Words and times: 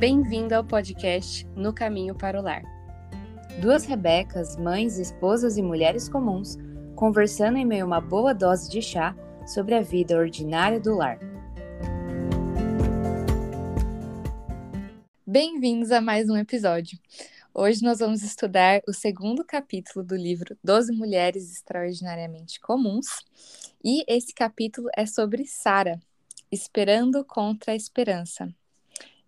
Bem-vindo 0.00 0.54
ao 0.54 0.64
podcast 0.64 1.46
No 1.54 1.74
Caminho 1.74 2.14
para 2.14 2.40
o 2.40 2.42
Lar. 2.42 2.62
Duas 3.60 3.84
Rebecas, 3.84 4.56
mães, 4.56 4.96
esposas 4.96 5.58
e 5.58 5.62
mulheres 5.62 6.08
comuns, 6.08 6.56
conversando 6.96 7.58
em 7.58 7.66
meio 7.66 7.84
a 7.84 7.86
uma 7.86 8.00
boa 8.00 8.32
dose 8.32 8.70
de 8.70 8.80
chá 8.80 9.14
sobre 9.46 9.74
a 9.74 9.82
vida 9.82 10.16
ordinária 10.16 10.80
do 10.80 10.94
lar. 10.94 11.18
Bem-vindos 15.26 15.92
a 15.92 16.00
mais 16.00 16.30
um 16.30 16.36
episódio. 16.38 16.98
Hoje 17.52 17.82
nós 17.82 17.98
vamos 17.98 18.22
estudar 18.22 18.80
o 18.88 18.94
segundo 18.94 19.44
capítulo 19.44 20.02
do 20.02 20.16
livro 20.16 20.56
Doze 20.64 20.92
Mulheres 20.92 21.52
Extraordinariamente 21.52 22.58
Comuns, 22.58 23.06
e 23.84 24.02
esse 24.08 24.32
capítulo 24.32 24.88
é 24.96 25.04
sobre 25.04 25.44
Sara, 25.44 26.00
esperando 26.50 27.22
contra 27.22 27.72
a 27.72 27.76
esperança. 27.76 28.50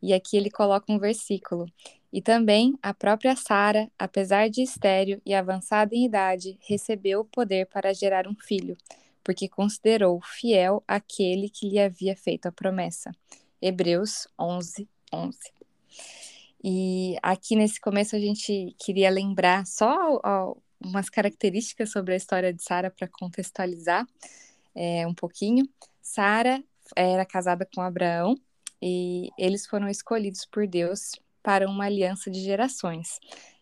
E 0.03 0.13
aqui 0.13 0.37
ele 0.37 0.51
coloca 0.51 0.93
um 0.93 0.99
versículo. 0.99 1.67
E 2.13 2.21
também 2.21 2.77
a 2.83 2.93
própria 2.93 3.37
Sara, 3.37 3.91
apesar 3.99 4.51
de 4.51 4.63
estéril 4.63 5.23
e 5.25 5.33
avançada 5.33 5.95
em 5.95 6.05
idade, 6.05 6.59
recebeu 6.61 7.21
o 7.21 7.25
poder 7.25 7.67
para 7.67 7.95
gerar 7.95 8.27
um 8.27 8.35
filho, 8.35 8.77
porque 9.25 9.49
considerou 9.49 10.21
fiel 10.21 10.83
aquele 10.87 11.49
que 11.49 11.69
lhe 11.69 11.79
havia 11.79 12.17
feito 12.17 12.47
a 12.47 12.53
promessa. 12.53 13.13
Hebreus 13.63 14.27
11, 14.39 14.89
11. 15.13 15.39
E 16.63 17.17
aqui 17.23 17.57
nesse 17.57 17.81
começo 17.81 18.15
a 18.15 18.21
gente 18.21 18.75
queria 18.79 19.09
lembrar 19.09 19.65
só 19.67 20.21
umas 20.85 21.09
características 21.09 21.91
sobre 21.91 22.15
a 22.15 22.17
história 22.17 22.53
de 22.53 22.63
Sara 22.63 22.91
para 22.91 23.09
contextualizar 23.09 24.07
é, 24.75 25.07
um 25.07 25.15
pouquinho. 25.15 25.67
Sara 26.03 26.63
era 26.95 27.25
casada 27.25 27.67
com 27.73 27.81
Abraão 27.81 28.37
e 28.83 29.31
eles 29.39 29.65
foram 29.65 29.89
escolhidos 29.89 30.45
por 30.45 30.67
Deus 30.67 31.13
para 31.41 31.69
uma 31.69 31.85
aliança 31.85 32.29
de 32.29 32.41
gerações. 32.41 33.21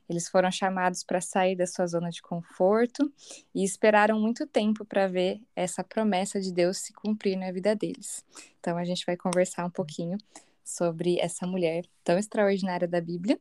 Eles 0.09 0.29
foram 0.29 0.51
chamados 0.51 1.05
para 1.05 1.21
sair 1.21 1.55
da 1.55 1.67
sua 1.67 1.87
zona 1.87 2.11
de 2.11 2.21
conforto 2.21 3.13
e 3.55 3.63
esperaram 3.63 4.19
muito 4.19 4.47
tempo 4.47 4.85
para 4.85 5.07
ver 5.07 5.41
essa 5.55 5.85
promessa 5.85 6.41
de 6.41 6.53
Deus 6.53 6.79
se 6.79 6.93
cumprir 6.93 7.37
na 7.37 7.53
vida 7.53 7.77
deles. 7.77 8.25
Então 8.59 8.77
a 8.77 8.85
gente 8.85 9.07
vai 9.07 9.17
conversar 9.17 9.65
um 9.65 9.71
pouquinho 9.71 10.19
sobre 10.65 11.19
essa 11.21 11.47
mulher 11.47 11.85
tão 12.03 12.19
extraordinária 12.19 12.89
da 12.89 13.01
Bíblia. 13.01 13.39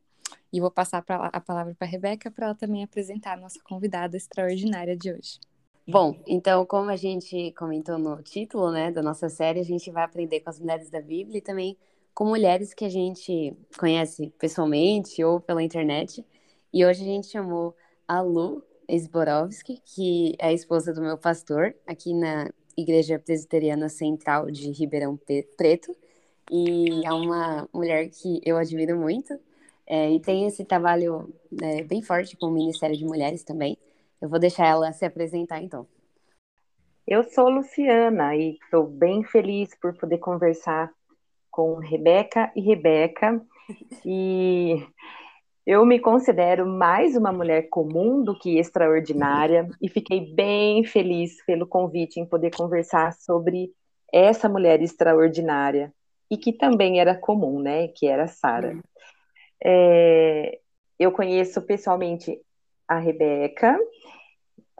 E 0.52 0.60
vou 0.60 0.70
passar 0.70 1.04
a 1.08 1.40
palavra 1.40 1.74
para 1.74 1.88
a 1.88 1.90
Rebeca 1.90 2.30
para 2.30 2.46
ela 2.46 2.54
também 2.54 2.84
apresentar 2.84 3.32
a 3.32 3.40
nossa 3.40 3.58
convidada 3.64 4.16
extraordinária 4.16 4.96
de 4.96 5.12
hoje. 5.12 5.40
Bom, 5.90 6.16
então, 6.24 6.64
como 6.64 6.88
a 6.88 6.96
gente 6.96 7.50
comentou 7.52 7.98
no 7.98 8.22
título, 8.22 8.70
né, 8.70 8.92
da 8.92 9.02
nossa 9.02 9.28
série, 9.28 9.58
a 9.58 9.64
gente 9.64 9.90
vai 9.90 10.04
aprender 10.04 10.38
com 10.38 10.48
as 10.48 10.60
mulheres 10.60 10.88
da 10.88 11.00
Bíblia 11.00 11.38
e 11.38 11.40
também 11.40 11.76
com 12.14 12.24
mulheres 12.26 12.72
que 12.72 12.84
a 12.84 12.88
gente 12.88 13.56
conhece 13.76 14.32
pessoalmente 14.38 15.22
ou 15.24 15.40
pela 15.40 15.60
internet. 15.62 16.24
E 16.72 16.84
hoje 16.84 17.02
a 17.02 17.06
gente 17.06 17.26
chamou 17.26 17.74
a 18.06 18.20
Lu 18.20 18.62
Esborowski, 18.88 19.82
que 19.84 20.36
é 20.38 20.48
a 20.48 20.52
esposa 20.52 20.92
do 20.92 21.00
meu 21.00 21.18
pastor, 21.18 21.74
aqui 21.84 22.14
na 22.14 22.48
Igreja 22.76 23.18
Presbiteriana 23.18 23.88
Central 23.88 24.48
de 24.48 24.70
Ribeirão 24.70 25.18
Preto. 25.56 25.96
E 26.48 27.04
é 27.04 27.12
uma 27.12 27.68
mulher 27.72 28.08
que 28.10 28.40
eu 28.44 28.56
admiro 28.56 28.96
muito. 28.96 29.36
É, 29.86 30.08
e 30.08 30.20
tem 30.20 30.46
esse 30.46 30.64
trabalho 30.64 31.34
é, 31.60 31.82
bem 31.82 32.00
forte 32.00 32.36
com 32.36 32.46
o 32.46 32.52
Ministério 32.52 32.96
de 32.96 33.04
Mulheres 33.04 33.42
também. 33.42 33.76
Eu 34.20 34.28
vou 34.28 34.38
deixar 34.38 34.66
ela 34.66 34.92
se 34.92 35.04
apresentar 35.04 35.62
então. 35.62 35.86
Eu 37.06 37.24
sou 37.24 37.48
Luciana 37.48 38.36
e 38.36 38.58
estou 38.62 38.86
bem 38.86 39.24
feliz 39.24 39.74
por 39.80 39.96
poder 39.96 40.18
conversar 40.18 40.92
com 41.50 41.76
Rebeca 41.76 42.52
e 42.54 42.60
Rebeca. 42.60 43.40
E 44.04 44.84
eu 45.64 45.86
me 45.86 46.00
considero 46.00 46.66
mais 46.66 47.14
uma 47.14 47.32
mulher 47.32 47.68
comum 47.68 48.24
do 48.24 48.36
que 48.36 48.58
extraordinária 48.58 49.68
e 49.80 49.88
fiquei 49.88 50.34
bem 50.34 50.82
feliz 50.82 51.36
pelo 51.44 51.68
convite 51.68 52.18
em 52.18 52.26
poder 52.26 52.50
conversar 52.50 53.12
sobre 53.12 53.72
essa 54.12 54.48
mulher 54.48 54.82
extraordinária 54.82 55.94
e 56.28 56.36
que 56.36 56.52
também 56.52 56.98
era 56.98 57.14
comum, 57.14 57.60
né? 57.60 57.86
Que 57.86 58.08
era 58.08 58.26
Sara. 58.26 58.72
Hum. 58.74 58.82
É, 59.64 60.58
eu 60.98 61.12
conheço 61.12 61.62
pessoalmente 61.62 62.40
a 62.88 62.98
Rebeca 62.98 63.78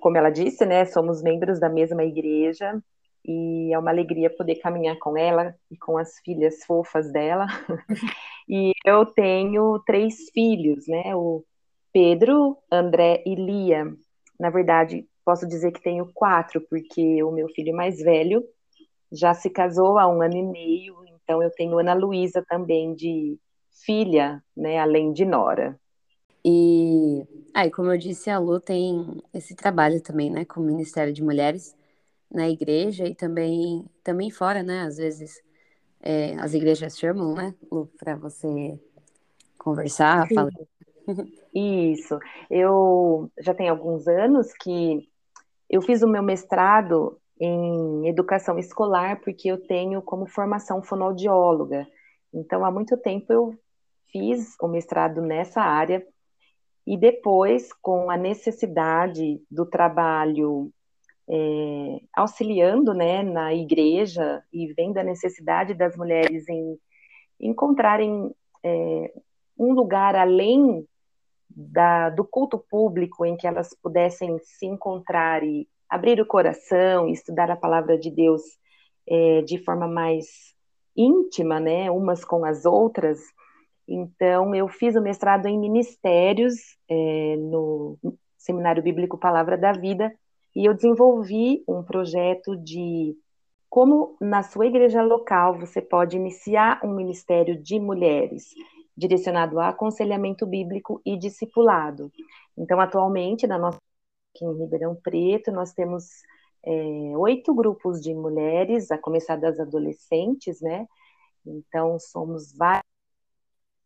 como 0.01 0.17
ela 0.17 0.31
disse, 0.31 0.67
né, 0.67 0.85
somos 0.85 1.23
membros 1.23 1.61
da 1.61 1.69
mesma 1.69 2.05
igreja 2.05 2.83
e 3.25 3.73
é 3.73 3.79
uma 3.79 3.91
alegria 3.91 4.31
poder 4.31 4.57
caminhar 4.57 4.99
com 4.99 5.17
ela 5.17 5.55
e 5.71 5.77
com 5.77 5.99
as 5.99 6.19
filhas 6.21 6.65
fofas 6.65 7.13
dela. 7.13 7.47
e 8.49 8.73
eu 8.85 9.05
tenho 9.07 9.79
três 9.87 10.31
filhos, 10.33 10.87
né, 10.89 11.15
o 11.15 11.45
Pedro, 11.93 12.57
André 12.71 13.23
e 13.27 13.35
Lia. 13.35 13.93
Na 14.39 14.51
verdade, 14.51 15.07
posso 15.25 15.47
dizer 15.47 15.73
que 15.73 15.83
tenho 15.83 16.11
quatro, 16.15 16.61
porque 16.69 17.23
o 17.23 17.31
meu 17.31 17.49
filho 17.51 17.75
mais 17.75 17.99
velho 18.01 18.43
já 19.13 19.35
se 19.35 19.51
casou 19.51 19.99
há 19.99 20.07
um 20.09 20.23
ano 20.23 20.37
e 20.37 20.43
meio, 20.43 20.97
então 21.07 21.43
eu 21.43 21.51
tenho 21.51 21.79
Ana 21.79 21.95
Luísa 21.95 22.45
também 22.49 22.95
de 22.95 23.39
filha, 23.85 24.43
né, 24.57 24.79
além 24.79 25.13
de 25.13 25.25
Nora. 25.25 25.79
E 26.45 27.27
aí, 27.55 27.71
como 27.71 27.93
eu 27.93 27.99
disse, 27.99 28.31
a 28.31 28.39
Lu 28.39 28.61
tem 28.61 29.23
esse 29.33 29.55
trabalho 29.55 30.01
também, 30.03 30.31
né, 30.31 30.45
com 30.45 30.61
o 30.61 30.65
Ministério 30.65 31.13
de 31.13 31.23
Mulheres 31.23 31.77
na 32.31 32.49
igreja 32.49 33.07
e 33.07 33.15
também, 33.15 33.85
também 34.03 34.31
fora, 34.31 34.63
né? 34.63 34.83
Às 34.83 34.97
vezes 34.97 35.43
é, 36.01 36.35
as 36.37 36.55
igrejas 36.55 36.99
chamam, 36.99 37.35
né, 37.35 37.55
Lu, 37.71 37.91
para 37.99 38.17
você 38.17 38.79
conversar, 39.59 40.27
Sim. 40.29 40.35
falar. 40.35 40.53
Isso. 41.55 42.19
Eu 42.49 43.31
já 43.39 43.53
tenho 43.53 43.73
alguns 43.73 44.07
anos 44.07 44.53
que 44.53 45.09
eu 45.69 45.83
fiz 45.83 46.03
o 46.03 46.09
meu 46.09 46.23
mestrado 46.23 47.19
em 47.39 48.09
educação 48.09 48.59
escolar 48.59 49.21
porque 49.21 49.49
eu 49.49 49.61
tenho 49.67 50.01
como 50.03 50.27
formação 50.27 50.83
fonoaudióloga. 50.83 51.87
Então, 52.33 52.65
há 52.65 52.71
muito 52.71 52.97
tempo 52.97 53.33
eu 53.33 53.59
fiz 54.13 54.57
o 54.61 54.69
mestrado 54.69 55.21
nessa 55.21 55.61
área 55.61 56.07
e 56.91 56.97
depois, 56.97 57.73
com 57.73 58.11
a 58.11 58.17
necessidade 58.17 59.41
do 59.49 59.65
trabalho 59.65 60.73
é, 61.31 62.01
auxiliando 62.13 62.93
né, 62.93 63.23
na 63.23 63.55
igreja 63.55 64.43
e 64.53 64.73
vendo 64.73 64.99
a 64.99 65.05
necessidade 65.05 65.73
das 65.73 65.97
mulheres 65.97 66.49
em 66.49 66.77
encontrarem 67.39 68.35
é, 68.65 69.13
um 69.57 69.73
lugar 69.73 70.17
além 70.17 70.85
da, 71.49 72.11
do 72.11 72.25
culto 72.25 72.59
público 72.59 73.25
em 73.25 73.37
que 73.37 73.47
elas 73.47 73.73
pudessem 73.81 74.41
se 74.41 74.67
encontrar 74.67 75.45
e 75.45 75.69
abrir 75.89 76.21
o 76.21 76.27
coração 76.27 77.09
e 77.09 77.13
estudar 77.13 77.53
a 77.53 77.57
palavra 77.57 77.97
de 77.97 78.11
Deus 78.11 78.43
é, 79.09 79.43
de 79.43 79.59
forma 79.59 79.87
mais 79.87 80.27
íntima, 80.97 81.61
né, 81.61 81.89
umas 81.89 82.25
com 82.25 82.45
as 82.45 82.65
outras, 82.65 83.21
então, 83.93 84.55
eu 84.55 84.69
fiz 84.69 84.95
o 84.95 85.03
mestrado 85.03 85.47
em 85.47 85.59
ministérios 85.59 86.55
é, 86.89 87.37
no 87.37 87.99
Seminário 88.39 88.81
Bíblico 88.81 89.19
Palavra 89.19 89.59
da 89.59 89.73
Vida 89.73 90.15
e 90.55 90.65
eu 90.65 90.75
desenvolvi 90.75 91.65
um 91.67 91.83
projeto 91.83 92.57
de 92.57 93.17
como 93.69 94.17
na 94.21 94.45
sua 94.45 94.67
igreja 94.67 95.03
local 95.03 95.59
você 95.59 95.83
pode 95.83 96.17
iniciar 96.17 96.81
um 96.85 96.95
ministério 96.95 97.61
de 97.61 97.81
mulheres 97.81 98.51
direcionado 98.97 99.59
a 99.59 99.71
aconselhamento 99.71 100.47
bíblico 100.47 101.01
e 101.05 101.17
discipulado. 101.17 102.13
Então, 102.57 102.81
atualmente, 102.81 103.45
na 103.47 103.59
nossa 103.59 103.79
aqui 104.33 104.45
em 104.45 104.57
Ribeirão 104.57 104.95
Preto, 104.95 105.51
nós 105.51 105.73
temos 105.73 106.05
é, 106.65 106.73
oito 107.17 107.53
grupos 107.53 108.01
de 108.01 108.15
mulheres, 108.15 108.93
a 108.93 108.99
começar 108.99 109.35
das 109.35 109.59
adolescentes, 109.59 110.61
né? 110.61 110.87
Então, 111.45 111.99
somos 111.99 112.53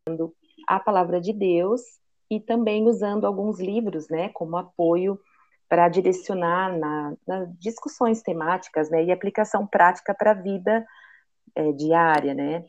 vários 0.07 0.33
a 0.67 0.79
palavra 0.81 1.21
de 1.21 1.33
Deus 1.33 1.83
e 2.31 2.41
também 2.41 2.87
usando 2.87 3.27
alguns 3.27 3.61
livros, 3.61 4.09
né, 4.09 4.31
como 4.31 4.57
apoio 4.57 5.19
para 5.69 5.89
direcionar 5.89 6.77
na, 6.79 7.15
nas 7.27 7.59
discussões 7.59 8.23
temáticas, 8.23 8.91
né, 8.91 9.05
e 9.05 9.13
aplicação 9.13 9.67
prática 9.67 10.15
para 10.15 10.31
a 10.31 10.35
vida 10.35 10.87
é, 11.55 11.73
diária, 11.73 12.35
né. 12.35 12.65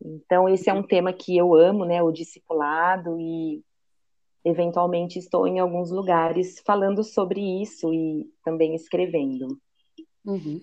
Então 0.00 0.48
esse 0.48 0.70
é 0.70 0.72
um 0.72 0.82
tema 0.82 1.12
que 1.12 1.36
eu 1.36 1.54
amo, 1.54 1.84
né, 1.84 2.02
o 2.02 2.12
discipulado 2.12 3.18
e 3.18 3.62
eventualmente 4.44 5.18
estou 5.18 5.46
em 5.46 5.60
alguns 5.60 5.90
lugares 5.90 6.60
falando 6.64 7.02
sobre 7.04 7.40
isso 7.62 7.92
e 7.92 8.28
também 8.44 8.74
escrevendo. 8.74 9.58
Uhum. 10.24 10.60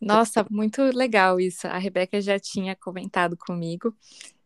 Nossa, 0.00 0.44
muito 0.50 0.82
legal 0.82 1.38
isso. 1.38 1.66
A 1.66 1.78
Rebeca 1.78 2.20
já 2.20 2.38
tinha 2.38 2.74
comentado 2.74 3.36
comigo 3.36 3.94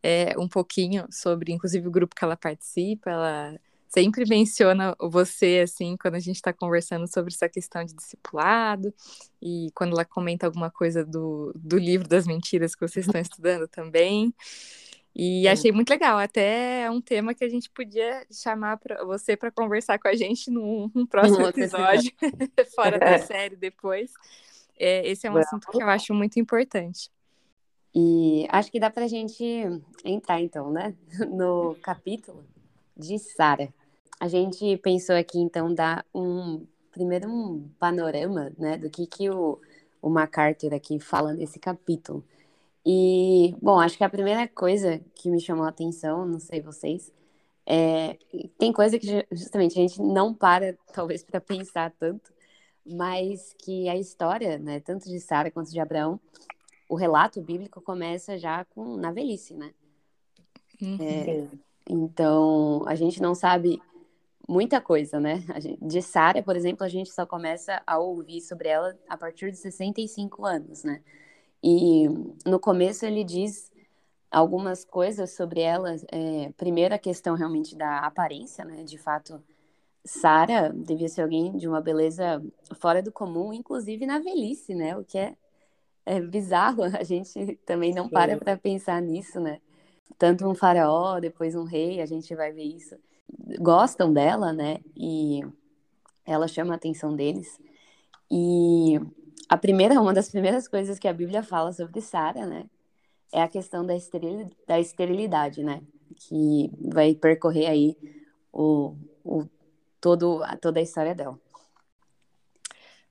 é, 0.06 0.38
um 0.38 0.46
pouquinho 0.46 1.04
sobre, 1.10 1.52
inclusive, 1.52 1.88
o 1.88 1.90
grupo 1.90 2.14
que 2.14 2.24
ela 2.24 2.36
participa. 2.36 3.10
Ela 3.10 3.58
sempre 3.88 4.24
menciona 4.24 4.94
você, 5.00 5.62
assim, 5.64 5.96
quando 6.00 6.14
a 6.14 6.20
gente 6.20 6.36
está 6.36 6.52
conversando 6.52 7.12
sobre 7.12 7.34
essa 7.34 7.48
questão 7.48 7.84
de 7.84 7.92
discipulado, 7.92 8.94
e 9.42 9.68
quando 9.74 9.94
ela 9.94 10.04
comenta 10.04 10.46
alguma 10.46 10.70
coisa 10.70 11.04
do, 11.04 11.52
do 11.56 11.76
livro 11.76 12.06
das 12.06 12.24
mentiras 12.24 12.76
que 12.76 12.86
vocês 12.86 13.04
estão 13.04 13.20
estudando 13.20 13.66
também. 13.66 14.32
E 15.12 15.48
achei 15.48 15.72
muito 15.72 15.90
legal, 15.90 16.18
até 16.18 16.82
é 16.82 16.90
um 16.90 17.00
tema 17.00 17.34
que 17.34 17.42
a 17.42 17.48
gente 17.48 17.68
podia 17.70 18.24
chamar 18.30 18.76
pra 18.76 19.02
você 19.04 19.36
para 19.36 19.50
conversar 19.50 19.98
com 19.98 20.06
a 20.06 20.14
gente 20.14 20.52
num, 20.52 20.88
num 20.94 21.06
próximo 21.06 21.48
episódio, 21.48 22.12
fora 22.76 22.96
da 22.96 23.18
série 23.18 23.56
depois. 23.56 24.12
É, 24.78 25.08
esse 25.08 25.26
é 25.26 25.30
um 25.30 25.36
assunto 25.36 25.66
que 25.68 25.82
eu 25.82 25.88
acho 25.88 26.14
muito 26.14 26.38
importante. 26.38 27.10
E 27.98 28.46
acho 28.50 28.70
que 28.70 28.78
dá 28.78 28.90
para 28.90 29.06
a 29.06 29.08
gente 29.08 29.42
entrar, 30.04 30.38
então, 30.42 30.70
né, 30.70 30.94
no 31.32 31.74
capítulo 31.76 32.44
de 32.94 33.18
Sara. 33.18 33.72
A 34.20 34.28
gente 34.28 34.76
pensou 34.78 35.16
aqui, 35.16 35.38
então, 35.38 35.72
dar 35.72 36.04
um 36.14 36.66
primeiro 36.92 37.26
um 37.26 37.70
panorama, 37.78 38.52
né, 38.58 38.76
do 38.76 38.90
que 38.90 39.06
que 39.06 39.30
o, 39.30 39.58
o 40.02 40.10
MacArthur 40.10 40.74
aqui 40.74 41.00
fala 41.00 41.32
nesse 41.32 41.58
capítulo. 41.58 42.22
E, 42.84 43.54
bom, 43.62 43.80
acho 43.80 43.96
que 43.96 44.04
a 44.04 44.10
primeira 44.10 44.46
coisa 44.46 45.00
que 45.14 45.30
me 45.30 45.40
chamou 45.40 45.64
a 45.64 45.70
atenção, 45.70 46.26
não 46.26 46.38
sei 46.38 46.60
vocês, 46.60 47.10
é, 47.64 48.18
tem 48.58 48.74
coisa 48.74 48.98
que 48.98 49.26
justamente 49.32 49.78
a 49.78 49.82
gente 49.82 50.02
não 50.02 50.34
para, 50.34 50.76
talvez, 50.92 51.24
para 51.24 51.40
pensar 51.40 51.90
tanto, 51.98 52.30
mas 52.84 53.54
que 53.58 53.88
a 53.88 53.96
história, 53.96 54.58
né, 54.58 54.80
tanto 54.80 55.08
de 55.08 55.18
Sara 55.18 55.50
quanto 55.50 55.70
de 55.70 55.80
Abraão, 55.80 56.20
o 56.88 56.94
relato 56.94 57.40
bíblico 57.40 57.80
começa 57.80 58.38
já 58.38 58.64
com 58.64 58.96
na 58.96 59.10
velhice, 59.12 59.54
né? 59.54 59.72
Uhum. 60.80 60.98
É, 61.00 61.48
então, 61.88 62.82
a 62.86 62.94
gente 62.94 63.20
não 63.20 63.34
sabe 63.34 63.80
muita 64.48 64.80
coisa, 64.80 65.18
né? 65.18 65.44
Gente, 65.58 65.84
de 65.84 66.02
Sara, 66.02 66.42
por 66.42 66.56
exemplo, 66.56 66.84
a 66.84 66.88
gente 66.88 67.10
só 67.10 67.26
começa 67.26 67.82
a 67.86 67.98
ouvir 67.98 68.40
sobre 68.40 68.68
ela 68.68 68.96
a 69.08 69.16
partir 69.16 69.50
de 69.50 69.58
65 69.58 70.44
anos, 70.44 70.84
né? 70.84 71.02
E 71.62 72.06
no 72.44 72.60
começo 72.60 73.04
ele 73.04 73.24
diz 73.24 73.70
algumas 74.30 74.84
coisas 74.84 75.32
sobre 75.32 75.60
ela. 75.60 75.96
É, 76.12 76.52
primeiro, 76.56 76.94
a 76.94 76.98
questão 76.98 77.34
realmente 77.34 77.74
da 77.74 78.00
aparência, 78.00 78.64
né? 78.64 78.84
De 78.84 78.98
fato, 78.98 79.42
Sara 80.04 80.72
devia 80.72 81.08
ser 81.08 81.22
alguém 81.22 81.56
de 81.56 81.66
uma 81.66 81.80
beleza 81.80 82.42
fora 82.76 83.02
do 83.02 83.10
comum, 83.10 83.52
inclusive 83.52 84.06
na 84.06 84.18
velhice, 84.18 84.74
né? 84.74 84.96
O 84.96 85.04
que 85.04 85.18
é, 85.18 85.36
é 86.06 86.20
bizarro, 86.20 86.84
a 86.96 87.02
gente 87.02 87.56
também 87.66 87.92
não 87.92 88.08
para 88.08 88.38
para 88.38 88.56
pensar 88.56 89.02
nisso, 89.02 89.40
né? 89.40 89.60
Tanto 90.16 90.48
um 90.48 90.54
faraó, 90.54 91.20
depois 91.20 91.54
um 91.54 91.64
rei, 91.64 92.00
a 92.00 92.06
gente 92.06 92.34
vai 92.34 92.52
ver 92.52 92.62
isso. 92.62 92.96
Gostam 93.60 94.12
dela, 94.12 94.52
né? 94.52 94.78
E 94.96 95.42
ela 96.24 96.48
chama 96.48 96.72
a 96.72 96.76
atenção 96.76 97.14
deles. 97.14 97.60
E 98.30 98.98
a 99.48 99.56
primeira, 99.56 100.00
uma 100.00 100.14
das 100.14 100.28
primeiras 100.28 100.66
coisas 100.66 100.98
que 100.98 101.08
a 101.08 101.12
Bíblia 101.12 101.42
fala 101.42 101.72
sobre 101.72 102.00
Sara, 102.00 102.46
né, 102.46 102.64
é 103.32 103.42
a 103.42 103.48
questão 103.48 103.84
da, 103.84 103.94
esteril, 103.94 104.50
da 104.66 104.80
esterilidade, 104.80 105.62
né, 105.62 105.82
que 106.16 106.70
vai 106.80 107.14
percorrer 107.14 107.68
aí 107.68 107.96
o, 108.52 108.96
o 109.24 109.46
todo, 110.00 110.40
toda 110.60 110.80
a 110.80 110.82
história 110.82 111.14
dela. 111.14 111.38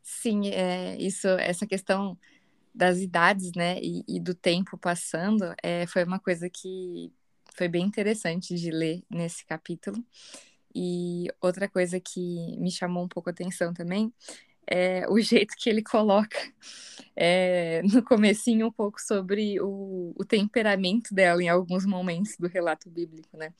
Sim, 0.01 0.49
é, 0.49 0.97
isso, 0.97 1.27
essa 1.27 1.65
questão 1.65 2.17
das 2.75 2.99
idades, 2.99 3.51
né, 3.55 3.79
e, 3.81 4.03
e 4.07 4.19
do 4.19 4.35
tempo 4.35 4.77
passando, 4.77 5.53
é, 5.63 5.87
foi 5.87 6.03
uma 6.03 6.19
coisa 6.19 6.49
que 6.49 7.11
foi 7.55 7.67
bem 7.67 7.85
interessante 7.85 8.55
de 8.55 8.69
ler 8.71 9.03
nesse 9.09 9.45
capítulo. 9.45 10.03
E 10.73 11.27
outra 11.41 11.69
coisa 11.69 11.99
que 12.01 12.57
me 12.57 12.69
chamou 12.69 13.05
um 13.05 13.07
pouco 13.07 13.29
a 13.29 13.31
atenção 13.31 13.73
também 13.73 14.13
é, 14.67 15.07
o 15.09 15.19
jeito 15.21 15.55
que 15.57 15.69
ele 15.69 15.83
coloca 15.83 16.37
é, 17.15 17.81
no 17.83 18.03
comecinho 18.03 18.67
um 18.67 18.71
pouco 18.71 19.01
sobre 19.01 19.59
o, 19.61 20.13
o, 20.15 20.25
temperamento 20.25 21.13
dela 21.13 21.41
em 21.41 21.49
alguns 21.49 21.85
momentos 21.85 22.35
do 22.37 22.47
relato 22.47 22.89
bíblico, 22.89 23.37
né? 23.37 23.53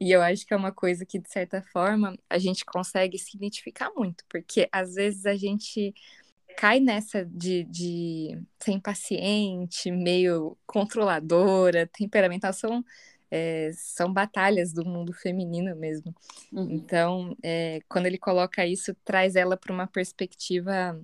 E 0.00 0.12
eu 0.12 0.22
acho 0.22 0.46
que 0.46 0.54
é 0.54 0.56
uma 0.56 0.70
coisa 0.70 1.04
que, 1.04 1.18
de 1.18 1.28
certa 1.28 1.60
forma, 1.60 2.16
a 2.30 2.38
gente 2.38 2.64
consegue 2.64 3.18
se 3.18 3.36
identificar 3.36 3.90
muito, 3.96 4.24
porque 4.28 4.68
às 4.70 4.94
vezes 4.94 5.26
a 5.26 5.34
gente 5.34 5.92
cai 6.58 6.80
nessa 6.80 7.24
de, 7.24 7.62
de 7.62 8.36
ser 8.58 8.72
impaciente, 8.72 9.92
meio 9.92 10.58
controladora, 10.66 11.86
temperamental, 11.86 12.52
são 12.52 12.84
é, 13.30 13.70
são 13.74 14.12
batalhas 14.12 14.72
do 14.72 14.84
mundo 14.84 15.12
feminino 15.12 15.76
mesmo. 15.76 16.12
Uhum. 16.52 16.68
Então, 16.72 17.36
é, 17.44 17.78
quando 17.88 18.06
ele 18.06 18.18
coloca 18.18 18.66
isso, 18.66 18.92
traz 19.04 19.36
ela 19.36 19.56
para 19.56 19.72
uma 19.72 19.86
perspectiva 19.86 21.00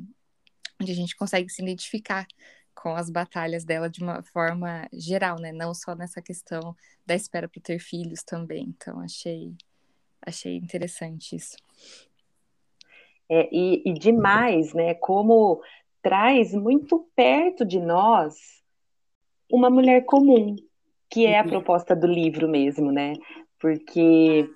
onde 0.80 0.90
a 0.90 0.94
gente 0.94 1.14
consegue 1.14 1.48
se 1.48 1.62
identificar 1.62 2.26
com 2.74 2.96
as 2.96 3.08
batalhas 3.08 3.64
dela 3.64 3.88
de 3.88 4.02
uma 4.02 4.24
forma 4.24 4.88
geral, 4.92 5.38
né? 5.38 5.52
Não 5.52 5.72
só 5.72 5.94
nessa 5.94 6.20
questão 6.20 6.74
da 7.06 7.14
espera 7.14 7.48
para 7.48 7.62
ter 7.62 7.78
filhos 7.78 8.24
também. 8.24 8.74
Então, 8.76 8.98
achei, 8.98 9.54
achei 10.20 10.56
interessante 10.56 11.36
isso. 11.36 11.56
É, 13.30 13.48
e, 13.50 13.82
e 13.86 13.92
demais, 13.94 14.74
né? 14.74 14.94
Como 14.94 15.60
traz 16.02 16.52
muito 16.54 17.08
perto 17.16 17.64
de 17.64 17.80
nós 17.80 18.34
uma 19.50 19.70
mulher 19.70 20.04
comum, 20.04 20.56
que 21.10 21.26
é 21.26 21.38
a 21.38 21.42
uhum. 21.42 21.48
proposta 21.48 21.96
do 21.96 22.06
livro 22.06 22.48
mesmo, 22.48 22.92
né? 22.92 23.14
Porque 23.58 24.48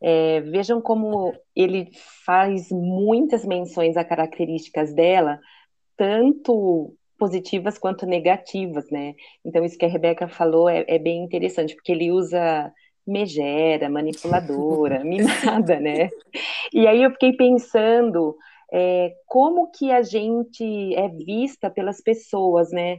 é, 0.00 0.40
vejam 0.40 0.80
como 0.80 1.34
ele 1.54 1.90
faz 2.24 2.70
muitas 2.70 3.44
menções 3.44 3.96
a 3.96 4.04
características 4.04 4.92
dela, 4.92 5.38
tanto 5.96 6.94
positivas 7.18 7.78
quanto 7.78 8.04
negativas, 8.04 8.90
né? 8.90 9.14
Então, 9.44 9.64
isso 9.64 9.78
que 9.78 9.84
a 9.84 9.88
Rebeca 9.88 10.28
falou 10.28 10.68
é, 10.68 10.84
é 10.86 10.98
bem 10.98 11.24
interessante, 11.24 11.74
porque 11.74 11.92
ele 11.92 12.10
usa 12.10 12.72
megera, 13.06 13.88
manipuladora, 13.88 15.02
mimada, 15.04 15.78
né? 15.80 16.10
E 16.72 16.86
aí 16.86 17.02
eu 17.02 17.10
fiquei 17.12 17.32
pensando 17.32 18.36
é, 18.72 19.14
como 19.26 19.70
que 19.70 19.92
a 19.92 20.02
gente 20.02 20.94
é 20.94 21.08
vista 21.08 21.70
pelas 21.70 22.00
pessoas, 22.00 22.70
né? 22.70 22.98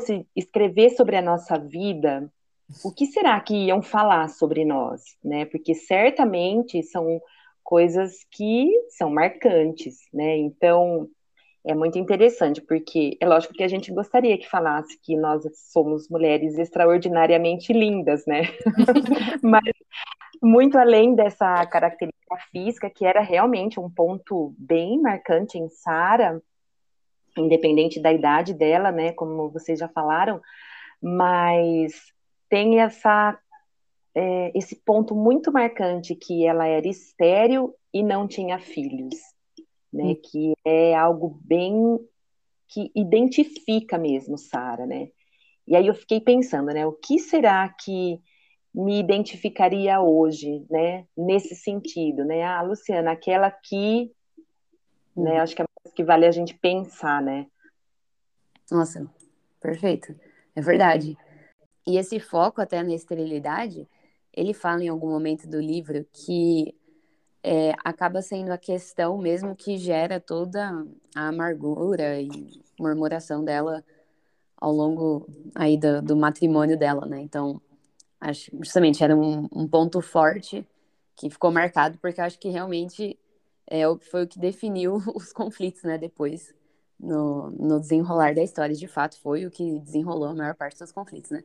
se 0.00 0.26
escrever 0.34 0.90
sobre 0.90 1.16
a 1.16 1.22
nossa 1.22 1.56
vida, 1.56 2.30
o 2.84 2.92
que 2.92 3.06
será 3.06 3.40
que 3.40 3.54
iam 3.54 3.80
falar 3.80 4.28
sobre 4.28 4.64
nós, 4.64 5.16
né? 5.24 5.44
Porque 5.46 5.74
certamente 5.74 6.82
são 6.82 7.20
coisas 7.62 8.26
que 8.30 8.70
são 8.90 9.10
marcantes, 9.10 10.08
né? 10.12 10.36
Então, 10.36 11.08
é 11.68 11.74
muito 11.74 11.98
interessante, 11.98 12.62
porque 12.62 13.18
é 13.20 13.28
lógico 13.28 13.52
que 13.52 13.62
a 13.62 13.68
gente 13.68 13.92
gostaria 13.92 14.38
que 14.38 14.48
falasse 14.48 14.98
que 15.02 15.14
nós 15.14 15.44
somos 15.70 16.08
mulheres 16.08 16.56
extraordinariamente 16.56 17.74
lindas, 17.74 18.24
né? 18.26 18.44
Mas 19.42 19.74
muito 20.42 20.78
além 20.78 21.14
dessa 21.14 21.66
característica 21.66 22.36
física, 22.50 22.88
que 22.88 23.04
era 23.04 23.20
realmente 23.20 23.78
um 23.78 23.90
ponto 23.90 24.54
bem 24.56 24.98
marcante 24.98 25.58
em 25.58 25.68
Sara, 25.68 26.40
independente 27.36 28.00
da 28.00 28.14
idade 28.14 28.54
dela, 28.54 28.90
né, 28.90 29.12
como 29.12 29.50
vocês 29.50 29.78
já 29.78 29.88
falaram, 29.88 30.40
mas 31.02 31.92
tem 32.48 32.80
essa 32.80 33.38
é, 34.14 34.50
esse 34.54 34.74
ponto 34.74 35.14
muito 35.14 35.52
marcante 35.52 36.14
que 36.14 36.46
ela 36.46 36.66
era 36.66 36.88
estéril 36.88 37.74
e 37.92 38.02
não 38.02 38.26
tinha 38.26 38.58
filhos, 38.58 39.16
né, 39.92 40.04
hum. 40.04 40.20
que 40.22 40.52
é 40.64 40.94
algo 40.94 41.38
bem 41.44 41.98
que 42.68 42.90
identifica 42.94 43.96
mesmo 43.96 44.36
Sara, 44.36 44.86
né? 44.86 45.08
E 45.66 45.76
aí 45.76 45.86
eu 45.86 45.94
fiquei 45.94 46.20
pensando, 46.20 46.66
né, 46.72 46.86
o 46.86 46.92
que 46.92 47.18
será 47.18 47.68
que 47.68 48.20
me 48.74 48.98
identificaria 49.00 50.00
hoje, 50.00 50.64
né, 50.70 51.06
nesse 51.16 51.54
sentido, 51.54 52.24
né? 52.24 52.42
Ah, 52.42 52.62
Luciana, 52.62 53.12
aquela 53.12 53.50
que 53.50 54.12
né? 55.18 55.32
Uhum. 55.32 55.40
Acho 55.40 55.56
que 55.56 55.62
é 55.62 55.64
mais 55.84 55.94
que 55.94 56.04
vale 56.04 56.26
a 56.26 56.30
gente 56.30 56.54
pensar, 56.54 57.20
né? 57.20 57.46
Nossa, 58.70 59.06
perfeito. 59.60 60.14
É 60.54 60.60
verdade. 60.60 61.16
E 61.86 61.98
esse 61.98 62.20
foco 62.20 62.60
até 62.60 62.82
na 62.82 62.94
esterilidade, 62.94 63.88
ele 64.32 64.54
fala 64.54 64.84
em 64.84 64.88
algum 64.88 65.10
momento 65.10 65.48
do 65.48 65.60
livro 65.60 66.06
que 66.12 66.74
é, 67.42 67.72
acaba 67.84 68.22
sendo 68.22 68.52
a 68.52 68.58
questão 68.58 69.18
mesmo 69.18 69.54
que 69.56 69.78
gera 69.78 70.20
toda 70.20 70.84
a 71.14 71.28
amargura 71.28 72.20
e 72.20 72.28
murmuração 72.78 73.44
dela 73.44 73.84
ao 74.56 74.72
longo 74.72 75.26
aí 75.54 75.76
do, 75.78 76.02
do 76.02 76.16
matrimônio 76.16 76.78
dela, 76.78 77.06
né? 77.06 77.20
Então, 77.20 77.60
acho 78.20 78.50
justamente 78.58 79.02
era 79.04 79.16
um, 79.16 79.48
um 79.52 79.68
ponto 79.68 80.00
forte 80.00 80.66
que 81.16 81.30
ficou 81.30 81.50
marcado 81.52 81.98
porque 81.98 82.20
acho 82.20 82.38
que 82.38 82.48
realmente 82.48 83.18
é, 83.66 83.82
foi 84.10 84.24
o 84.24 84.28
que 84.28 84.38
definiu 84.38 84.96
os 85.14 85.32
conflitos, 85.32 85.82
né, 85.82 85.98
depois, 85.98 86.54
no, 86.98 87.50
no 87.50 87.80
desenrolar 87.80 88.34
da 88.34 88.42
história. 88.42 88.74
De 88.74 88.88
fato, 88.88 89.18
foi 89.20 89.46
o 89.46 89.50
que 89.50 89.78
desenrolou 89.80 90.28
a 90.28 90.34
maior 90.34 90.54
parte 90.54 90.78
dos 90.78 90.92
conflitos, 90.92 91.30
né. 91.30 91.44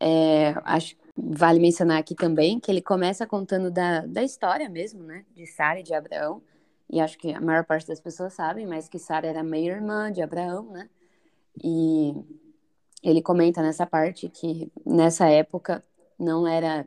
É, 0.00 0.54
acho 0.64 0.96
vale 1.16 1.60
mencionar 1.60 1.98
aqui 1.98 2.14
também 2.14 2.58
que 2.58 2.70
ele 2.70 2.82
começa 2.82 3.26
contando 3.26 3.70
da, 3.70 4.00
da 4.06 4.22
história 4.22 4.68
mesmo, 4.68 5.02
né, 5.02 5.24
de 5.34 5.46
Sara 5.46 5.80
e 5.80 5.82
de 5.82 5.94
Abraão, 5.94 6.42
e 6.90 7.00
acho 7.00 7.16
que 7.18 7.32
a 7.32 7.40
maior 7.40 7.64
parte 7.64 7.86
das 7.86 8.00
pessoas 8.00 8.32
sabem, 8.34 8.66
mas 8.66 8.88
que 8.88 8.98
Sara 8.98 9.26
era 9.26 9.42
meia-irmã 9.42 10.10
de 10.12 10.22
Abraão, 10.22 10.70
né, 10.70 10.88
e 11.62 12.14
ele 13.02 13.22
comenta 13.22 13.62
nessa 13.62 13.86
parte 13.86 14.28
que 14.28 14.72
nessa 14.84 15.28
época 15.28 15.84
não 16.18 16.46
era 16.46 16.86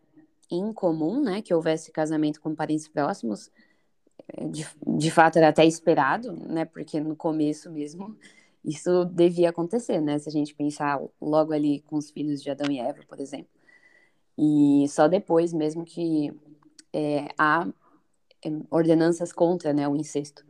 incomum, 0.49 1.21
né, 1.21 1.41
que 1.41 1.53
houvesse 1.53 1.91
casamento 1.91 2.41
com 2.41 2.55
parentes 2.55 2.87
próximos. 2.87 3.51
De, 4.49 4.67
de 4.85 5.11
fato, 5.11 5.37
era 5.37 5.49
até 5.49 5.65
esperado, 5.65 6.33
né, 6.33 6.65
porque 6.65 6.99
no 6.99 7.15
começo 7.15 7.71
mesmo 7.71 8.17
isso 8.65 9.05
devia 9.05 9.49
acontecer, 9.49 10.01
né, 10.01 10.17
se 10.19 10.27
a 10.27 10.31
gente 10.31 10.53
pensar 10.53 10.99
logo 11.21 11.53
ali 11.53 11.79
com 11.81 11.95
os 11.95 12.09
filhos 12.09 12.41
de 12.41 12.49
Adão 12.49 12.69
e 12.69 12.79
Eva, 12.79 12.99
por 13.07 13.19
exemplo. 13.19 13.56
E 14.37 14.87
só 14.89 15.07
depois 15.07 15.53
mesmo 15.53 15.83
que 15.83 16.31
é, 16.93 17.29
há 17.37 17.67
é, 18.45 18.49
ordenanças 18.69 19.31
contra, 19.31 19.73
né, 19.73 19.87
o 19.87 19.95
incesto. 19.95 20.45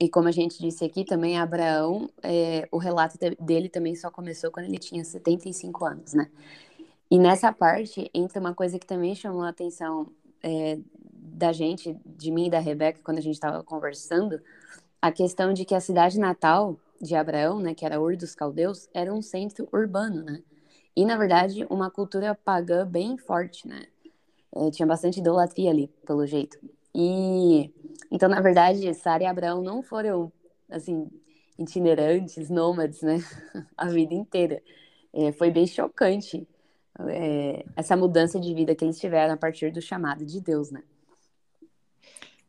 E 0.00 0.08
como 0.08 0.28
a 0.28 0.32
gente 0.32 0.60
disse 0.60 0.84
aqui 0.84 1.04
também, 1.04 1.38
Abraão, 1.38 2.08
é, 2.22 2.68
o 2.70 2.78
relato 2.78 3.18
dele 3.40 3.68
também 3.68 3.96
só 3.96 4.10
começou 4.10 4.50
quando 4.50 4.66
ele 4.66 4.78
tinha 4.78 5.04
75 5.04 5.84
anos, 5.84 6.14
né? 6.14 6.30
E 7.10 7.18
nessa 7.18 7.52
parte 7.52 8.08
entra 8.14 8.38
uma 8.38 8.54
coisa 8.54 8.78
que 8.78 8.86
também 8.86 9.14
chamou 9.14 9.42
a 9.42 9.48
atenção 9.48 10.12
é, 10.42 10.78
da 11.12 11.52
gente, 11.52 11.98
de 12.04 12.30
mim 12.30 12.46
e 12.46 12.50
da 12.50 12.60
Rebeca, 12.60 13.00
quando 13.02 13.18
a 13.18 13.22
gente 13.22 13.34
estava 13.34 13.62
conversando, 13.64 14.40
a 15.02 15.10
questão 15.10 15.52
de 15.52 15.64
que 15.64 15.74
a 15.74 15.80
cidade 15.80 16.18
natal 16.18 16.78
de 17.00 17.14
Abraão, 17.14 17.60
né, 17.60 17.74
que 17.74 17.84
era 17.84 18.00
Ur 18.00 18.16
dos 18.16 18.34
Caldeus, 18.34 18.88
era 18.92 19.12
um 19.12 19.22
centro 19.22 19.68
urbano, 19.72 20.22
né? 20.22 20.42
E, 20.98 21.04
na 21.04 21.16
verdade, 21.16 21.64
uma 21.70 21.88
cultura 21.88 22.34
pagã 22.34 22.84
bem 22.84 23.16
forte, 23.16 23.68
né? 23.68 23.86
É, 24.52 24.68
tinha 24.72 24.84
bastante 24.84 25.20
idolatria 25.20 25.70
ali, 25.70 25.86
pelo 26.04 26.26
jeito. 26.26 26.58
E, 26.92 27.72
então, 28.10 28.28
na 28.28 28.40
verdade, 28.40 28.92
Sara 28.94 29.22
e 29.22 29.26
Abraão 29.26 29.62
não 29.62 29.80
foram, 29.80 30.32
assim, 30.68 31.08
itinerantes, 31.56 32.50
nômades, 32.50 33.00
né? 33.02 33.18
a 33.78 33.86
vida 33.86 34.12
inteira. 34.12 34.60
É, 35.12 35.30
foi 35.30 35.52
bem 35.52 35.68
chocante 35.68 36.48
é, 37.08 37.64
essa 37.76 37.96
mudança 37.96 38.40
de 38.40 38.52
vida 38.52 38.74
que 38.74 38.84
eles 38.84 38.98
tiveram 38.98 39.34
a 39.34 39.36
partir 39.36 39.70
do 39.70 39.80
chamado 39.80 40.26
de 40.26 40.40
Deus, 40.40 40.72
né? 40.72 40.82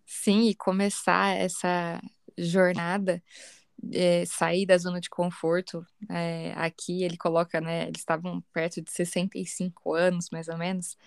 Sim, 0.07 0.47
e 0.47 0.55
começar 0.55 1.37
essa 1.37 2.01
jornada, 2.35 3.21
é, 3.93 4.25
sair 4.25 4.65
da 4.65 4.77
zona 4.77 4.99
de 4.99 5.09
conforto. 5.09 5.85
É, 6.09 6.53
aqui 6.55 7.03
ele 7.03 7.17
coloca, 7.17 7.61
né? 7.61 7.83
Eles 7.87 7.99
estavam 7.99 8.41
perto 8.53 8.81
de 8.81 8.91
65 8.91 9.93
anos, 9.93 10.29
mais 10.31 10.47
ou 10.47 10.57
menos. 10.57 10.97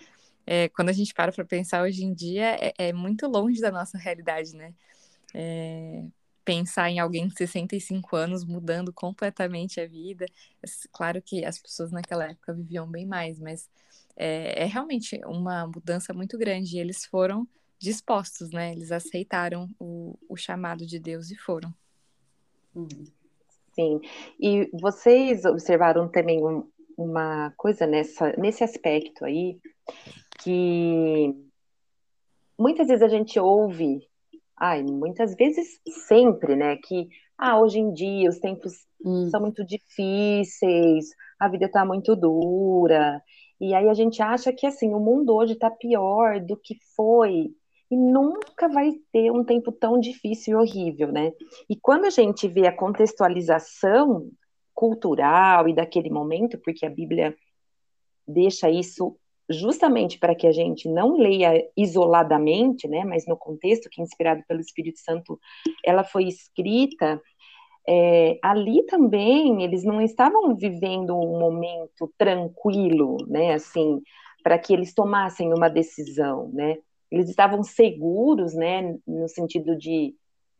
É, 0.45 0.69
quando 0.69 0.89
a 0.89 0.93
gente 0.93 1.13
para 1.13 1.31
para 1.31 1.45
pensar 1.45 1.83
hoje 1.83 2.03
em 2.03 2.13
dia, 2.13 2.57
é, 2.59 2.73
é, 2.77 2.93
muito 2.93 3.27
longe 3.27 3.61
da 3.61 3.71
nossa 3.71 3.97
realidade, 3.97 4.55
né? 4.55 4.73
Pensar 6.45 6.89
em 6.89 6.99
alguém 6.99 7.27
de 7.27 7.35
65 7.37 8.15
anos 8.17 8.43
mudando 8.43 8.91
completamente 8.91 9.79
a 9.79 9.87
vida. 9.87 10.25
Claro 10.91 11.21
que 11.21 11.45
as 11.45 11.57
pessoas 11.57 11.91
naquela 11.91 12.25
época 12.25 12.53
viviam 12.53 12.85
bem 12.85 13.05
mais, 13.05 13.39
mas 13.39 13.69
é, 14.15 14.63
é 14.63 14.65
realmente 14.65 15.19
uma 15.25 15.65
mudança 15.67 16.13
muito 16.13 16.37
grande. 16.37 16.75
E 16.75 16.79
eles 16.79 17.05
foram 17.05 17.47
dispostos, 17.79 18.49
né? 18.51 18.71
Eles 18.73 18.91
aceitaram 18.91 19.69
o, 19.79 20.17
o 20.27 20.35
chamado 20.35 20.85
de 20.85 20.99
Deus 20.99 21.31
e 21.31 21.35
foram. 21.35 21.73
Uhum. 22.75 22.87
Sim. 23.73 24.01
E 24.39 24.69
vocês 24.73 25.45
observaram 25.45 26.07
também 26.07 26.43
um, 26.45 26.67
uma 26.97 27.51
coisa 27.57 27.87
nessa, 27.87 28.33
nesse 28.37 28.63
aspecto 28.63 29.25
aí, 29.25 29.59
que 30.39 31.33
muitas 32.57 32.87
vezes 32.87 33.01
a 33.01 33.07
gente 33.07 33.39
ouve 33.39 34.07
ai, 34.63 34.81
muitas 34.81 35.35
vezes 35.35 35.79
sempre, 36.07 36.55
né, 36.55 36.77
que 36.77 37.09
ah, 37.37 37.59
hoje 37.59 37.79
em 37.79 37.91
dia 37.91 38.29
os 38.29 38.39
tempos 38.39 38.73
hum. 39.03 39.27
são 39.29 39.41
muito 39.41 39.65
difíceis, 39.65 41.09
a 41.37 41.49
vida 41.49 41.65
está 41.65 41.85
muito 41.85 42.15
dura, 42.15 43.21
e 43.59 43.73
aí 43.73 43.89
a 43.89 43.93
gente 43.93 44.21
acha 44.21 44.53
que 44.53 44.65
assim, 44.65 44.93
o 44.93 44.99
mundo 44.99 45.33
hoje 45.35 45.53
está 45.53 45.69
pior 45.69 46.39
do 46.39 46.55
que 46.55 46.75
foi, 46.95 47.49
e 47.93 47.95
nunca 47.95 48.67
vai 48.67 48.91
ter 49.11 49.31
um 49.31 49.43
tempo 49.43 49.71
tão 49.71 49.99
difícil 49.99 50.53
e 50.53 50.55
horrível, 50.55 51.11
né? 51.11 51.31
E 51.69 51.75
quando 51.75 52.05
a 52.05 52.09
gente 52.09 52.47
vê 52.47 52.65
a 52.65 52.75
contextualização 52.75 54.31
cultural 54.73 55.69
e 55.69 55.75
daquele 55.75 56.09
momento, 56.09 56.57
porque 56.57 56.87
a 56.87 56.89
Bíblia 56.89 57.35
deixa 58.27 58.67
isso 58.67 59.15
justamente 59.47 60.17
para 60.17 60.33
que 60.33 60.47
a 60.47 60.51
gente 60.51 60.89
não 60.89 61.17
leia 61.17 61.63
isoladamente, 61.77 62.87
né, 62.87 63.03
mas 63.05 63.27
no 63.27 63.37
contexto 63.37 63.89
que, 63.91 64.01
inspirado 64.01 64.41
pelo 64.47 64.61
Espírito 64.61 64.99
Santo, 64.99 65.39
ela 65.85 66.03
foi 66.03 66.23
escrita, 66.23 67.21
é, 67.87 68.39
ali 68.41 68.83
também 68.85 69.61
eles 69.61 69.83
não 69.83 70.01
estavam 70.01 70.55
vivendo 70.55 71.15
um 71.15 71.37
momento 71.37 72.11
tranquilo, 72.17 73.17
né, 73.27 73.53
assim, 73.53 74.01
para 74.41 74.57
que 74.57 74.73
eles 74.73 74.93
tomassem 74.93 75.53
uma 75.53 75.69
decisão, 75.69 76.49
né, 76.53 76.77
eles 77.13 77.29
estavam 77.29 77.61
seguros, 77.63 78.55
né, 78.55 78.97
no 79.05 79.29
sentido 79.29 79.77
de 79.77 80.15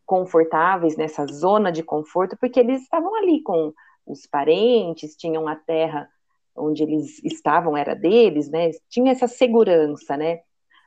confortáveis 0.05 0.95
nessa 0.95 1.25
zona 1.25 1.71
de 1.71 1.81
conforto, 1.81 2.37
porque 2.39 2.59
eles 2.59 2.83
estavam 2.83 3.15
ali 3.15 3.41
com 3.41 3.73
os 4.05 4.27
parentes, 4.27 5.15
tinham 5.15 5.47
a 5.47 5.55
terra 5.55 6.07
onde 6.55 6.83
eles 6.83 7.23
estavam 7.23 7.75
era 7.75 7.95
deles, 7.95 8.51
né? 8.51 8.69
Tinha 8.87 9.11
essa 9.11 9.27
segurança, 9.27 10.15
né? 10.15 10.41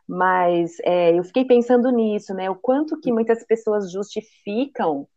Mas 0.07 0.77
é, 0.85 1.19
eu 1.19 1.25
fiquei 1.25 1.45
pensando 1.45 1.91
nisso, 1.91 2.33
né? 2.33 2.49
O 2.49 2.55
quanto 2.55 3.01
que 3.01 3.13
muitas 3.13 3.45
pessoas 3.45 3.91
justificam, 3.91 5.09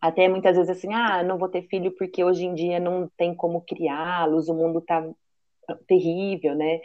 até 0.00 0.26
muitas 0.26 0.56
vezes 0.56 0.70
assim, 0.70 0.92
ah, 0.92 1.22
não 1.22 1.38
vou 1.38 1.48
ter 1.48 1.62
filho 1.68 1.94
porque 1.96 2.24
hoje 2.24 2.44
em 2.44 2.54
dia 2.54 2.80
não 2.80 3.08
tem 3.16 3.36
como 3.36 3.60
criá-los, 3.60 4.48
o 4.48 4.54
mundo 4.54 4.80
tá 4.80 5.08
terrível, 5.86 6.56
né? 6.56 6.80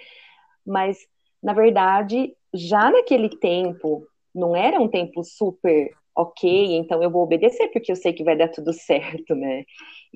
Mas 0.63 0.99
na 1.45 1.53
verdade, 1.53 2.35
já 2.51 2.89
naquele 2.89 3.29
tempo, 3.29 4.03
não 4.33 4.55
era 4.55 4.81
um 4.81 4.87
tempo 4.87 5.23
super 5.23 5.91
ok, 6.15 6.75
então 6.75 7.03
eu 7.03 7.11
vou 7.11 7.21
obedecer 7.21 7.67
porque 7.67 7.91
eu 7.91 7.95
sei 7.95 8.13
que 8.13 8.23
vai 8.23 8.35
dar 8.35 8.47
tudo 8.47 8.73
certo, 8.73 9.35
né? 9.35 9.63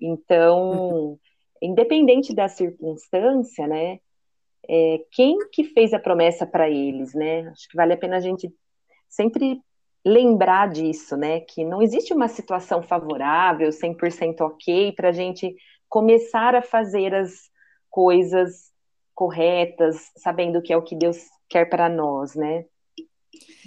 Então, 0.02 1.20
independente 1.62 2.34
da 2.34 2.48
circunstância, 2.48 3.68
né? 3.68 4.00
É, 4.68 5.06
quem 5.12 5.38
que 5.52 5.66
fez 5.66 5.94
a 5.94 6.00
promessa 6.00 6.48
para 6.48 6.68
eles, 6.68 7.14
né? 7.14 7.42
Acho 7.50 7.70
que 7.70 7.78
vale 7.78 7.94
a 7.94 7.98
pena 7.98 8.18
a 8.18 8.22
gente 8.22 8.52
sempre 9.08 9.62
lembrar 10.04 10.68
disso, 10.68 11.16
né? 11.16 11.42
Que 11.42 11.64
não 11.64 11.80
existe 11.80 12.12
uma 12.12 12.28
situação 12.28 12.82
favorável, 12.82 13.72
100% 13.72 14.42
ok, 14.42 14.94
para 14.94 15.10
a 15.10 15.12
gente 15.12 15.56
começar 15.88 16.56
a 16.56 16.62
fazer 16.64 17.14
as 17.14 17.52
coisas 17.88 18.72
corretas, 19.20 20.14
sabendo 20.16 20.62
que 20.62 20.72
é 20.72 20.78
o 20.78 20.82
que 20.82 20.96
Deus 20.96 21.18
quer 21.50 21.66
para 21.66 21.90
nós, 21.90 22.36
né? 22.36 22.64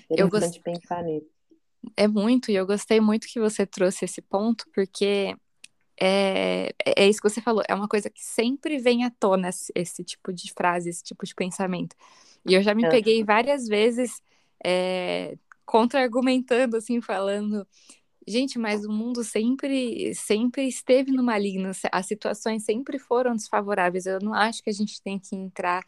É 0.08 0.22
eu 0.22 0.26
gost... 0.26 0.58
pensar 0.62 1.02
nisso. 1.02 1.26
É 1.94 2.08
muito, 2.08 2.50
e 2.50 2.54
eu 2.54 2.64
gostei 2.64 3.02
muito 3.02 3.28
que 3.28 3.38
você 3.38 3.66
trouxe 3.66 4.06
esse 4.06 4.22
ponto, 4.22 4.64
porque 4.74 5.36
é, 6.00 6.72
é 6.96 7.06
isso 7.06 7.20
que 7.20 7.28
você 7.28 7.42
falou, 7.42 7.62
é 7.68 7.74
uma 7.74 7.86
coisa 7.86 8.08
que 8.08 8.24
sempre 8.24 8.78
vem 8.78 9.04
à 9.04 9.10
tona 9.10 9.50
esse, 9.74 10.02
tipo 10.02 10.32
de 10.32 10.50
frase, 10.54 10.88
esse 10.88 11.04
tipo 11.04 11.26
de 11.26 11.34
pensamento. 11.34 11.94
E 12.48 12.54
eu 12.54 12.62
já 12.62 12.74
me 12.74 12.88
peguei 12.88 13.22
várias 13.22 13.68
vezes 13.68 14.22
é, 14.64 15.36
contra-argumentando, 15.66 16.78
assim, 16.78 17.02
falando, 17.02 17.66
gente, 18.26 18.58
mas 18.58 18.84
o 18.84 18.92
mundo 18.92 19.24
sempre, 19.24 20.14
sempre 20.14 20.66
esteve 20.66 21.10
no 21.10 21.22
maligno, 21.22 21.70
as 21.90 22.06
situações 22.06 22.64
sempre 22.64 22.98
foram 22.98 23.34
desfavoráveis. 23.34 24.06
Eu 24.06 24.18
não 24.20 24.34
acho 24.34 24.62
que 24.62 24.70
a 24.70 24.72
gente 24.72 25.00
tem 25.02 25.18
que 25.18 25.34
entrar 25.34 25.82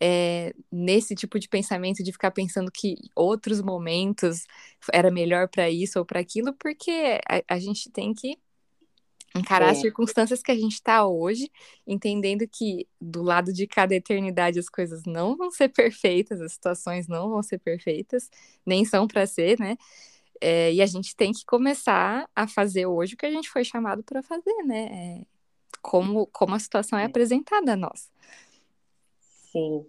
é, 0.00 0.52
nesse 0.70 1.14
tipo 1.14 1.38
de 1.38 1.48
pensamento 1.48 2.02
de 2.02 2.10
ficar 2.10 2.32
pensando 2.32 2.72
que 2.72 2.96
outros 3.14 3.62
momentos 3.62 4.46
era 4.92 5.10
melhor 5.10 5.48
para 5.48 5.70
isso 5.70 5.98
ou 5.98 6.04
para 6.04 6.18
aquilo, 6.18 6.52
porque 6.54 7.20
a, 7.28 7.54
a 7.54 7.58
gente 7.58 7.90
tem 7.90 8.12
que 8.12 8.36
encarar 9.34 9.68
é. 9.68 9.70
as 9.70 9.78
circunstâncias 9.78 10.42
que 10.42 10.50
a 10.50 10.56
gente 10.56 10.74
está 10.74 11.06
hoje, 11.06 11.50
entendendo 11.86 12.46
que 12.48 12.86
do 13.00 13.22
lado 13.22 13.52
de 13.52 13.66
cada 13.66 13.94
eternidade 13.94 14.58
as 14.58 14.68
coisas 14.68 15.04
não 15.06 15.36
vão 15.36 15.50
ser 15.50 15.68
perfeitas, 15.68 16.40
as 16.40 16.52
situações 16.52 17.08
não 17.08 17.30
vão 17.30 17.42
ser 17.42 17.58
perfeitas, 17.58 18.30
nem 18.66 18.84
são 18.84 19.06
para 19.06 19.26
ser, 19.26 19.58
né? 19.58 19.76
É, 20.42 20.72
e 20.72 20.82
a 20.82 20.86
gente 20.86 21.14
tem 21.14 21.30
que 21.30 21.44
começar 21.46 22.28
a 22.34 22.48
fazer 22.48 22.84
hoje 22.86 23.14
o 23.14 23.16
que 23.16 23.26
a 23.26 23.30
gente 23.30 23.48
foi 23.48 23.62
chamado 23.62 24.02
para 24.02 24.24
fazer, 24.24 24.54
né? 24.64 24.88
É, 24.92 25.26
como, 25.80 26.26
como 26.26 26.54
a 26.54 26.58
situação 26.58 26.98
é 26.98 27.04
apresentada 27.04 27.74
a 27.74 27.76
nós. 27.76 28.10
Sim. 29.52 29.86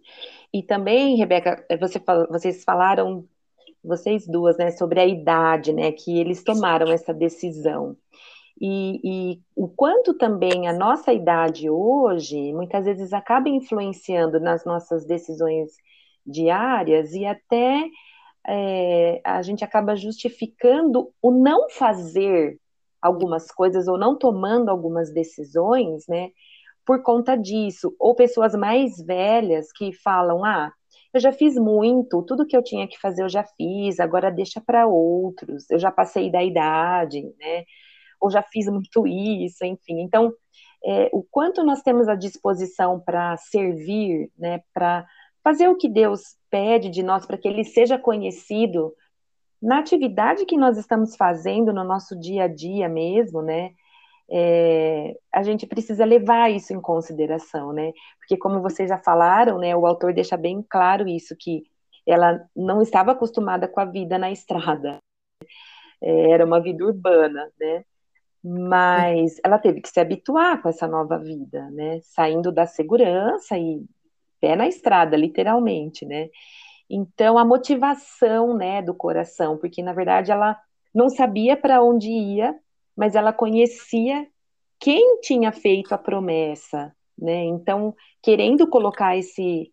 E 0.53 0.61
também, 0.61 1.15
Rebeca, 1.15 1.65
você, 1.79 1.99
vocês 2.29 2.63
falaram, 2.63 3.27
vocês 3.83 4.27
duas, 4.27 4.57
né, 4.57 4.69
sobre 4.71 4.99
a 4.99 5.07
idade, 5.07 5.73
né, 5.73 5.91
que 5.91 6.19
eles 6.19 6.43
tomaram 6.43 6.91
essa 6.91 7.13
decisão. 7.13 7.97
E, 8.61 8.99
e, 9.03 9.41
o 9.55 9.67
quanto 9.67 10.13
também 10.13 10.67
a 10.67 10.73
nossa 10.73 11.11
idade 11.11 11.67
hoje, 11.69 12.53
muitas 12.53 12.85
vezes, 12.85 13.11
acaba 13.11 13.49
influenciando 13.49 14.39
nas 14.39 14.63
nossas 14.63 15.05
decisões 15.05 15.71
diárias 16.25 17.13
e 17.13 17.25
até 17.25 17.89
é, 18.47 19.21
a 19.23 19.41
gente 19.41 19.63
acaba 19.63 19.95
justificando 19.95 21.11
o 21.21 21.31
não 21.31 21.69
fazer 21.69 22.59
algumas 23.01 23.51
coisas 23.51 23.87
ou 23.87 23.97
não 23.97 24.17
tomando 24.17 24.69
algumas 24.69 25.13
decisões, 25.13 26.05
né? 26.07 26.29
Por 26.85 27.01
conta 27.01 27.37
disso, 27.37 27.95
ou 27.99 28.15
pessoas 28.15 28.53
mais 28.55 28.97
velhas 29.05 29.71
que 29.71 29.93
falam: 29.93 30.43
ah, 30.43 30.71
eu 31.13 31.19
já 31.19 31.31
fiz 31.31 31.55
muito, 31.55 32.23
tudo 32.23 32.45
que 32.45 32.55
eu 32.57 32.63
tinha 32.63 32.87
que 32.87 32.99
fazer 32.99 33.23
eu 33.23 33.29
já 33.29 33.43
fiz, 33.43 33.99
agora 33.99 34.31
deixa 34.31 34.61
para 34.61 34.87
outros, 34.87 35.69
eu 35.69 35.79
já 35.79 35.91
passei 35.91 36.31
da 36.31 36.43
idade, 36.43 37.21
né? 37.39 37.63
Ou 38.19 38.29
já 38.31 38.41
fiz 38.41 38.67
muito 38.67 39.05
isso, 39.07 39.65
enfim. 39.65 40.01
Então, 40.01 40.33
é, 40.85 41.09
o 41.13 41.23
quanto 41.23 41.63
nós 41.63 41.81
temos 41.81 42.07
a 42.07 42.15
disposição 42.15 42.99
para 42.99 43.37
servir, 43.37 44.29
né? 44.37 44.61
Para 44.73 45.05
fazer 45.43 45.67
o 45.67 45.77
que 45.77 45.89
Deus 45.89 46.21
pede 46.53 46.91
de 46.91 47.01
nós, 47.01 47.25
para 47.25 47.35
que 47.35 47.47
Ele 47.47 47.63
seja 47.63 47.97
conhecido 47.97 48.93
na 49.59 49.79
atividade 49.79 50.45
que 50.45 50.55
nós 50.55 50.77
estamos 50.77 51.15
fazendo 51.15 51.73
no 51.73 51.83
nosso 51.83 52.15
dia 52.19 52.43
a 52.43 52.47
dia 52.47 52.87
mesmo, 52.87 53.41
né? 53.41 53.71
É, 54.29 55.17
a 55.31 55.41
gente 55.41 55.65
precisa 55.65 56.05
levar 56.05 56.51
isso 56.51 56.71
em 56.71 56.79
consideração, 56.79 57.73
né? 57.73 57.91
Porque 58.19 58.37
como 58.37 58.61
vocês 58.61 58.87
já 58.87 58.99
falaram, 58.99 59.57
né, 59.57 59.75
o 59.75 59.87
autor 59.87 60.13
deixa 60.13 60.37
bem 60.37 60.63
claro 60.69 61.07
isso 61.07 61.35
que 61.39 61.63
ela 62.05 62.39
não 62.55 62.83
estava 62.83 63.13
acostumada 63.13 63.67
com 63.67 63.79
a 63.79 63.85
vida 63.85 64.19
na 64.19 64.31
estrada, 64.31 64.99
é, 66.01 66.31
era 66.31 66.45
uma 66.45 66.61
vida 66.61 66.85
urbana, 66.85 67.49
né? 67.59 67.83
Mas 68.43 69.37
ela 69.43 69.57
teve 69.57 69.81
que 69.81 69.89
se 69.89 69.99
habituar 69.99 70.61
com 70.61 70.69
essa 70.69 70.87
nova 70.87 71.17
vida, 71.17 71.67
né? 71.71 71.99
Saindo 72.03 72.51
da 72.51 72.67
segurança 72.67 73.57
e 73.57 73.83
pé 74.43 74.57
na 74.57 74.67
estrada, 74.67 75.15
literalmente, 75.15 76.05
né? 76.05 76.27
Então, 76.89 77.37
a 77.37 77.45
motivação, 77.45 78.53
né, 78.53 78.81
do 78.81 78.93
coração, 78.93 79.57
porque 79.57 79.81
na 79.81 79.93
verdade 79.93 80.33
ela 80.33 80.59
não 80.93 81.07
sabia 81.07 81.55
para 81.55 81.81
onde 81.81 82.09
ia, 82.09 82.53
mas 82.93 83.15
ela 83.15 83.31
conhecia 83.31 84.27
quem 84.77 85.21
tinha 85.21 85.53
feito 85.53 85.93
a 85.93 85.97
promessa, 85.97 86.93
né? 87.17 87.45
Então, 87.45 87.95
querendo 88.21 88.67
colocar 88.67 89.15
esse 89.15 89.71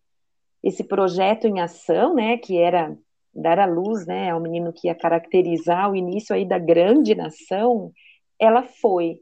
esse 0.63 0.83
projeto 0.83 1.47
em 1.47 1.59
ação, 1.59 2.13
né, 2.13 2.37
que 2.37 2.57
era 2.57 2.95
dar 3.33 3.59
à 3.59 3.65
luz, 3.65 4.05
né, 4.05 4.29
ao 4.29 4.39
menino 4.39 4.71
que 4.71 4.87
ia 4.87 4.95
caracterizar 4.95 5.91
o 5.91 5.95
início 5.95 6.35
aí 6.35 6.45
da 6.45 6.59
grande 6.59 7.15
nação, 7.15 7.91
ela 8.39 8.61
foi, 8.61 9.17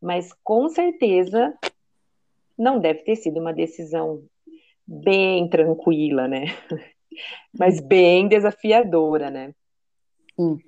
mas 0.00 0.32
com 0.42 0.68
certeza 0.70 1.54
não 2.58 2.80
deve 2.80 3.02
ter 3.02 3.14
sido 3.16 3.38
uma 3.38 3.52
decisão 3.52 4.24
bem 4.90 5.48
tranquila, 5.48 6.26
né? 6.26 6.46
mas 7.56 7.80
bem 7.80 8.26
desafiadora, 8.26 9.30
né? 9.30 9.54
Sim. 10.34 10.58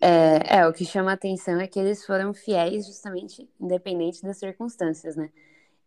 É, 0.00 0.58
é, 0.58 0.68
o 0.68 0.72
que 0.72 0.84
chama 0.84 1.10
a 1.10 1.14
atenção 1.14 1.60
é 1.60 1.66
que 1.66 1.78
eles 1.78 2.04
foram 2.04 2.32
fiéis 2.32 2.86
justamente 2.86 3.48
independente 3.60 4.22
das 4.22 4.38
circunstâncias, 4.38 5.16
né? 5.16 5.30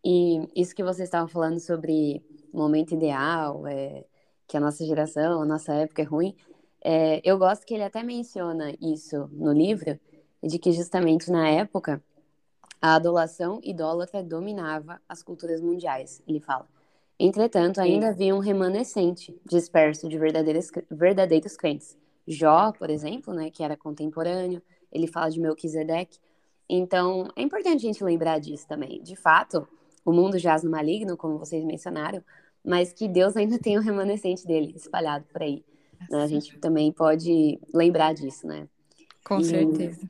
E 0.04 0.48
isso 0.54 0.74
que 0.74 0.82
vocês 0.82 1.08
estavam 1.08 1.28
falando 1.28 1.58
sobre 1.58 2.24
momento 2.52 2.94
ideal, 2.94 3.66
é, 3.66 4.04
que 4.46 4.56
a 4.56 4.60
nossa 4.60 4.84
geração, 4.84 5.42
a 5.42 5.44
nossa 5.44 5.72
época 5.74 6.02
é 6.02 6.04
ruim, 6.04 6.36
é, 6.82 7.20
eu 7.24 7.38
gosto 7.38 7.66
que 7.66 7.74
ele 7.74 7.82
até 7.82 8.02
menciona 8.02 8.72
isso 8.80 9.28
no 9.32 9.52
livro, 9.52 9.98
de 10.42 10.58
que 10.58 10.72
justamente 10.72 11.30
na 11.30 11.48
época 11.48 12.02
a 12.80 12.94
adulação 12.94 13.60
idólatra 13.62 14.22
dominava 14.22 15.00
as 15.08 15.22
culturas 15.22 15.60
mundiais, 15.60 16.22
ele 16.26 16.40
fala. 16.40 16.66
Entretanto, 17.22 17.80
ainda 17.82 18.06
Sim. 18.06 18.12
havia 18.12 18.34
um 18.34 18.38
remanescente 18.38 19.38
disperso 19.44 20.08
de 20.08 20.18
verdadeiros, 20.18 20.70
verdadeiros 20.90 21.54
crentes. 21.54 21.94
Jó, 22.26 22.72
por 22.72 22.88
exemplo, 22.88 23.34
né, 23.34 23.50
que 23.50 23.62
era 23.62 23.76
contemporâneo, 23.76 24.62
ele 24.90 25.06
fala 25.06 25.28
de 25.28 25.38
Melquisedeque. 25.38 26.18
Então, 26.66 27.28
é 27.36 27.42
importante 27.42 27.76
a 27.76 27.88
gente 27.88 28.02
lembrar 28.02 28.38
disso 28.38 28.66
também. 28.66 29.02
De 29.02 29.16
fato, 29.16 29.68
o 30.02 30.12
mundo 30.12 30.38
jaz 30.38 30.62
no 30.62 30.70
maligno, 30.70 31.14
como 31.14 31.36
vocês 31.36 31.62
mencionaram, 31.62 32.22
mas 32.64 32.90
que 32.90 33.06
Deus 33.06 33.36
ainda 33.36 33.58
tem 33.58 33.76
o 33.76 33.80
um 33.80 33.84
remanescente 33.84 34.46
dele 34.46 34.72
espalhado 34.74 35.26
por 35.30 35.42
aí. 35.42 35.62
Né? 36.10 36.22
A 36.22 36.26
gente 36.26 36.56
também 36.58 36.90
pode 36.90 37.60
lembrar 37.74 38.14
disso, 38.14 38.46
né? 38.46 38.66
Com 39.22 39.40
e, 39.40 39.44
certeza. 39.44 40.08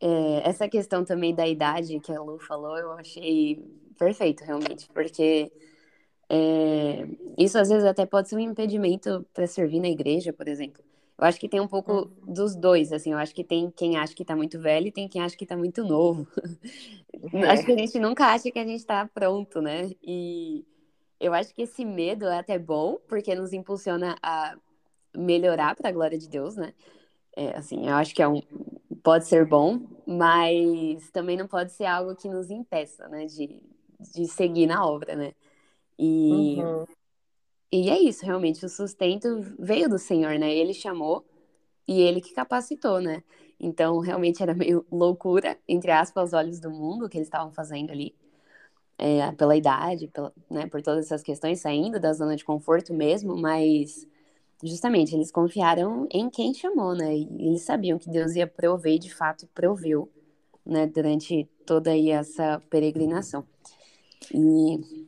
É, 0.00 0.48
essa 0.48 0.68
questão 0.68 1.04
também 1.04 1.32
da 1.32 1.46
idade 1.46 2.00
que 2.00 2.12
a 2.12 2.20
Lu 2.20 2.40
falou, 2.40 2.76
eu 2.76 2.90
achei 2.92 3.64
perfeito, 3.96 4.42
realmente, 4.42 4.88
porque 4.92 5.52
é, 6.28 7.06
isso 7.38 7.58
às 7.58 7.68
vezes 7.68 7.84
até 7.84 8.06
pode 8.06 8.28
ser 8.28 8.36
um 8.36 8.40
impedimento 8.40 9.24
para 9.32 9.46
servir 9.46 9.80
na 9.80 9.88
igreja, 9.88 10.32
por 10.32 10.48
exemplo. 10.48 10.82
Eu 11.16 11.26
acho 11.26 11.38
que 11.38 11.48
tem 11.48 11.60
um 11.60 11.68
pouco 11.68 11.92
uhum. 11.92 12.32
dos 12.32 12.56
dois, 12.56 12.92
assim. 12.92 13.12
Eu 13.12 13.18
acho 13.18 13.34
que 13.34 13.44
tem 13.44 13.70
quem 13.70 13.96
acha 13.96 14.14
que 14.14 14.24
tá 14.24 14.34
muito 14.34 14.58
velho 14.58 14.88
e 14.88 14.92
tem 14.92 15.08
quem 15.08 15.22
acha 15.22 15.36
que 15.36 15.46
tá 15.46 15.56
muito 15.56 15.84
novo. 15.84 16.26
É. 17.32 17.42
Acho 17.50 17.64
que 17.64 17.72
a 17.72 17.78
gente 17.78 17.98
nunca 18.00 18.26
acha 18.26 18.50
que 18.50 18.58
a 18.58 18.66
gente 18.66 18.84
tá 18.84 19.08
pronto, 19.14 19.62
né? 19.62 19.92
E 20.02 20.66
eu 21.20 21.32
acho 21.32 21.54
que 21.54 21.62
esse 21.62 21.84
medo 21.84 22.26
é 22.26 22.38
até 22.38 22.58
bom, 22.58 22.98
porque 23.08 23.34
nos 23.34 23.52
impulsiona 23.52 24.16
a 24.22 24.56
melhorar 25.16 25.74
para 25.76 25.88
a 25.88 25.92
glória 25.92 26.18
de 26.18 26.28
Deus, 26.28 26.56
né? 26.56 26.74
É, 27.36 27.56
assim, 27.56 27.88
eu 27.88 27.94
acho 27.94 28.14
que 28.14 28.22
é 28.22 28.28
um, 28.28 28.42
pode 29.02 29.26
ser 29.26 29.46
bom, 29.46 29.80
mas 30.06 31.10
também 31.12 31.36
não 31.36 31.46
pode 31.46 31.72
ser 31.72 31.86
algo 31.86 32.14
que 32.14 32.28
nos 32.28 32.50
impeça, 32.50 33.08
né? 33.08 33.26
De, 33.26 33.62
de 34.12 34.26
seguir 34.26 34.66
na 34.66 34.84
obra, 34.84 35.14
né? 35.14 35.32
E, 35.98 36.56
uhum. 36.60 36.84
e 37.72 37.90
é 37.90 38.00
isso, 38.00 38.24
realmente, 38.24 38.64
o 38.64 38.68
sustento 38.68 39.40
veio 39.58 39.88
do 39.88 39.98
Senhor, 39.98 40.38
né? 40.38 40.54
Ele 40.54 40.74
chamou 40.74 41.24
e 41.86 42.00
ele 42.00 42.20
que 42.20 42.34
capacitou, 42.34 43.00
né? 43.00 43.22
Então, 43.60 43.98
realmente 44.00 44.42
era 44.42 44.54
meio 44.54 44.84
loucura, 44.90 45.58
entre 45.68 45.90
aspas, 45.90 46.22
aos 46.22 46.32
olhos 46.32 46.60
do 46.60 46.70
mundo, 46.70 47.06
o 47.06 47.08
que 47.08 47.16
eles 47.16 47.28
estavam 47.28 47.52
fazendo 47.52 47.90
ali, 47.90 48.14
é, 48.98 49.30
pela 49.32 49.56
idade, 49.56 50.08
pela, 50.08 50.32
né, 50.50 50.66
por 50.66 50.82
todas 50.82 51.06
essas 51.06 51.22
questões, 51.22 51.60
saindo 51.60 52.00
da 52.00 52.12
zona 52.12 52.36
de 52.36 52.44
conforto 52.44 52.92
mesmo, 52.92 53.36
mas 53.36 54.06
justamente 54.62 55.14
eles 55.14 55.30
confiaram 55.30 56.06
em 56.10 56.30
quem 56.30 56.54
chamou, 56.54 56.94
né? 56.94 57.14
E 57.16 57.48
eles 57.48 57.62
sabiam 57.62 57.98
que 57.98 58.08
Deus 58.08 58.34
ia 58.34 58.46
prover, 58.46 58.98
de 58.98 59.12
fato 59.12 59.48
proveu, 59.54 60.10
né, 60.64 60.86
durante 60.86 61.48
toda 61.66 61.90
aí 61.90 62.10
essa 62.10 62.60
peregrinação. 62.70 63.44
E 64.32 65.06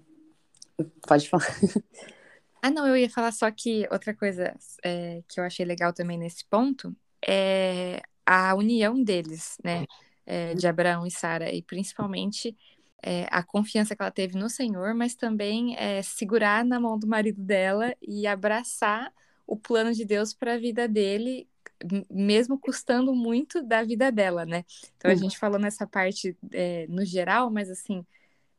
Pode 1.07 1.29
falar. 1.29 1.47
Ah, 2.63 2.71
não, 2.71 2.87
eu 2.87 2.97
ia 2.97 3.09
falar 3.09 3.31
só 3.33 3.49
que 3.51 3.87
outra 3.93 4.13
coisa 4.13 4.55
é, 4.83 5.23
que 5.29 5.39
eu 5.39 5.45
achei 5.45 5.65
legal 5.65 5.93
também 5.93 6.19
nesse 6.19 6.45
ponto 6.47 6.95
é 7.25 8.03
a 8.25 8.55
união 8.57 9.01
deles, 9.03 9.57
né? 9.63 9.87
É, 10.25 10.53
de 10.55 10.67
Abraão 10.67 11.07
e 11.07 11.11
Sara, 11.11 11.53
e 11.55 11.63
principalmente 11.63 12.57
é, 13.01 13.29
a 13.31 13.41
confiança 13.45 13.95
que 13.95 14.03
ela 14.03 14.11
teve 14.11 14.37
no 14.37 14.51
Senhor, 14.51 14.93
mas 14.95 15.15
também 15.15 15.77
é, 15.77 16.03
segurar 16.03 16.65
na 16.65 16.81
mão 16.81 16.99
do 16.99 17.07
marido 17.07 17.41
dela 17.41 17.95
e 18.03 18.27
abraçar 18.27 19.13
o 19.47 19.57
plano 19.57 19.93
de 19.93 20.05
Deus 20.05 20.35
para 20.35 20.55
a 20.55 20.59
vida 20.59 20.89
dele, 20.89 21.49
mesmo 22.11 22.59
custando 22.59 23.15
muito 23.15 23.63
da 23.63 23.85
vida 23.85 24.11
dela, 24.11 24.45
né? 24.45 24.65
Então 24.97 25.09
a 25.09 25.15
uhum. 25.15 25.21
gente 25.21 25.39
falou 25.39 25.61
nessa 25.61 25.87
parte 25.87 26.37
é, 26.53 26.87
no 26.89 27.05
geral, 27.05 27.49
mas 27.49 27.71
assim, 27.71 28.05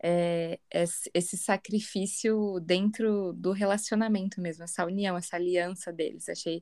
é, 0.01 0.60
esse 0.71 1.38
sacrifício 1.38 2.60
dentro 2.60 3.33
do 3.33 3.51
relacionamento 3.51 4.39
mesmo, 4.39 4.63
essa 4.63 4.86
união, 4.86 5.17
essa 5.17 5.36
aliança 5.36 5.91
deles. 5.91 6.29
Achei 6.29 6.62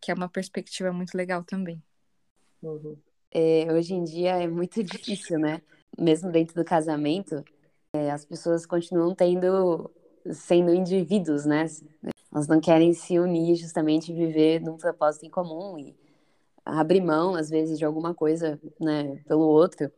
que 0.00 0.10
é 0.10 0.14
uma 0.14 0.28
perspectiva 0.28 0.92
muito 0.92 1.16
legal 1.16 1.42
também. 1.44 1.82
Uhum. 2.62 2.96
É, 3.30 3.66
hoje 3.72 3.94
em 3.94 4.04
dia 4.04 4.42
é 4.42 4.46
muito 4.46 4.82
difícil, 4.82 5.38
né? 5.38 5.60
Mesmo 5.98 6.30
dentro 6.30 6.54
do 6.54 6.64
casamento, 6.64 7.44
é, 7.94 8.10
as 8.10 8.24
pessoas 8.24 8.66
continuam 8.66 9.14
tendo, 9.14 9.90
sendo 10.32 10.74
indivíduos, 10.74 11.44
né? 11.44 11.66
Elas 12.32 12.48
não 12.48 12.60
querem 12.60 12.92
se 12.92 13.18
unir 13.18 13.54
justamente 13.54 14.12
viver 14.12 14.60
num 14.60 14.76
propósito 14.76 15.24
em 15.24 15.30
comum 15.30 15.78
e 15.78 15.96
abrir 16.64 17.00
mão, 17.00 17.34
às 17.34 17.48
vezes, 17.48 17.78
de 17.78 17.84
alguma 17.84 18.14
coisa, 18.14 18.60
né, 18.80 19.22
pelo 19.26 19.42
outro. 19.42 19.90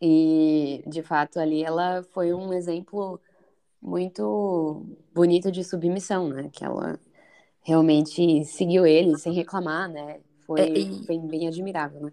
E, 0.00 0.82
de 0.86 1.02
fato, 1.02 1.38
ali 1.38 1.62
ela 1.62 2.02
foi 2.12 2.34
um 2.34 2.52
exemplo 2.52 3.20
muito 3.80 4.84
bonito 5.14 5.50
de 5.50 5.64
submissão, 5.64 6.28
né? 6.28 6.50
Que 6.52 6.64
ela 6.64 6.98
realmente 7.62 8.44
seguiu 8.44 8.86
ele 8.86 9.16
sem 9.18 9.32
reclamar, 9.32 9.88
né? 9.88 10.20
Foi 10.46 10.60
é, 10.60 10.78
e, 10.78 11.06
bem, 11.06 11.26
bem 11.26 11.48
admirável, 11.48 12.00
né? 12.00 12.12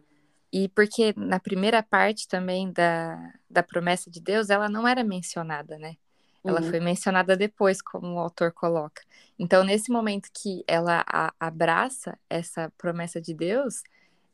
E 0.52 0.70
porque 0.70 1.14
na 1.18 1.40
primeira 1.40 1.82
parte 1.82 2.28
também 2.28 2.72
da, 2.72 3.34
da 3.50 3.64
promessa 3.64 4.10
de 4.10 4.22
Deus, 4.22 4.50
ela 4.50 4.70
não 4.70 4.88
era 4.88 5.04
mencionada, 5.04 5.78
né? 5.78 5.96
Ela 6.44 6.62
uhum. 6.62 6.70
foi 6.70 6.80
mencionada 6.80 7.38
depois, 7.38 7.82
como 7.82 8.16
o 8.16 8.20
autor 8.20 8.52
coloca. 8.52 9.02
Então, 9.40 9.64
nesse 9.64 9.92
momento 9.92 10.30
que 10.34 10.64
ela 10.68 11.04
a, 11.08 11.34
abraça 11.40 12.18
essa 12.30 12.72
promessa 12.78 13.22
de 13.22 13.34
Deus, 13.34 13.82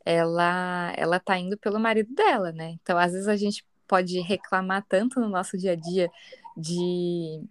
ela 0.09 0.93
ela 0.97 1.19
tá 1.19 1.37
indo 1.37 1.57
pelo 1.57 1.79
marido 1.79 2.13
dela, 2.13 2.51
né? 2.51 2.71
Então, 2.81 2.97
às 2.97 3.11
vezes 3.11 3.27
a 3.27 3.35
gente 3.35 3.65
pode 3.87 4.19
reclamar 4.21 4.85
tanto 4.87 5.19
no 5.19 5.29
nosso 5.29 5.57
dia 5.57 5.73
a 5.73 5.75
dia 5.75 6.09
de 6.57 7.43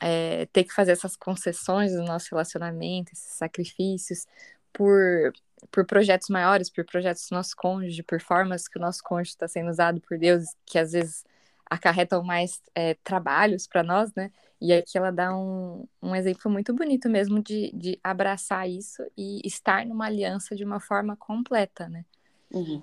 é, 0.00 0.46
ter 0.46 0.64
que 0.64 0.72
fazer 0.72 0.92
essas 0.92 1.16
concessões 1.16 1.92
no 1.92 2.04
nosso 2.04 2.28
relacionamento, 2.30 3.12
esses 3.12 3.34
sacrifícios, 3.36 4.26
por 4.72 5.32
por 5.70 5.84
projetos 5.84 6.30
maiores, 6.30 6.70
por 6.70 6.86
projetos 6.86 7.28
do 7.28 7.34
nosso 7.36 7.54
cônjuge, 7.54 8.02
por 8.02 8.18
formas 8.18 8.66
que 8.66 8.78
o 8.78 8.80
nosso 8.80 9.02
cônjuge 9.04 9.32
está 9.32 9.46
sendo 9.46 9.68
usado 9.70 10.00
por 10.00 10.18
Deus, 10.18 10.44
que 10.64 10.78
às 10.78 10.92
vezes 10.92 11.22
acarretam 11.70 12.22
mais 12.24 12.60
é, 12.74 12.94
trabalhos 13.04 13.66
para 13.66 13.82
nós, 13.82 14.12
né? 14.14 14.32
E 14.60 14.72
aqui 14.72 14.98
ela 14.98 15.10
dá 15.10 15.34
um, 15.34 15.86
um 16.02 16.14
exemplo 16.14 16.50
muito 16.50 16.74
bonito 16.74 17.08
mesmo 17.08 17.40
de, 17.42 17.70
de 17.72 17.98
abraçar 18.04 18.68
isso 18.68 19.02
e 19.16 19.40
estar 19.46 19.86
numa 19.86 20.06
aliança 20.06 20.54
de 20.54 20.64
uma 20.64 20.80
forma 20.80 21.16
completa, 21.16 21.88
né? 21.88 22.04
Uhum. 22.52 22.82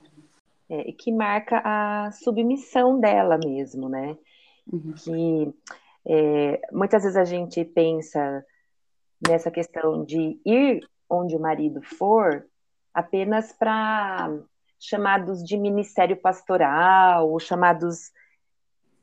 É, 0.70 0.92
que 0.94 1.12
marca 1.12 1.62
a 1.64 2.12
submissão 2.12 3.00
dela 3.00 3.38
mesmo, 3.38 3.90
né? 3.90 4.18
Uhum. 4.72 4.94
Que 4.94 5.54
é, 6.06 6.62
muitas 6.72 7.04
vezes 7.04 7.18
a 7.18 7.26
gente 7.26 7.64
pensa 7.64 8.44
nessa 9.28 9.52
questão 9.52 10.04
de 10.04 10.40
ir 10.46 10.88
onde 11.10 11.36
o 11.36 11.40
marido 11.40 11.82
for 11.82 12.46
apenas 12.94 13.54
para 13.54 14.30
chamados 14.80 15.44
de 15.44 15.58
ministério 15.58 16.18
pastoral, 16.18 17.30
ou 17.30 17.40
chamados 17.40 18.12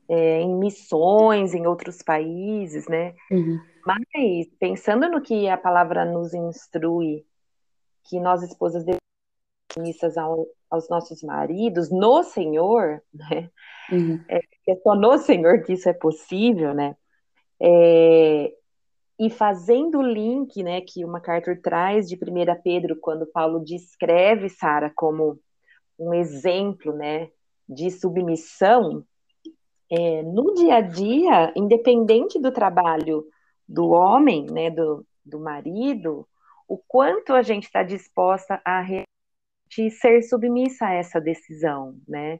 é, 0.07 0.41
em 0.41 0.55
missões 0.55 1.53
em 1.53 1.65
outros 1.65 2.01
países, 2.01 2.87
né? 2.87 3.13
Uhum. 3.31 3.59
Mas 3.85 4.47
pensando 4.59 5.09
no 5.09 5.21
que 5.21 5.47
a 5.47 5.57
palavra 5.57 6.05
nos 6.05 6.33
instrui, 6.33 7.25
que 8.09 8.19
nós 8.19 8.43
esposas 8.43 8.83
devemos 8.83 8.99
submissas 9.71 10.17
ao, 10.17 10.47
aos 10.69 10.89
nossos 10.89 11.21
maridos 11.21 11.91
no 11.91 12.23
Senhor, 12.23 13.01
né? 13.13 13.49
Uhum. 13.91 14.23
É, 14.27 14.39
é, 14.67 14.75
só 14.77 14.95
no 14.95 15.17
Senhor 15.17 15.63
que 15.63 15.73
isso 15.73 15.89
é 15.89 15.93
possível, 15.93 16.73
né? 16.73 16.95
É, 17.59 18.51
e 19.17 19.29
fazendo 19.29 19.99
o 19.99 20.01
link, 20.01 20.61
né, 20.61 20.81
que 20.81 21.05
o 21.05 21.07
MacArthur 21.07 21.61
traz 21.61 22.09
de 22.09 22.15
1 22.15 22.61
Pedro, 22.61 22.97
quando 22.97 23.25
Paulo 23.25 23.63
descreve 23.63 24.49
Sara 24.49 24.91
como 24.93 25.39
um 25.97 26.13
exemplo, 26.13 26.93
né, 26.93 27.29
de 27.67 27.89
submissão, 27.91 29.05
é, 29.91 30.23
no 30.23 30.53
dia 30.53 30.75
a 30.75 30.81
dia, 30.81 31.53
independente 31.55 32.39
do 32.39 32.51
trabalho 32.51 33.25
do 33.67 33.89
homem, 33.89 34.45
né, 34.45 34.69
do, 34.69 35.05
do 35.23 35.39
marido, 35.39 36.27
o 36.67 36.77
quanto 36.77 37.33
a 37.33 37.41
gente 37.41 37.65
está 37.65 37.83
disposta 37.83 38.61
a 38.65 38.83
ser 39.91 40.23
submissa 40.23 40.85
a 40.85 40.93
essa 40.93 41.19
decisão, 41.19 41.99
né? 42.07 42.39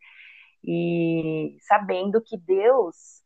E 0.63 1.57
sabendo 1.61 2.21
que 2.21 2.37
Deus, 2.37 3.21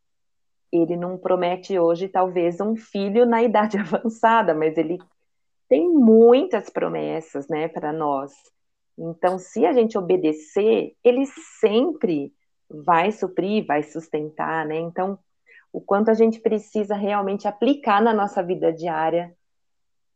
ele 0.70 0.96
não 0.96 1.16
promete 1.16 1.78
hoje 1.78 2.08
talvez 2.08 2.60
um 2.60 2.76
filho 2.76 3.24
na 3.24 3.42
idade 3.44 3.78
avançada, 3.78 4.54
mas 4.54 4.76
ele 4.76 4.98
tem 5.68 5.88
muitas 5.88 6.68
promessas, 6.68 7.48
né, 7.48 7.68
para 7.68 7.92
nós. 7.92 8.32
Então, 8.98 9.38
se 9.38 9.64
a 9.64 9.72
gente 9.72 9.96
obedecer, 9.96 10.94
ele 11.02 11.24
sempre 11.60 12.34
vai 12.70 13.10
suprir, 13.10 13.66
vai 13.66 13.82
sustentar, 13.82 14.64
né? 14.64 14.76
Então, 14.76 15.18
o 15.72 15.80
quanto 15.80 16.10
a 16.10 16.14
gente 16.14 16.40
precisa 16.40 16.94
realmente 16.94 17.48
aplicar 17.48 18.00
na 18.00 18.14
nossa 18.14 18.42
vida 18.42 18.72
diária 18.72 19.34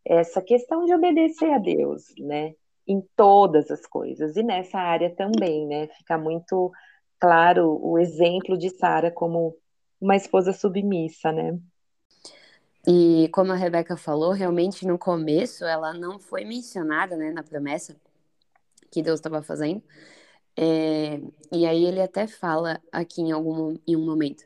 essa 0.04 0.42
questão 0.42 0.84
de 0.84 0.94
obedecer 0.94 1.50
a 1.52 1.58
Deus, 1.58 2.14
né? 2.18 2.54
Em 2.86 3.02
todas 3.16 3.70
as 3.70 3.86
coisas 3.86 4.36
e 4.36 4.42
nessa 4.42 4.78
área 4.78 5.14
também, 5.14 5.66
né? 5.66 5.88
Fica 5.88 6.18
muito 6.18 6.70
claro 7.18 7.78
o 7.82 7.98
exemplo 7.98 8.56
de 8.58 8.70
Sara 8.70 9.10
como 9.10 9.56
uma 10.00 10.16
esposa 10.16 10.52
submissa, 10.52 11.32
né? 11.32 11.58
E 12.86 13.30
como 13.32 13.50
a 13.52 13.56
Rebeca 13.56 13.96
falou, 13.96 14.32
realmente 14.32 14.86
no 14.86 14.98
começo 14.98 15.64
ela 15.64 15.94
não 15.94 16.18
foi 16.18 16.44
mencionada, 16.44 17.16
né, 17.16 17.32
na 17.32 17.42
promessa 17.42 17.96
que 18.90 19.02
Deus 19.02 19.18
estava 19.18 19.42
fazendo. 19.42 19.82
É, 20.56 21.20
e 21.52 21.66
aí 21.66 21.84
ele 21.84 22.00
até 22.00 22.26
fala 22.26 22.80
aqui 22.92 23.20
em 23.20 23.32
algum 23.32 23.76
em 23.86 23.96
um 23.96 24.04
momento 24.04 24.44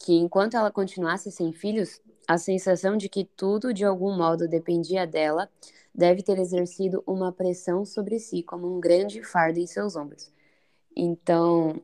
que 0.00 0.14
enquanto 0.14 0.56
ela 0.56 0.70
continuasse 0.70 1.30
sem 1.30 1.52
filhos, 1.52 2.00
a 2.26 2.38
sensação 2.38 2.96
de 2.96 3.08
que 3.08 3.24
tudo 3.24 3.72
de 3.72 3.84
algum 3.84 4.16
modo 4.16 4.48
dependia 4.48 5.06
dela 5.06 5.48
deve 5.94 6.22
ter 6.22 6.38
exercido 6.38 7.02
uma 7.06 7.30
pressão 7.30 7.84
sobre 7.84 8.18
si 8.18 8.42
como 8.42 8.74
um 8.74 8.80
grande 8.80 9.22
fardo 9.22 9.58
em 9.58 9.66
seus 9.66 9.96
ombros. 9.96 10.32
Então, 10.96 11.82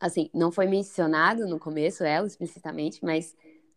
assim, 0.00 0.28
não 0.34 0.50
foi 0.50 0.66
mencionado 0.66 1.46
no 1.46 1.58
começo 1.58 2.02
ela 2.02 2.26
explicitamente, 2.26 2.98
mas 3.04 3.36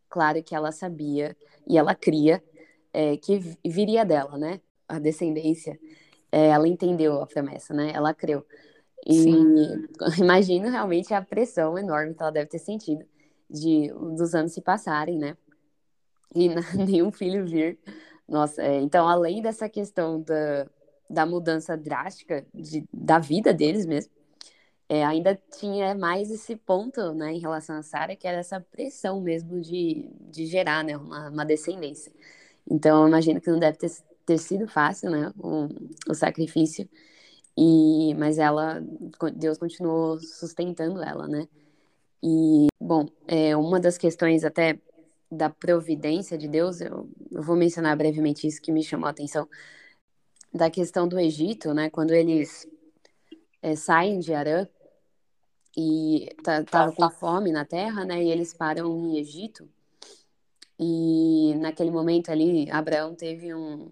claro 0.10 0.42
que 0.42 0.56
ela 0.56 0.72
sabia 0.72 1.38
e 1.68 1.78
ela 1.78 1.94
cria 1.94 2.44
é, 2.92 3.18
que 3.18 3.40
viria 3.64 4.04
dela, 4.04 4.38
né? 4.38 4.62
A 4.88 5.00
descendência 5.00 5.80
é, 6.34 6.48
ela 6.48 6.68
entendeu 6.68 7.22
a 7.22 7.28
promessa, 7.28 7.76
né? 7.76 7.92
Ela 7.94 8.12
creu. 8.12 8.44
E 9.06 9.14
Sim. 9.14 9.88
imagino 10.18 10.68
realmente 10.68 11.14
a 11.14 11.22
pressão 11.22 11.78
enorme 11.78 12.16
que 12.16 12.24
ela 12.24 12.32
deve 12.32 12.50
ter 12.50 12.58
sentido 12.58 13.06
de 13.48 13.90
dos 14.16 14.34
anos 14.34 14.52
se 14.52 14.60
passarem, 14.60 15.20
né? 15.20 15.38
E 16.34 16.50
nenhum 16.76 17.12
filho 17.12 17.46
vir. 17.46 17.78
Nossa, 18.28 18.64
é, 18.64 18.82
então 18.82 19.08
além 19.08 19.44
dessa 19.44 19.70
questão 19.70 20.22
da, 20.22 20.68
da 21.08 21.24
mudança 21.24 21.78
drástica 21.78 22.44
de, 22.52 22.84
da 22.92 23.20
vida 23.20 23.54
deles 23.54 23.86
mesmo, 23.86 24.12
é, 24.90 25.06
ainda 25.06 25.40
tinha 25.60 25.94
mais 25.94 26.32
esse 26.32 26.56
ponto, 26.56 27.14
né, 27.14 27.34
em 27.34 27.40
relação 27.40 27.78
a 27.78 27.84
Sara, 27.84 28.16
que 28.16 28.28
era 28.28 28.40
essa 28.40 28.60
pressão 28.60 29.22
mesmo 29.22 29.62
de, 29.62 30.10
de 30.32 30.46
gerar, 30.46 30.84
né, 30.84 30.98
uma, 30.98 31.30
uma 31.30 31.46
descendência. 31.46 32.12
Então, 32.70 33.04
eu 33.04 33.08
imagino 33.08 33.40
que 33.42 33.50
não 33.50 33.60
deve 33.60 33.78
ter 33.78 33.90
ter 34.26 34.38
sido 34.38 34.68
fácil, 34.68 35.10
né, 35.10 35.34
o, 35.38 35.68
o 36.10 36.14
sacrifício, 36.14 36.90
e 37.58 38.16
mas 38.16 38.38
ela, 38.38 38.82
Deus 39.36 39.58
continuou 39.58 40.20
sustentando 40.20 41.02
ela, 41.02 41.28
né, 41.28 41.48
e, 42.22 42.68
bom, 42.80 43.08
é, 43.28 43.56
uma 43.56 43.80
das 43.80 43.98
questões 43.98 44.44
até 44.44 44.80
da 45.30 45.50
providência 45.50 46.38
de 46.38 46.48
Deus, 46.48 46.80
eu, 46.80 47.10
eu 47.32 47.42
vou 47.42 47.56
mencionar 47.56 47.98
brevemente 47.98 48.48
isso 48.48 48.62
que 48.62 48.72
me 48.72 48.84
chamou 48.84 49.08
a 49.08 49.12
atenção, 49.12 49.48
da 50.54 50.70
questão 50.70 51.08
do 51.08 51.20
Egito, 51.20 51.74
né, 51.74 51.90
quando 51.90 52.12
eles 52.12 52.68
é, 53.62 53.76
saem 53.76 54.20
de 54.20 54.34
Arã, 54.34 54.68
e 55.76 56.30
tá, 56.44 56.64
tava 56.64 56.92
com 56.92 57.10
fome 57.10 57.52
na 57.52 57.66
terra, 57.66 58.06
né? 58.06 58.24
E 58.24 58.30
eles 58.30 58.54
param 58.54 58.96
em 58.96 59.18
Egito. 59.18 59.68
E 60.80 61.56
naquele 61.56 61.92
momento 61.92 62.32
ali, 62.32 62.70
Abraão 62.70 63.16
teve 63.16 63.54
um, 63.54 63.90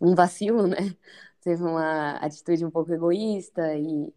um 0.00 0.14
vacilo, 0.14 0.66
né? 0.66 0.76
Teve 1.42 1.62
uma 1.62 2.12
atitude 2.16 2.64
um 2.64 2.70
pouco 2.70 2.92
egoísta 2.92 3.74
e 3.76 4.12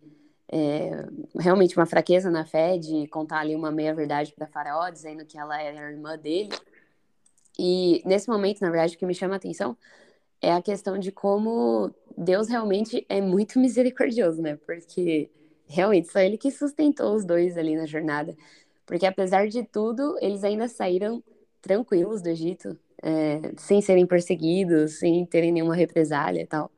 é, 0.50 1.06
realmente 1.38 1.76
uma 1.76 1.86
fraqueza 1.86 2.32
na 2.32 2.46
fé 2.46 2.78
de 2.78 3.08
contar 3.08 3.40
ali 3.40 3.56
uma 3.56 3.72
meia-verdade 3.72 4.34
para 4.34 4.48
Faraó, 4.48 4.90
dizendo 4.90 5.26
que 5.26 5.38
ela 5.38 5.62
era 5.62 5.92
irmã 5.92 6.18
dele. 6.18 6.50
E 7.60 8.02
nesse 8.06 8.30
momento, 8.30 8.62
na 8.62 8.70
verdade, 8.70 8.96
o 8.96 8.98
que 8.98 9.06
me 9.06 9.14
chama 9.14 9.34
a 9.34 9.38
atenção 9.38 9.76
é 10.42 10.54
a 10.54 10.62
questão 10.62 10.98
de 10.98 11.12
como 11.12 11.94
Deus 12.18 12.48
realmente 12.48 13.06
é 13.10 13.20
muito 13.20 13.60
misericordioso, 13.60 14.42
né? 14.42 14.56
Porque 14.66 15.30
realmente 15.66 16.10
só 16.10 16.20
ele 16.20 16.38
que 16.38 16.52
sustentou 16.52 17.14
os 17.16 17.26
dois 17.26 17.58
ali 17.58 17.76
na 17.76 17.86
jornada. 17.86 18.36
Porque 18.86 19.06
apesar 19.06 19.48
de 19.48 19.64
tudo, 19.64 20.18
eles 20.22 20.44
ainda 20.44 20.68
saíram 20.68 21.22
tranquilos 21.62 22.22
do 22.22 22.30
Egito 22.30 22.78
é, 23.02 23.54
sem 23.58 23.82
serem 23.82 24.06
perseguidos, 24.06 25.00
sem 25.00 25.26
terem 25.26 25.52
nenhuma 25.52 25.76
represália 25.76 26.42
e 26.42 26.48
tal. 26.48 26.72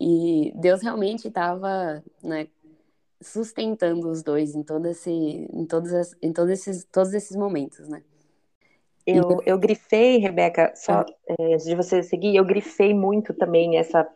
E 0.00 0.52
Deus 0.56 0.82
realmente 0.82 1.28
estava 1.28 2.02
né, 2.22 2.48
sustentando 3.20 4.08
os 4.08 4.22
dois 4.22 4.54
em 4.54 4.62
todo 4.62 4.86
esse, 4.86 5.10
em 5.10 5.64
todos, 5.64 5.92
as, 5.92 6.16
em 6.20 6.32
todos 6.32 6.50
esses, 6.50 6.84
todos 6.84 7.14
esses 7.14 7.36
momentos, 7.36 7.88
né? 7.88 8.02
Eu, 9.06 9.42
eu 9.44 9.58
grifei, 9.58 10.16
Rebeca, 10.16 10.72
só 10.74 11.00
ah. 11.00 11.06
é, 11.38 11.54
antes 11.54 11.66
de 11.66 11.74
você 11.74 12.02
seguir, 12.02 12.34
eu 12.34 12.44
grifei 12.44 12.94
muito 12.94 13.34
também 13.34 13.76
essa 13.76 14.08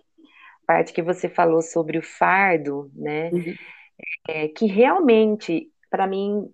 parte 0.66 0.94
que 0.94 1.02
você 1.02 1.28
falou 1.28 1.60
sobre 1.60 1.98
o 1.98 2.02
fardo, 2.02 2.90
né? 2.94 3.30
Uhum. 3.30 3.54
É, 4.28 4.48
que 4.48 4.66
realmente, 4.66 5.70
para 5.90 6.06
mim, 6.06 6.50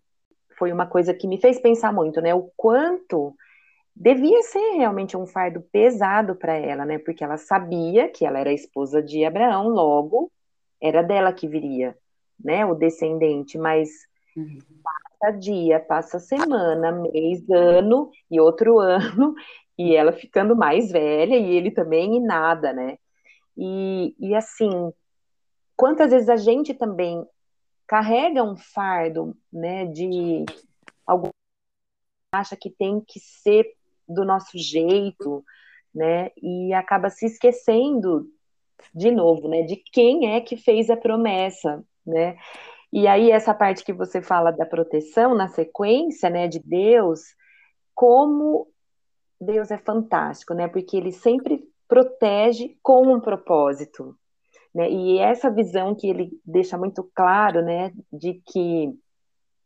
foi 0.59 0.73
uma 0.73 0.87
coisa 0.87 1.15
que 1.15 1.27
me 1.27 1.41
fez 1.41 1.61
pensar 1.61 1.93
muito, 1.93 2.21
né? 2.21 2.35
O 2.35 2.51
quanto 2.57 3.35
devia 3.95 4.43
ser 4.43 4.73
realmente 4.73 5.17
um 5.17 5.27
fardo 5.27 5.61
pesado 5.73 6.35
para 6.35 6.55
ela, 6.55 6.85
né? 6.85 6.99
Porque 6.99 7.23
ela 7.23 7.37
sabia 7.37 8.09
que 8.09 8.25
ela 8.25 8.39
era 8.39 8.53
esposa 8.53 9.03
de 9.03 9.25
Abraão, 9.25 9.69
logo 9.69 10.31
era 10.81 11.03
dela 11.03 11.33
que 11.33 11.47
viria, 11.47 11.97
né? 12.43 12.67
O 12.67 12.75
descendente, 12.75 13.57
mas 13.57 13.91
uhum. 14.37 14.59
passa 14.83 15.39
dia, 15.39 15.81
passa 15.81 16.19
semana, 16.19 16.93
mês, 16.93 17.49
ano 17.49 18.11
e 18.31 18.41
outro 18.41 18.79
ano, 18.81 19.35
e 19.79 19.95
ela 19.95 20.13
ficando 20.13 20.57
mais 20.57 20.91
velha 20.91 21.37
e 21.37 21.55
ele 21.55 21.71
também 21.71 22.17
e 22.17 22.21
nada, 22.21 22.73
né? 22.73 22.99
E, 23.57 24.15
e 24.19 24.35
assim, 24.35 24.93
quantas 25.77 26.11
vezes 26.11 26.29
a 26.29 26.37
gente 26.37 26.75
também 26.75 27.25
carrega 27.87 28.43
um 28.43 28.57
fardo, 28.57 29.37
né, 29.53 29.87
de 29.87 30.45
algo 31.07 31.29
acha 32.33 32.57
que 32.57 32.71
tem 32.71 33.01
que 33.01 33.21
ser 33.21 33.65
do 34.09 34.25
nosso 34.25 34.59
jeito, 34.59 35.45
né? 35.95 36.31
E 36.43 36.75
acaba 36.75 37.09
se 37.09 37.27
esquecendo 37.27 38.29
de 38.95 39.11
novo, 39.11 39.49
né? 39.49 39.63
De 39.63 39.77
quem 39.77 40.35
é 40.35 40.41
que 40.41 40.57
fez 40.57 40.91
a 40.91 40.97
promessa, 40.97 41.83
né? 42.05 42.37
E 42.93 43.07
aí 43.07 43.31
essa 43.31 43.55
parte 43.55 43.85
que 43.85 43.93
você 43.93 44.21
fala 44.21 44.51
da 44.51 44.67
proteção 44.67 45.35
na 45.35 45.49
sequência, 45.49 46.31
né, 46.31 46.47
de 46.47 46.61
Deus, 46.61 47.21
como 47.95 48.69
Deus 49.41 49.71
é 49.71 49.79
fantástico, 49.79 50.55
né? 50.55 50.69
Porque 50.69 50.97
ele 50.97 51.13
sempre 51.13 51.69
protege 51.89 52.77
com 52.83 53.13
um 53.13 53.21
propósito, 53.21 54.17
né? 54.75 54.91
E 54.91 55.19
essa 55.19 55.51
visão 55.51 55.95
que 55.95 56.09
ele 56.09 56.31
deixa 56.45 56.77
muito 56.77 57.09
claro, 57.15 57.63
né, 57.63 57.93
de 58.13 58.43
que 58.47 58.93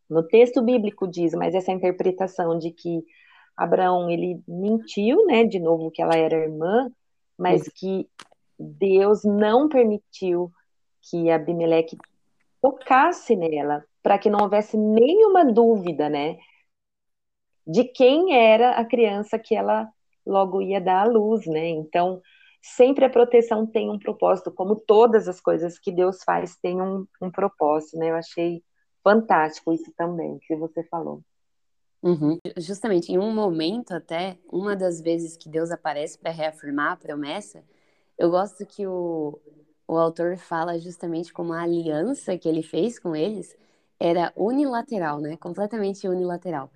no 0.09 0.23
texto 0.23 0.62
bíblico 0.62 1.09
diz, 1.09 1.35
mas 1.35 1.55
essa 1.55 1.73
interpretação 1.73 2.59
de 2.59 2.71
que 2.71 3.03
Abraão 3.57 4.09
ele 4.11 4.40
mentiu, 4.47 5.25
né, 5.27 5.44
de 5.44 5.59
novo 5.59 5.90
que 5.90 6.03
ela 6.03 6.16
era 6.16 6.37
irmã, 6.37 6.90
mas 7.37 7.68
que 7.68 8.09
Deus 8.59 9.25
não 9.25 9.68
permitiu 9.68 10.51
que 11.03 11.31
Abimeleque 11.31 11.97
tocasse 12.61 13.37
nela, 13.37 13.85
para 14.03 14.18
que 14.18 14.31
não 14.31 14.40
houvesse 14.42 14.77
nenhuma 14.77 15.44
dúvida, 15.44 16.09
né, 16.09 16.38
de 17.66 17.85
quem 17.85 18.35
era 18.35 18.73
a 18.73 18.85
criança 18.85 19.38
que 19.38 19.55
ela 19.55 19.88
logo 20.27 20.61
ia 20.61 20.81
dar 20.81 21.03
à 21.03 21.05
luz, 21.05 21.47
né? 21.47 21.68
Então, 21.68 22.21
sempre 22.61 23.05
a 23.05 23.11
proteção 23.11 23.66
tem 23.66 23.90
um 23.90 23.99
propósito, 23.99 24.51
como 24.51 24.77
todas 24.77 25.29
as 25.29 25.40
coisas 25.40 25.79
que 25.79 25.92
Deus 25.92 26.23
faz 26.25 26.57
têm 26.57 26.81
um, 26.81 27.07
um 27.21 27.31
propósito, 27.31 27.99
né? 27.99 28.11
Eu 28.11 28.16
achei 28.16 28.62
fantástico 29.03 29.73
isso 29.73 29.92
também, 29.97 30.38
que 30.47 30.55
você 30.57 30.83
falou. 30.85 31.23
Uhum. 32.03 32.38
Justamente, 32.57 33.12
em 33.12 33.18
um 33.18 33.33
momento 33.33 33.92
até, 33.92 34.38
uma 34.51 34.77
das 34.77 35.01
vezes 35.01 35.37
que 35.37 35.49
Deus 35.49 35.71
aparece 35.71 36.18
para 36.18 36.31
reafirmar 36.31 36.92
a 36.92 36.97
promessa, 36.97 37.64
eu 38.16 38.31
gosto 38.31 38.64
que 38.66 38.87
o, 38.87 39.38
o 39.87 39.97
autor 39.97 40.37
fala 40.37 40.79
justamente 40.79 41.33
como 41.33 41.53
a 41.53 41.62
aliança 41.62 42.37
que 42.37 42.49
ele 42.49 42.62
fez 42.62 42.99
com 42.99 43.16
eles 43.16 43.57
era 43.99 44.33
unilateral, 44.37 45.21
né? 45.21 45.37
Completamente 45.37 46.07
unilateral. 46.07 46.71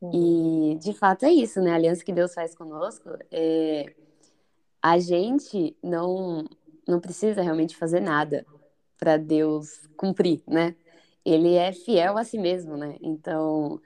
Uhum. 0.00 0.72
E, 0.72 0.78
de 0.78 0.92
fato, 0.94 1.24
é 1.24 1.30
isso, 1.30 1.60
né? 1.60 1.72
A 1.72 1.74
aliança 1.74 2.04
que 2.04 2.12
Deus 2.12 2.32
faz 2.32 2.54
conosco, 2.54 3.10
é... 3.30 3.94
a 4.84 4.98
gente 4.98 5.74
não, 5.82 6.44
não 6.86 7.00
precisa 7.00 7.40
realmente 7.40 7.74
fazer 7.74 8.00
nada 8.00 8.44
para 8.98 9.16
Deus 9.16 9.88
cumprir, 9.96 10.42
né? 10.46 10.76
Ele 11.24 11.54
é 11.54 11.72
fiel 11.72 12.18
a 12.18 12.22
si 12.22 12.36
mesmo, 12.36 12.76
né? 12.76 12.98
Então, 13.00 13.80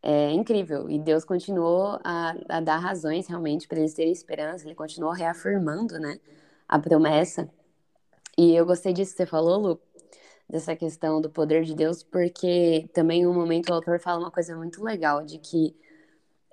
é 0.00 0.30
incrível. 0.30 0.88
E 0.88 0.96
Deus 0.96 1.24
continuou 1.24 1.98
a, 2.04 2.36
a 2.48 2.60
dar 2.60 2.76
razões 2.76 3.26
realmente 3.26 3.66
para 3.66 3.80
eles 3.80 3.94
terem 3.94 4.12
esperança, 4.12 4.64
ele 4.64 4.76
continuou 4.76 5.12
reafirmando, 5.12 5.98
né? 5.98 6.20
A 6.68 6.78
promessa. 6.78 7.50
E 8.38 8.54
eu 8.54 8.64
gostei 8.64 8.92
disso 8.92 9.10
que 9.10 9.16
você 9.16 9.26
falou, 9.26 9.58
Lu, 9.58 9.80
dessa 10.48 10.76
questão 10.76 11.20
do 11.20 11.28
poder 11.28 11.64
de 11.64 11.74
Deus, 11.74 12.04
porque 12.04 12.88
também 12.94 13.26
um 13.26 13.34
momento 13.34 13.70
o 13.70 13.74
autor 13.74 13.98
fala 13.98 14.20
uma 14.20 14.30
coisa 14.30 14.56
muito 14.56 14.84
legal, 14.84 15.24
de 15.24 15.38
que, 15.38 15.74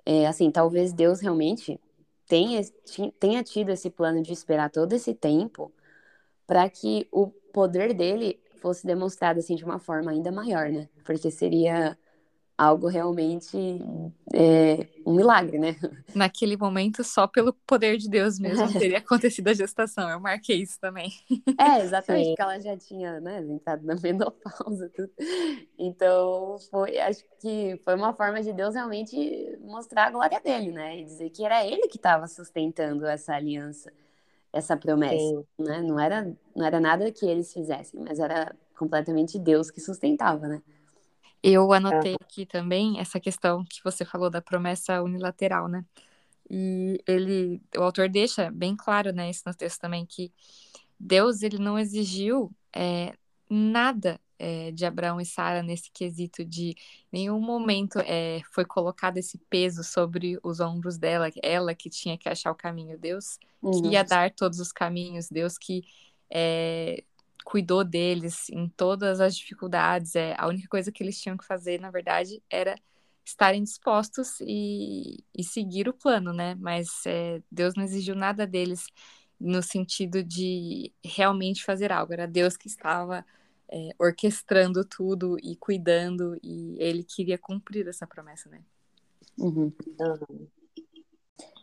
é, 0.04 0.26
assim, 0.26 0.50
talvez 0.50 0.92
Deus 0.92 1.20
realmente 1.20 1.80
tenha, 2.26 2.60
tenha 3.18 3.42
tido 3.42 3.70
esse 3.70 3.90
plano 3.90 4.22
de 4.22 4.32
esperar 4.32 4.70
todo 4.70 4.92
esse 4.92 5.14
tempo 5.14 5.72
para 6.46 6.68
que 6.70 7.08
o 7.12 7.28
poder 7.28 7.94
dele 7.94 8.40
fosse 8.60 8.86
demonstrado, 8.86 9.38
assim, 9.40 9.54
de 9.56 9.64
uma 9.64 9.78
forma 9.78 10.10
ainda 10.10 10.32
maior, 10.32 10.70
né? 10.70 10.88
Porque 11.04 11.30
seria 11.30 11.98
algo 12.58 12.86
realmente 12.86 13.56
é, 14.32 14.86
um 15.04 15.14
milagre, 15.14 15.58
né? 15.58 15.76
Naquele 16.14 16.56
momento, 16.56 17.04
só 17.04 17.26
pelo 17.26 17.52
poder 17.52 17.98
de 17.98 18.08
Deus 18.08 18.38
mesmo 18.38 18.66
teria 18.72 18.98
acontecido 18.98 19.48
a 19.48 19.54
gestação. 19.54 20.08
Eu 20.08 20.18
marquei 20.18 20.62
isso 20.62 20.80
também. 20.80 21.10
É, 21.58 21.80
exatamente, 21.82 22.24
Sim. 22.28 22.30
porque 22.30 22.42
ela 22.42 22.58
já 22.58 22.76
tinha, 22.76 23.20
né, 23.20 23.40
entrado 23.40 23.84
na 23.84 23.94
menopausa, 23.96 24.90
tudo. 24.94 25.10
Então, 25.78 26.56
foi, 26.70 26.98
acho 26.98 27.24
que 27.40 27.78
foi 27.84 27.94
uma 27.94 28.14
forma 28.14 28.42
de 28.42 28.52
Deus 28.52 28.74
realmente 28.74 29.58
mostrar 29.60 30.06
a 30.06 30.10
glória 30.10 30.40
dele, 30.40 30.72
né? 30.72 31.00
E 31.00 31.04
dizer 31.04 31.30
que 31.30 31.44
era 31.44 31.64
ele 31.66 31.88
que 31.88 31.98
estava 31.98 32.26
sustentando 32.26 33.06
essa 33.06 33.34
aliança, 33.34 33.92
essa 34.50 34.76
promessa, 34.76 35.14
Sim. 35.14 35.44
né? 35.58 35.82
Não 35.82 36.00
era, 36.00 36.34
não 36.54 36.64
era 36.64 36.80
nada 36.80 37.12
que 37.12 37.26
eles 37.26 37.52
fizessem, 37.52 38.00
mas 38.00 38.18
era 38.18 38.56
completamente 38.78 39.38
Deus 39.38 39.70
que 39.70 39.80
sustentava, 39.80 40.48
né? 40.48 40.62
Eu 41.48 41.72
anotei 41.72 42.14
é. 42.14 42.16
aqui 42.20 42.44
também 42.44 42.98
essa 42.98 43.20
questão 43.20 43.64
que 43.64 43.82
você 43.84 44.04
falou 44.04 44.28
da 44.28 44.42
promessa 44.42 45.00
unilateral, 45.00 45.68
né? 45.68 45.84
E 46.50 47.00
ele, 47.06 47.62
o 47.76 47.82
autor 47.82 48.08
deixa 48.08 48.50
bem 48.50 48.74
claro, 48.74 49.12
né, 49.12 49.30
isso 49.30 49.42
no 49.46 49.54
texto 49.54 49.80
também, 49.80 50.04
que 50.04 50.32
Deus 50.98 51.42
ele 51.42 51.58
não 51.58 51.78
exigiu 51.78 52.50
é, 52.74 53.14
nada 53.48 54.20
é, 54.38 54.72
de 54.72 54.84
Abraão 54.84 55.20
e 55.20 55.24
Sara 55.24 55.62
nesse 55.62 55.90
quesito 55.92 56.44
de 56.44 56.74
nenhum 57.12 57.40
momento 57.40 57.98
é, 58.00 58.40
foi 58.52 58.64
colocado 58.64 59.16
esse 59.18 59.38
peso 59.48 59.84
sobre 59.84 60.38
os 60.42 60.58
ombros 60.58 60.98
dela, 60.98 61.30
ela 61.42 61.74
que 61.74 61.88
tinha 61.88 62.18
que 62.18 62.28
achar 62.28 62.50
o 62.50 62.56
caminho, 62.56 62.98
Deus 62.98 63.38
uhum. 63.62 63.82
que 63.82 63.88
ia 63.90 64.02
dar 64.02 64.32
todos 64.32 64.58
os 64.58 64.72
caminhos, 64.72 65.28
Deus 65.28 65.56
que 65.56 65.84
é, 66.28 67.04
cuidou 67.46 67.84
deles 67.84 68.50
em 68.50 68.68
todas 68.68 69.20
as 69.20 69.36
dificuldades. 69.36 70.16
É, 70.16 70.34
a 70.36 70.48
única 70.48 70.66
coisa 70.68 70.90
que 70.90 71.00
eles 71.00 71.20
tinham 71.20 71.36
que 71.36 71.46
fazer, 71.46 71.80
na 71.80 71.92
verdade, 71.92 72.42
era 72.50 72.74
estarem 73.24 73.62
dispostos 73.62 74.40
e, 74.40 75.22
e 75.32 75.44
seguir 75.44 75.88
o 75.88 75.94
plano, 75.94 76.32
né? 76.32 76.56
Mas 76.56 77.06
é, 77.06 77.40
Deus 77.48 77.74
não 77.76 77.84
exigiu 77.84 78.16
nada 78.16 78.48
deles 78.48 78.88
no 79.38 79.62
sentido 79.62 80.24
de 80.24 80.92
realmente 81.04 81.64
fazer 81.64 81.92
algo. 81.92 82.12
Era 82.12 82.26
Deus 82.26 82.56
que 82.56 82.66
estava 82.66 83.24
é, 83.70 83.90
orquestrando 83.96 84.84
tudo 84.84 85.36
e 85.40 85.54
cuidando, 85.54 86.36
e 86.42 86.74
ele 86.80 87.04
queria 87.04 87.38
cumprir 87.38 87.86
essa 87.86 88.08
promessa, 88.08 88.48
né? 88.48 88.60
Uhum. 89.38 89.72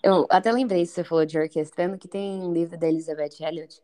Eu 0.01 0.25
até 0.29 0.49
lembrei, 0.49 0.85
se 0.85 0.93
você 0.93 1.03
falou 1.03 1.25
de 1.25 1.37
orquestrando, 1.37 1.97
que 1.97 2.07
tem 2.07 2.41
um 2.41 2.53
livro 2.53 2.77
da 2.77 2.87
Elizabeth 2.87 3.41
Elliot, 3.41 3.81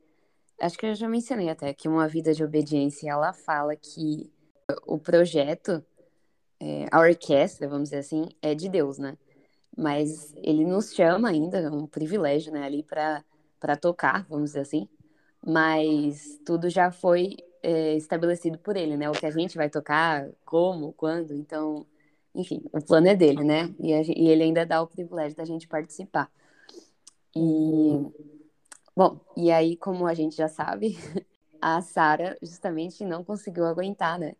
acho 0.62 0.78
que 0.78 0.86
eu 0.86 0.96
já 0.96 1.08
mencionei 1.08 1.50
até 1.50 1.74
que 1.74 1.88
uma 1.88 2.08
vida 2.08 2.34
de 2.34 2.44
obediência, 2.44 3.10
ela 3.10 3.34
fala 3.34 3.76
que 3.76 4.32
o 4.86 4.98
projeto, 4.98 5.84
é, 6.60 6.86
a 6.92 7.00
orquestra, 7.00 7.68
vamos 7.68 7.90
dizer 7.90 8.00
assim, 8.00 8.30
é 8.42 8.54
de 8.54 8.70
Deus, 8.70 8.98
né? 8.98 9.18
Mas 9.78 10.34
ele 10.38 10.66
nos 10.66 10.94
chama 10.94 11.30
ainda, 11.30 11.60
é 11.60 11.70
um 11.70 11.88
privilégio, 11.88 12.52
né, 12.52 12.64
ali 12.64 12.84
para 12.84 13.76
tocar, 13.80 14.26
vamos 14.30 14.52
dizer 14.52 14.62
assim. 14.62 14.88
Mas 15.46 16.40
tudo 16.46 16.70
já 16.70 16.92
foi 16.92 17.38
é, 17.64 17.96
estabelecido 17.96 18.58
por 18.60 18.76
ele, 18.76 18.98
né? 18.98 19.10
O 19.10 19.14
que 19.14 19.26
a 19.26 19.32
gente 19.32 19.58
vai 19.58 19.70
tocar, 19.70 20.30
como, 20.46 20.94
quando. 20.94 21.34
Então, 21.34 21.86
enfim, 22.36 22.62
o 22.74 22.82
plano 22.82 23.08
é 23.08 23.16
dele, 23.16 23.44
né? 23.44 23.74
E, 23.80 23.94
a, 23.94 24.02
e 24.02 24.28
ele 24.30 24.44
ainda 24.44 24.66
dá 24.66 24.82
o 24.82 24.88
privilégio 24.88 25.38
da 25.38 25.46
gente 25.46 25.68
participar. 25.68 26.30
E 27.36 28.39
Bom, 29.00 29.18
e 29.38 29.50
aí, 29.50 29.78
como 29.78 30.06
a 30.06 30.14
gente 30.14 30.36
já 30.36 30.50
sabe, 30.50 30.98
a 31.62 31.82
Sara 31.82 32.38
justamente 32.44 33.06
não 33.06 33.24
conseguiu 33.24 33.66
aguentar, 33.66 34.20
né? 34.20 34.34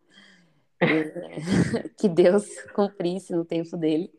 que 1.96 2.06
Deus 2.06 2.44
cumprisse 2.74 3.32
no 3.32 3.42
tempo 3.42 3.74
dele. 3.78 4.12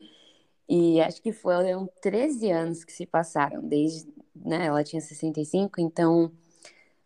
E 0.67 0.99
acho 0.99 1.21
que 1.21 1.31
foram 1.31 1.87
13 2.01 2.49
anos 2.49 2.83
que 2.83 2.91
se 2.91 3.05
passaram, 3.05 3.61
desde, 3.61 4.11
né, 4.35 4.65
ela 4.65 4.83
tinha 4.83 4.99
65, 4.99 5.79
então 5.79 6.31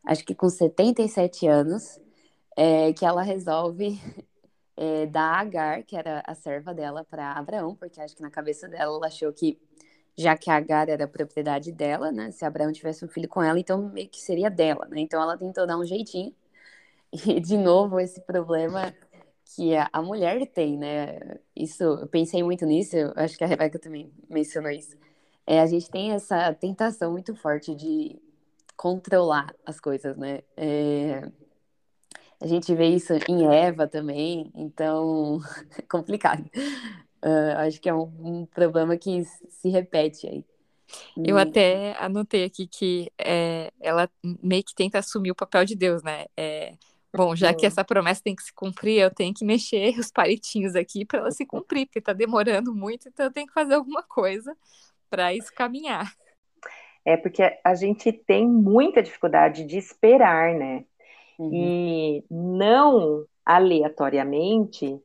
acho 0.06 0.24
que 0.24 0.34
com 0.34 0.48
77 0.48 1.46
anos, 1.46 2.00
é, 2.56 2.94
que 2.94 3.06
ela 3.06 3.22
resolve 3.22 4.00
é, 4.78 5.08
dar 5.08 5.42
Agar, 5.42 5.84
que 5.84 5.98
era 5.98 6.24
a 6.26 6.34
serva 6.36 6.74
dela, 6.74 7.04
para 7.04 7.34
Abraão, 7.34 7.76
porque 7.76 8.00
acho 8.00 8.16
que 8.16 8.22
na 8.22 8.32
cabeça 8.32 8.70
dela 8.70 8.96
ela 8.96 9.08
achou 9.08 9.34
que 9.34 9.60
já 10.18 10.38
que 10.38 10.50
a 10.50 10.56
Agar 10.56 10.90
era 10.90 11.08
propriedade 11.08 11.72
dela, 11.72 12.12
né? 12.12 12.32
Se 12.32 12.46
Abraão 12.46 12.72
tivesse 12.72 13.04
um 13.06 13.08
filho 13.08 13.28
com 13.28 13.44
ela, 13.44 13.60
então 13.60 13.90
meio 13.90 14.10
que 14.10 14.22
seria 14.22 14.50
dela, 14.50 14.88
né? 14.90 15.00
Então 15.02 15.22
ela 15.22 15.38
tentou 15.38 15.68
dar 15.68 15.78
um 15.78 15.86
jeitinho. 15.86 16.34
E, 17.28 17.40
de 17.40 17.58
novo, 17.58 18.00
esse 18.00 18.20
problema 18.22 18.94
que 19.46 19.74
a, 19.76 20.02
mulher 20.02 20.46
tem, 20.48 20.78
né? 20.78 21.40
Isso, 21.56 21.84
eu 21.84 22.08
pensei 22.08 22.44
muito 22.44 22.66
nisso, 22.66 22.98
acho 23.16 23.38
que 23.38 23.44
a 23.44 23.48
Rebeca 23.48 23.80
também 23.80 24.12
mencionou 24.30 24.72
isso. 24.72 24.98
É, 25.48 25.62
a 25.62 25.66
gente 25.68 25.90
tem 25.90 26.12
essa 26.12 26.54
tentação 26.54 27.12
muito 27.12 27.36
forte 27.36 27.76
de 27.76 28.20
controlar 28.76 29.56
as 29.66 29.80
coisas, 29.80 30.18
né? 30.18 30.42
É, 30.58 31.32
a 32.42 32.48
gente 32.48 32.74
vê 32.76 32.88
isso 32.88 33.14
em 33.30 33.46
Eva 33.48 33.88
também, 33.88 34.52
então 34.56 35.40
é 35.78 35.82
complicado. 35.84 36.44
Uh, 37.26 37.58
acho 37.58 37.82
que 37.82 37.90
é 37.90 37.94
um, 37.94 38.04
um, 38.20 38.46
problema 38.46 38.96
que 38.96 39.24
se 39.50 39.70
repete 39.70 40.28
aí. 40.28 40.46
Eu 41.18 41.40
até 41.40 41.96
anotei 41.98 42.44
aqui 42.44 42.68
que 42.68 43.12
é, 43.18 43.72
ela 43.82 44.08
meio 44.44 44.64
que 44.64 44.76
tenta 44.76 45.00
assumir 45.00 45.32
o 45.32 45.36
papel 45.36 45.66
de 45.66 45.76
Deus, 45.76 46.04
né? 46.04 46.26
É, 46.38 46.76
bom, 47.12 47.36
já 47.36 47.52
que 47.52 47.66
essa 47.66 47.84
promessa 47.84 48.22
tem 48.24 48.36
que 48.36 48.44
se 48.44 48.54
cumprir, 48.54 49.00
eu 49.00 49.10
tenho 49.10 49.34
que 49.34 49.44
mexer 49.44 49.90
os 49.98 50.12
palitinhos 50.12 50.76
aqui 50.76 51.04
para 51.04 51.22
ela 51.22 51.32
se 51.32 51.44
cumprir, 51.48 51.88
porque 51.88 51.98
está 51.98 52.14
demorando 52.14 52.76
muito, 52.76 53.10
então 53.10 53.26
eu 53.26 53.34
tenho 53.34 53.48
que 53.48 53.54
fazer 53.54 53.74
alguma 53.74 54.04
coisa 54.04 54.56
para 55.10 55.34
isso 55.34 55.52
caminhar. 55.52 56.14
é 57.04 57.18
porque 57.18 57.42
a 57.64 57.74
gente 57.74 58.12
tem 58.12 58.48
muita 58.48 59.02
dificuldade 59.02 59.64
de 59.64 59.80
esperar, 59.80 60.54
né? 60.54 60.86
Uhum. 61.40 61.52
E 61.52 62.24
não 62.30 63.26
aleatoriamente, 63.44 65.02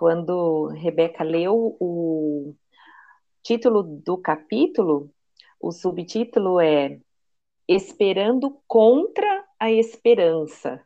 quando 0.00 0.68
Rebeca 0.68 1.22
leu 1.22 1.76
o 1.78 2.54
título 3.42 3.82
do 3.82 4.16
capítulo, 4.16 5.10
o 5.60 5.70
subtítulo 5.70 6.58
é 6.58 6.98
Esperando 7.68 8.62
contra 8.66 9.44
a 9.58 9.70
Esperança. 9.70 10.82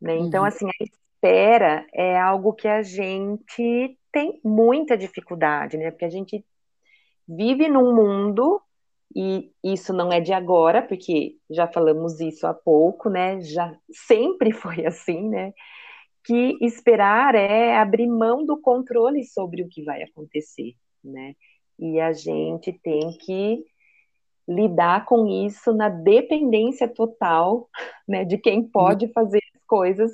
Né? 0.00 0.16
Então, 0.16 0.40
uhum. 0.40 0.48
assim, 0.48 0.66
a 0.66 0.82
espera 0.82 1.86
é 1.92 2.18
algo 2.18 2.54
que 2.54 2.66
a 2.66 2.80
gente 2.80 3.98
tem 4.10 4.40
muita 4.42 4.96
dificuldade, 4.96 5.76
né? 5.76 5.90
Porque 5.90 6.06
a 6.06 6.10
gente 6.10 6.42
vive 7.28 7.68
num 7.68 7.94
mundo 7.94 8.62
e 9.14 9.52
isso 9.62 9.92
não 9.92 10.10
é 10.10 10.20
de 10.20 10.32
agora, 10.32 10.80
porque 10.80 11.36
já 11.50 11.66
falamos 11.66 12.18
isso 12.18 12.46
há 12.46 12.54
pouco, 12.54 13.10
né? 13.10 13.42
Já 13.42 13.76
sempre 13.92 14.52
foi 14.56 14.86
assim, 14.86 15.28
né? 15.28 15.52
Que 16.24 16.56
esperar 16.60 17.34
é 17.34 17.76
abrir 17.76 18.06
mão 18.06 18.44
do 18.44 18.60
controle 18.60 19.24
sobre 19.24 19.62
o 19.62 19.68
que 19.68 19.82
vai 19.82 20.02
acontecer, 20.02 20.74
né? 21.02 21.34
E 21.78 22.00
a 22.00 22.12
gente 22.12 22.72
tem 22.72 23.16
que 23.18 23.64
lidar 24.48 25.04
com 25.06 25.26
isso 25.26 25.72
na 25.72 25.88
dependência 25.88 26.86
total, 26.86 27.68
né, 28.06 28.24
de 28.24 28.36
quem 28.36 28.62
pode 28.62 29.10
fazer 29.12 29.40
as 29.54 29.62
coisas 29.66 30.12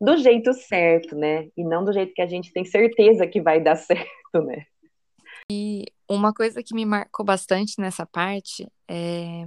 do 0.00 0.16
jeito 0.16 0.52
certo, 0.52 1.14
né? 1.14 1.48
E 1.56 1.64
não 1.64 1.84
do 1.84 1.92
jeito 1.92 2.12
que 2.14 2.22
a 2.22 2.26
gente 2.26 2.52
tem 2.52 2.64
certeza 2.64 3.26
que 3.26 3.40
vai 3.40 3.60
dar 3.60 3.76
certo, 3.76 4.42
né? 4.44 4.66
E 5.50 5.86
uma 6.08 6.32
coisa 6.32 6.62
que 6.62 6.74
me 6.74 6.84
marcou 6.84 7.24
bastante 7.24 7.80
nessa 7.80 8.04
parte 8.04 8.66
é, 8.88 9.46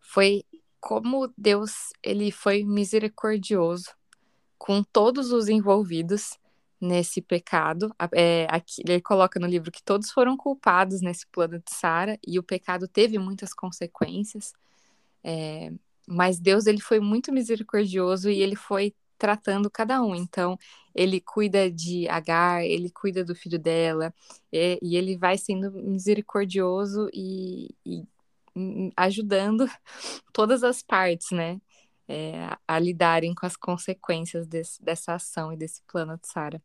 foi 0.00 0.44
como 0.80 1.32
Deus 1.36 1.90
ele 2.02 2.30
foi 2.30 2.64
misericordioso 2.64 3.90
com 4.62 4.80
todos 4.80 5.32
os 5.32 5.48
envolvidos 5.48 6.38
nesse 6.80 7.20
pecado. 7.20 7.92
É, 8.12 8.46
aqui, 8.48 8.80
ele 8.86 9.00
coloca 9.00 9.40
no 9.40 9.46
livro 9.48 9.72
que 9.72 9.82
todos 9.82 10.12
foram 10.12 10.36
culpados 10.36 11.00
nesse 11.00 11.26
plano 11.26 11.58
de 11.58 11.74
Sara 11.74 12.16
e 12.24 12.38
o 12.38 12.44
pecado 12.44 12.86
teve 12.86 13.18
muitas 13.18 13.52
consequências. 13.52 14.52
É, 15.24 15.72
mas 16.06 16.38
Deus 16.38 16.66
ele 16.66 16.80
foi 16.80 17.00
muito 17.00 17.32
misericordioso 17.32 18.30
e 18.30 18.40
ele 18.40 18.54
foi 18.54 18.94
tratando 19.18 19.68
cada 19.68 20.00
um. 20.00 20.14
Então, 20.14 20.56
ele 20.94 21.20
cuida 21.20 21.68
de 21.68 22.08
Agar, 22.08 22.64
ele 22.64 22.88
cuida 22.88 23.24
do 23.24 23.34
filho 23.34 23.58
dela, 23.58 24.14
e, 24.52 24.78
e 24.80 24.96
ele 24.96 25.16
vai 25.16 25.36
sendo 25.38 25.72
misericordioso 25.72 27.10
e, 27.12 27.74
e, 27.84 28.04
ajudando 28.96 29.66
todas 30.32 30.62
as 30.62 30.82
partes, 30.82 31.32
né? 31.32 31.60
É, 32.12 32.56
a 32.68 32.78
lidarem 32.78 33.34
com 33.34 33.46
as 33.46 33.56
consequências 33.56 34.46
desse, 34.46 34.82
dessa 34.82 35.14
ação 35.14 35.52
e 35.52 35.56
desse 35.56 35.82
plano 35.84 36.18
de 36.20 36.28
Sara. 36.28 36.62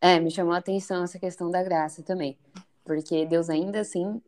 É, 0.00 0.20
me 0.20 0.30
chamou 0.30 0.52
a 0.52 0.58
atenção 0.58 1.02
essa 1.02 1.18
questão 1.18 1.50
da 1.50 1.62
graça 1.62 2.02
também, 2.02 2.38
porque 2.84 3.26
Deus 3.26 3.50
ainda 3.50 3.80
assim 3.80 4.22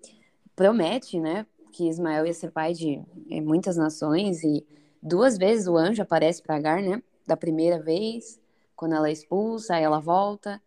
promete, 0.56 1.20
né, 1.20 1.46
que 1.72 1.88
Ismael 1.88 2.26
ia 2.26 2.34
ser 2.34 2.50
pai 2.50 2.72
de 2.72 3.00
é, 3.30 3.40
muitas 3.40 3.76
nações 3.76 4.42
e 4.42 4.66
duas 5.00 5.38
vezes 5.38 5.68
o 5.68 5.76
anjo 5.76 6.02
aparece 6.02 6.42
para 6.42 6.56
Agar, 6.56 6.82
né? 6.82 7.00
da 7.28 7.36
primeira 7.36 7.78
vez, 7.78 8.40
quando 8.74 8.94
ela 8.94 9.08
é 9.08 9.12
expulsa, 9.12 9.74
aí 9.74 9.84
ela 9.84 10.00
volta, 10.00 10.60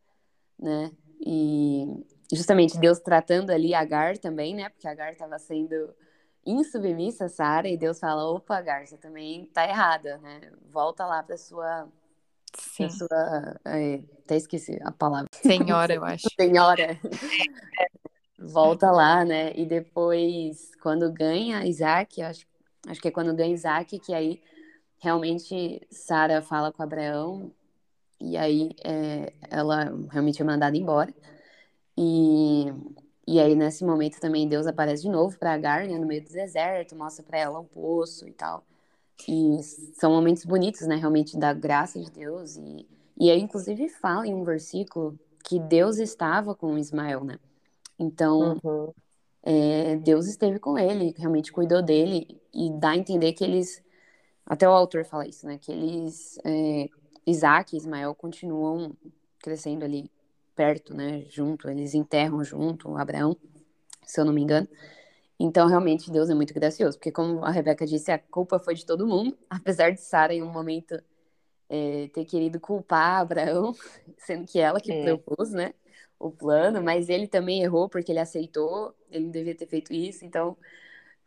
né? 0.58 0.92
E 1.20 2.06
justamente 2.32 2.78
Deus 2.78 3.00
tratando 3.00 3.50
ali 3.50 3.74
Agar 3.74 4.18
também, 4.20 4.54
né? 4.54 4.70
Porque 4.70 4.88
Agar 4.88 5.12
estava 5.12 5.40
sendo 5.40 5.92
insubmissa 6.46 7.28
Sara 7.30 7.68
e 7.68 7.78
Deus 7.78 8.00
fala: 8.00 8.30
opa, 8.30 8.64
você 8.86 8.98
também 8.98 9.46
tá 9.48 9.68
errada, 9.68 10.18
né? 10.20 10.52
Volta 10.70 11.06
lá 11.06 11.22
para 11.24 11.38
sua. 11.38 11.88
Sim. 12.58 12.88
Pra 12.88 12.90
sua. 12.90 13.60
É, 13.66 14.02
até 14.24 14.36
esqueci 14.36 14.80
a 14.84 14.92
palavra. 14.92 15.28
Senhora, 15.34 15.94
eu 15.94 16.04
acho. 16.06 16.28
Senhora. 16.40 17.00
Volta 18.38 18.92
lá, 18.92 19.24
né? 19.24 19.54
E 19.56 19.66
depois, 19.66 20.74
quando 20.82 21.12
ganha 21.12 21.66
Isaac, 21.66 22.22
acho, 22.22 22.46
acho 22.88 23.02
que 23.02 23.08
é 23.08 23.12
quando 23.12 23.36
ganha 23.36 23.54
Isaac, 23.54 24.00
que 24.00 24.14
aí 24.14 24.42
realmente 24.98 25.82
Sara 25.90 26.42
fala 26.42 26.72
com 26.72 26.82
Abraão 26.82 27.52
e 28.20 28.38
aí 28.38 28.72
é, 28.84 29.34
ela 29.50 29.92
realmente 30.12 30.42
é 30.42 30.46
mandada 30.46 30.78
embora. 30.78 31.14
E, 31.98 32.72
e 33.32 33.39
aí 33.39 33.56
nesse 33.56 33.84
momento 33.86 34.20
também 34.20 34.48
Deus 34.48 34.67
aparece 34.67 35.04
de 35.04 35.10
novo 35.10 35.38
para 35.38 35.54
Agar, 35.54 35.88
né, 35.88 35.98
no 35.98 36.06
meio 36.06 36.24
do 36.24 36.32
deserto, 36.32 36.96
mostra 36.96 37.24
para 37.24 37.39
ela 37.39 37.60
um 37.60 37.65
poço 37.65 38.28
e 38.28 38.32
tal. 38.34 38.63
E 39.28 39.62
são 39.94 40.12
momentos 40.12 40.46
bonitos, 40.46 40.88
né, 40.88 40.96
realmente 40.96 41.38
da 41.38 41.54
graça 41.54 42.00
de 42.00 42.12
Deus 42.12 42.58
e 42.58 42.88
e 43.17 43.30
aí 43.30 43.39
inclusive 43.39 43.88
fala 43.88 44.28
em 44.28 44.34
um 44.34 44.44
versículo 44.44 45.17
que 45.44 45.60
Deus 45.60 45.98
estava 46.00 46.56
com 46.56 46.78
Ismael, 46.78 47.24
né? 47.24 47.38
Então, 48.00 48.60
uhum. 48.63 48.94
é, 49.44 49.96
Deus 49.98 50.28
esteve 50.28 50.60
com 50.60 50.78
ele, 50.78 51.13
realmente 51.17 51.52
cuidou 51.52 51.82
dele 51.84 52.41
e 52.54 52.72
dá 52.80 52.91
a 52.91 52.98
entender 52.98 53.34
que 53.34 53.44
eles 53.44 53.84
até 54.46 54.67
o 54.67 54.72
autor 54.72 55.06
fala 55.06 55.28
isso, 55.28 55.46
né? 55.46 55.58
Que 55.58 55.72
eles, 55.72 56.39
é, 56.44 56.89
Isaac 57.26 57.76
e 57.76 57.78
Ismael 57.78 58.15
continuam 58.15 58.96
crescendo 59.39 59.86
ali 59.86 60.12
perto, 60.62 60.93
né? 60.93 61.26
Junto, 61.28 61.67
eles 61.67 61.95
enterram 61.95 62.43
junto 62.43 62.95
Abraão, 62.95 63.36
se 64.06 64.21
eu 64.21 64.26
não 64.26 64.32
me 64.32 64.41
engano. 64.41 64.67
Então, 65.39 65.67
realmente, 65.67 66.12
Deus 66.12 66.30
é 66.30 66.36
muito 66.36 66.54
gracioso, 66.54 67.00
porque 67.00 67.12
como 67.12 67.43
a 67.43 67.50
Rebeca 67.50 67.84
disse, 67.84 68.12
a 68.12 68.19
culpa 68.19 68.60
foi 68.60 68.76
de 68.76 68.86
todo 68.86 69.08
mundo, 69.08 69.36
apesar 69.50 69.89
de 69.89 70.00
Sara, 70.00 70.36
em 70.36 70.43
um 70.43 70.52
momento, 70.52 71.02
é, 71.67 72.10
ter 72.13 72.26
querido 72.26 72.60
culpar 72.60 73.21
Abraão, 73.21 73.74
sendo 74.19 74.45
que 74.45 74.60
ela 74.60 74.80
que 74.80 74.91
é. 74.91 75.04
propôs, 75.04 75.52
né? 75.52 75.74
O 76.19 76.30
plano, 76.30 76.84
mas 76.84 77.10
ele 77.10 77.28
também 77.28 77.63
errou 77.63 77.89
porque 77.89 78.12
ele 78.12 78.19
aceitou, 78.19 78.93
ele 79.10 79.26
não 79.26 79.32
devia 79.32 79.56
ter 79.56 79.65
feito 79.65 79.91
isso, 79.91 80.24
então 80.24 80.56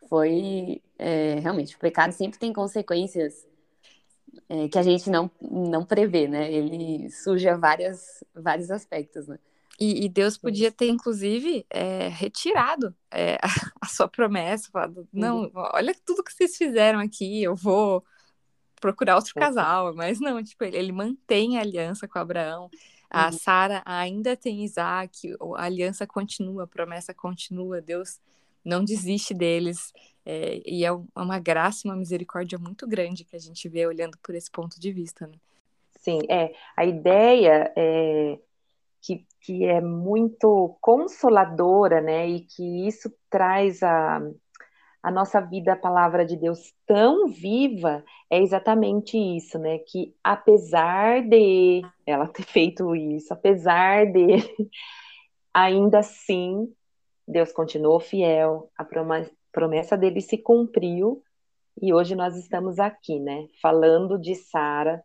foi 0.07 0.81
é, 0.97 1.39
realmente 1.41 1.75
o 1.75 1.79
pecado 1.79 2.13
sempre 2.13 2.39
tem 2.39 2.53
consequências 2.53 3.45
é, 4.47 4.67
que 4.67 4.77
a 4.77 4.83
gente 4.83 5.09
não, 5.09 5.29
não 5.41 5.83
prevê, 5.83 6.27
né? 6.27 6.51
Ele 6.51 7.09
suja 7.09 7.57
várias, 7.57 8.23
vários 8.33 8.69
aspectos, 8.69 9.27
né? 9.27 9.39
E, 9.79 10.05
e 10.05 10.09
Deus 10.09 10.37
podia 10.37 10.71
ter, 10.71 10.87
inclusive, 10.87 11.65
é, 11.69 12.07
retirado 12.07 12.95
é, 13.11 13.35
a, 13.35 13.47
a, 13.81 13.87
sua 13.87 14.07
promessa, 14.07 14.69
falado, 14.71 15.07
não, 15.11 15.43
uhum. 15.43 15.51
olha 15.53 15.93
tudo 16.05 16.23
que 16.23 16.31
vocês 16.31 16.55
fizeram 16.55 16.99
aqui, 16.99 17.43
eu 17.43 17.55
vou 17.55 18.03
procurar 18.79 19.15
outro 19.15 19.33
casal, 19.33 19.93
mas 19.93 20.19
não, 20.19 20.41
tipo, 20.41 20.63
ele, 20.63 20.77
ele 20.77 20.91
mantém 20.91 21.57
a 21.57 21.61
aliança 21.61 22.07
com 22.07 22.19
Abraão, 22.19 22.69
a 23.09 23.25
uhum. 23.25 23.31
Sara 23.33 23.81
ainda 23.85 24.37
tem 24.37 24.63
Isaac, 24.63 25.35
a 25.55 25.63
aliança 25.63 26.07
continua, 26.07 26.63
a 26.63 26.67
promessa 26.67 27.13
continua, 27.13 27.81
Deus 27.81 28.19
não 28.63 28.83
desiste 28.83 29.33
deles. 29.33 29.93
É, 30.25 30.61
e 30.65 30.83
é, 30.83 30.87
é 30.87 31.21
uma 31.21 31.39
graça 31.39 31.87
uma 31.87 31.95
misericórdia 31.95 32.57
muito 32.57 32.87
grande 32.87 33.23
que 33.23 33.35
a 33.35 33.39
gente 33.39 33.69
vê 33.69 33.85
olhando 33.85 34.17
por 34.23 34.33
esse 34.33 34.49
ponto 34.49 34.79
de 34.79 34.91
vista. 34.91 35.27
Né? 35.27 35.35
Sim, 35.99 36.19
é. 36.29 36.53
A 36.75 36.85
ideia 36.85 37.71
é 37.75 38.39
que, 39.05 39.25
que 39.41 39.65
é 39.65 39.79
muito 39.79 40.75
consoladora, 40.81 42.01
né? 42.01 42.27
E 42.27 42.41
que 42.41 42.87
isso 42.87 43.13
traz 43.29 43.83
a, 43.83 44.19
a 45.03 45.11
nossa 45.11 45.39
vida, 45.39 45.73
a 45.73 45.77
palavra 45.77 46.25
de 46.25 46.35
Deus 46.35 46.73
tão 46.87 47.27
viva, 47.27 48.03
é 48.29 48.41
exatamente 48.41 49.17
isso, 49.17 49.59
né? 49.59 49.77
Que 49.79 50.15
apesar 50.23 51.21
de 51.21 51.83
ela 52.05 52.27
ter 52.27 52.43
feito 52.43 52.95
isso, 52.95 53.31
apesar 53.31 54.07
de, 54.07 54.37
ainda 55.53 55.99
assim, 55.99 56.73
Deus 57.27 57.51
continuou 57.51 57.99
fiel, 57.99 58.71
a 58.75 58.83
promessa 59.55 59.97
dele 59.97 60.19
se 60.19 60.37
cumpriu 60.37 61.23
e 61.81 61.93
hoje 61.93 62.13
nós 62.13 62.35
estamos 62.35 62.77
aqui, 62.77 63.19
né, 63.19 63.47
falando 63.61 64.19
de 64.19 64.35
Sara 64.35 65.01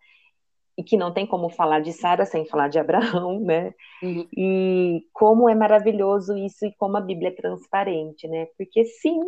e 0.76 0.82
que 0.82 0.96
não 0.96 1.12
tem 1.12 1.26
como 1.26 1.48
falar 1.48 1.80
de 1.80 1.92
Sara 1.92 2.26
sem 2.26 2.44
falar 2.44 2.68
de 2.68 2.78
Abraão, 2.78 3.38
né? 3.40 3.74
Uhum. 4.02 4.26
E 4.36 5.06
como 5.12 5.48
é 5.48 5.54
maravilhoso 5.54 6.36
isso 6.36 6.64
e 6.66 6.74
como 6.76 6.96
a 6.96 7.00
Bíblia 7.00 7.28
é 7.28 7.34
transparente, 7.34 8.26
né? 8.26 8.46
Porque 8.56 8.84
sim, 8.84 9.20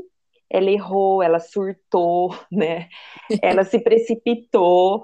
ela 0.49 0.71
errou, 0.71 1.23
ela 1.23 1.39
surtou, 1.39 2.35
né? 2.51 2.89
Ela 3.43 3.65
se 3.65 3.79
precipitou, 3.79 5.03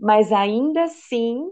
mas 0.00 0.32
ainda 0.32 0.84
assim 0.84 1.50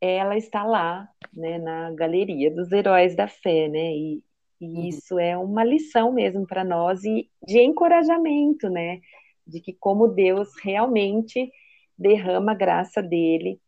ela 0.00 0.36
está 0.36 0.64
lá, 0.64 1.08
né, 1.32 1.58
na 1.58 1.90
galeria 1.92 2.50
dos 2.50 2.70
heróis 2.72 3.16
da 3.16 3.26
fé, 3.26 3.68
né? 3.68 3.94
E, 3.94 4.22
e 4.64 4.76
uhum. 4.78 4.88
isso 4.88 5.18
é 5.18 5.36
uma 5.36 5.64
lição 5.64 6.12
mesmo 6.12 6.46
para 6.46 6.64
nós 6.64 7.04
e 7.04 7.30
de 7.46 7.60
encorajamento, 7.60 8.68
né? 8.68 9.00
De 9.46 9.60
que 9.60 9.72
como 9.72 10.08
Deus 10.08 10.48
realmente 10.62 11.50
derrama 11.96 12.52
a 12.52 12.56
graça 12.56 13.02
dele, 13.02 13.60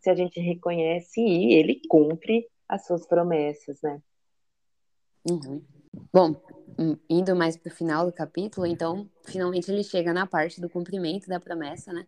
se 0.00 0.10
a 0.10 0.14
gente 0.14 0.40
reconhece 0.40 1.20
e 1.20 1.54
ele 1.54 1.80
cumpre 1.88 2.46
as 2.68 2.86
suas 2.86 3.06
promessas, 3.06 3.80
né? 3.82 4.00
Uhum. 5.28 5.62
Bom, 6.12 6.40
hum, 6.78 6.96
indo 7.08 7.34
mais 7.34 7.56
para 7.56 7.72
o 7.72 7.74
final 7.74 8.06
do 8.06 8.12
capítulo, 8.12 8.66
então, 8.66 9.08
finalmente 9.24 9.70
ele 9.70 9.82
chega 9.82 10.12
na 10.12 10.26
parte 10.26 10.60
do 10.60 10.68
cumprimento 10.68 11.28
da 11.28 11.40
promessa, 11.40 11.92
né? 11.92 12.06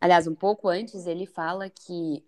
Aliás, 0.00 0.26
um 0.26 0.34
pouco 0.34 0.68
antes, 0.68 1.06
ele 1.06 1.26
fala 1.26 1.68
que. 1.68 2.24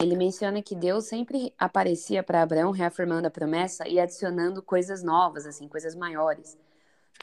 Ele 0.00 0.16
menciona 0.16 0.62
que 0.62 0.74
Deus 0.74 1.06
sempre 1.06 1.54
aparecia 1.58 2.22
para 2.22 2.42
Abraão 2.42 2.70
reafirmando 2.70 3.26
a 3.26 3.30
promessa 3.30 3.88
e 3.88 3.98
adicionando 3.98 4.62
coisas 4.62 5.02
novas, 5.02 5.46
assim, 5.46 5.68
coisas 5.68 5.94
maiores. 5.94 6.58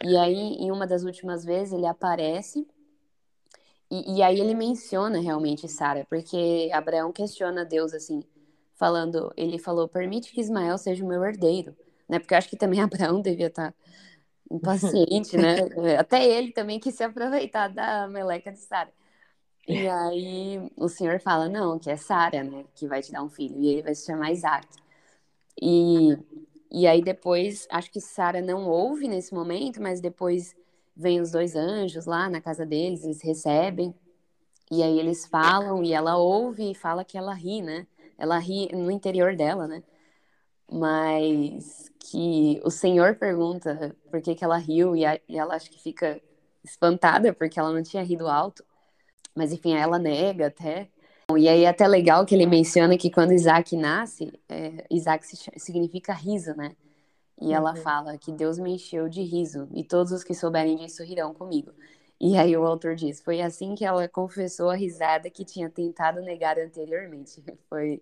E 0.03 0.17
aí, 0.17 0.55
em 0.59 0.71
uma 0.71 0.87
das 0.87 1.03
últimas 1.03 1.45
vezes, 1.45 1.73
ele 1.73 1.85
aparece 1.85 2.67
e, 3.93 4.17
e 4.17 4.23
aí 4.23 4.39
ele 4.39 4.55
menciona 4.55 5.19
realmente 5.19 5.67
Sara, 5.67 6.03
porque 6.09 6.67
Abraão 6.73 7.11
questiona 7.11 7.63
Deus 7.63 7.93
assim, 7.93 8.23
falando, 8.73 9.31
ele 9.37 9.59
falou, 9.59 9.87
permite 9.87 10.31
que 10.31 10.41
Ismael 10.41 10.79
seja 10.79 11.05
o 11.05 11.07
meu 11.07 11.23
herdeiro, 11.23 11.75
né? 12.09 12.17
Porque 12.17 12.33
eu 12.33 12.37
acho 12.39 12.49
que 12.49 12.57
também 12.57 12.81
Abraão 12.81 13.21
devia 13.21 13.47
estar 13.47 13.71
tá 13.71 13.77
impaciente, 14.49 15.37
né? 15.37 15.57
Até 15.99 16.25
ele 16.25 16.51
também 16.51 16.79
quis 16.79 16.95
se 16.95 17.03
aproveitar 17.03 17.67
da 17.67 18.07
meleca 18.07 18.51
de 18.51 18.57
Sara. 18.57 18.91
E 19.67 19.87
aí 19.87 20.71
o 20.75 20.89
Senhor 20.89 21.19
fala, 21.21 21.47
não, 21.47 21.79
que 21.79 21.89
é 21.89 21.95
Sara, 21.95 22.43
né? 22.43 22.65
Que 22.75 22.87
vai 22.87 23.01
te 23.01 23.11
dar 23.11 23.23
um 23.23 23.29
filho. 23.29 23.59
E 23.59 23.67
ele 23.67 23.81
vai 23.81 23.95
se 23.95 24.05
chamar 24.05 24.31
Isaac. 24.31 24.67
E, 25.61 26.17
e 26.71 26.87
aí 26.87 27.01
depois, 27.01 27.67
acho 27.71 27.91
que 27.91 28.01
Sara 28.01 28.41
não 28.41 28.67
ouve 28.67 29.07
nesse 29.07 29.33
momento, 29.33 29.81
mas 29.81 30.01
depois 30.01 30.55
vem 30.95 31.21
os 31.21 31.31
dois 31.31 31.55
anjos 31.55 32.05
lá 32.05 32.29
na 32.29 32.41
casa 32.41 32.65
deles, 32.65 33.03
eles 33.03 33.21
recebem. 33.21 33.93
E 34.71 34.83
aí 34.83 34.99
eles 34.99 35.25
falam 35.25 35.83
e 35.83 35.93
ela 35.93 36.17
ouve 36.17 36.71
e 36.71 36.75
fala 36.75 37.05
que 37.05 37.17
ela 37.17 37.33
ri, 37.33 37.61
né? 37.61 37.87
Ela 38.17 38.37
ri 38.39 38.69
no 38.73 38.91
interior 38.91 39.35
dela, 39.35 39.67
né? 39.67 39.83
Mas 40.71 41.91
que 41.99 42.59
o 42.63 42.71
Senhor 42.71 43.15
pergunta 43.15 43.95
por 44.09 44.21
que, 44.21 44.35
que 44.35 44.43
ela 44.43 44.57
riu 44.57 44.95
e, 44.95 45.05
a, 45.05 45.19
e 45.27 45.37
ela 45.37 45.55
acho 45.55 45.69
que 45.69 45.81
fica 45.81 46.21
espantada 46.63 47.33
porque 47.33 47.59
ela 47.59 47.71
não 47.71 47.83
tinha 47.83 48.03
rido 48.03 48.27
alto. 48.27 48.63
Mas 49.35 49.51
enfim, 49.51 49.73
ela 49.75 49.97
nega 49.99 50.47
até. 50.47 50.89
E 51.35 51.47
aí 51.47 51.63
é 51.63 51.69
até 51.69 51.87
legal 51.87 52.25
que 52.25 52.35
ele 52.35 52.45
menciona 52.45 52.97
que 52.97 53.09
quando 53.09 53.33
Isaac 53.33 53.75
nasce, 53.75 54.31
é, 54.47 54.85
Isaac 54.91 55.25
significa 55.57 56.13
riso, 56.13 56.55
né? 56.55 56.75
E 57.41 57.47
uhum. 57.47 57.53
ela 57.53 57.75
fala 57.75 58.17
que 58.17 58.31
Deus 58.31 58.59
me 58.59 58.75
encheu 58.75 59.09
de 59.09 59.21
riso 59.23 59.67
e 59.73 59.83
todos 59.83 60.11
os 60.11 60.23
que 60.23 60.33
souberem 60.33 60.77
disso 60.77 61.03
rirão 61.03 61.33
comigo. 61.33 61.71
E 62.19 62.37
aí 62.37 62.55
o 62.55 62.65
autor 62.65 62.95
diz: 62.95 63.21
foi 63.21 63.41
assim 63.41 63.75
que 63.75 63.83
ela 63.83 64.07
confessou 64.07 64.69
a 64.69 64.75
risada 64.75 65.29
que 65.29 65.43
tinha 65.43 65.69
tentado 65.69 66.21
negar 66.21 66.57
anteriormente. 66.57 67.43
Foi 67.69 68.01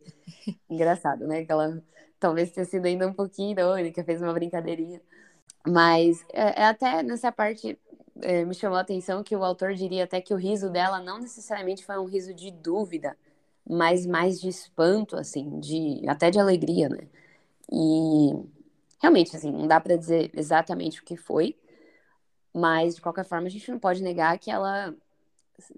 engraçado, 0.70 1.26
né? 1.28 1.44
Que 1.44 1.52
ela 1.52 1.82
talvez 2.20 2.52
tenha 2.52 2.66
sido 2.66 2.86
ainda 2.86 3.08
um 3.08 3.14
pouquinho 3.14 3.60
irônica, 3.60 4.04
fez 4.04 4.22
uma 4.22 4.32
brincadeirinha. 4.32 5.02
Mas 5.68 6.24
é, 6.34 6.62
é 6.62 6.66
até 6.66 7.02
nessa 7.02 7.32
parte 7.32 7.80
é, 8.22 8.44
me 8.46 8.54
chamou 8.54 8.78
a 8.78 8.82
atenção 8.82 9.24
que 9.24 9.36
o 9.36 9.44
autor 9.44 9.74
diria 9.74 10.04
até 10.04 10.22
que 10.22 10.34
o 10.34 10.38
riso 10.38 10.70
dela 10.70 11.00
não 11.00 11.20
necessariamente 11.20 11.86
foi 11.86 11.98
um 11.98 12.06
riso 12.06 12.34
de 12.34 12.52
dúvida, 12.52 13.18
mas 13.68 14.06
mais 14.06 14.40
de 14.42 14.50
espanto, 14.50 15.16
assim, 15.16 15.60
de 15.60 16.02
até 16.08 16.30
de 16.32 16.40
alegria, 16.40 16.90
né? 16.90 17.08
E 17.72 18.34
realmente, 19.02 19.36
assim, 19.36 19.52
não 19.52 19.68
dá 19.68 19.80
para 19.80 19.96
dizer 19.96 20.32
exatamente 20.36 21.02
o 21.02 21.06
que 21.06 21.16
foi, 21.18 21.58
mas 22.54 22.96
de 22.96 23.02
qualquer 23.02 23.26
forma 23.26 23.48
a 23.48 23.50
gente 23.50 23.72
não 23.72 23.80
pode 23.80 24.04
negar 24.04 24.38
que 24.40 24.52
ela, 24.52 24.94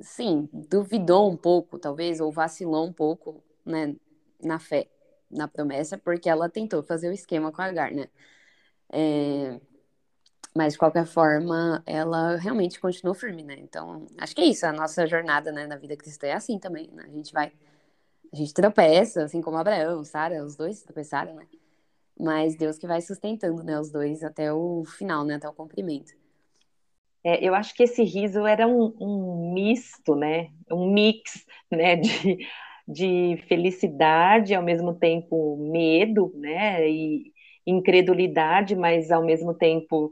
sim, 0.01 0.49
duvidou 0.53 1.31
um 1.31 1.37
pouco, 1.37 1.79
talvez, 1.79 2.19
ou 2.19 2.31
vacilou 2.31 2.85
um 2.85 2.93
pouco, 2.93 3.43
né, 3.65 3.95
na 4.41 4.59
fé, 4.59 4.87
na 5.29 5.47
promessa, 5.47 5.97
porque 5.97 6.29
ela 6.29 6.49
tentou 6.49 6.83
fazer 6.83 7.09
o 7.09 7.13
esquema 7.13 7.51
com 7.51 7.61
a 7.61 7.65
Agar, 7.65 7.91
né? 7.91 8.07
É... 8.91 9.59
Mas 10.55 10.73
de 10.73 10.79
qualquer 10.79 11.05
forma, 11.05 11.81
ela 11.85 12.35
realmente 12.37 12.79
continuou 12.79 13.15
firme, 13.15 13.43
né? 13.43 13.55
Então, 13.59 14.05
acho 14.19 14.35
que 14.35 14.41
é 14.41 14.45
isso, 14.45 14.65
a 14.65 14.71
nossa 14.71 15.07
jornada, 15.07 15.51
né, 15.51 15.65
na 15.65 15.77
vida 15.77 15.97
cristã 15.97 16.27
é 16.27 16.33
assim 16.33 16.59
também, 16.59 16.89
né? 16.91 17.05
A 17.07 17.11
gente 17.11 17.33
vai, 17.33 17.51
a 18.31 18.35
gente 18.35 18.53
tropeça, 18.53 19.23
assim 19.23 19.41
como 19.41 19.57
Abraão, 19.57 20.03
Sara, 20.03 20.43
os 20.45 20.55
dois 20.55 20.83
tropeçaram, 20.83 21.35
né? 21.35 21.47
mas 22.19 22.55
Deus 22.55 22.77
que 22.77 22.87
vai 22.87 23.01
sustentando, 23.01 23.63
né, 23.63 23.79
os 23.79 23.91
dois 23.91 24.23
até 24.23 24.53
o 24.53 24.83
final, 24.85 25.25
né, 25.25 25.35
até 25.35 25.47
o 25.47 25.53
cumprimento. 25.53 26.13
É, 27.23 27.45
eu 27.45 27.55
acho 27.55 27.73
que 27.73 27.83
esse 27.83 28.03
riso 28.03 28.45
era 28.45 28.67
um, 28.67 28.93
um 28.99 29.53
misto, 29.53 30.15
né, 30.15 30.49
um 30.71 30.91
mix, 30.91 31.45
né, 31.71 31.95
de, 31.95 32.47
de 32.87 33.37
felicidade, 33.47 34.53
ao 34.53 34.63
mesmo 34.63 34.93
tempo 34.93 35.57
medo, 35.57 36.31
né, 36.35 36.87
e 36.89 37.31
incredulidade, 37.65 38.75
mas 38.75 39.09
ao 39.09 39.23
mesmo 39.23 39.53
tempo 39.53 40.11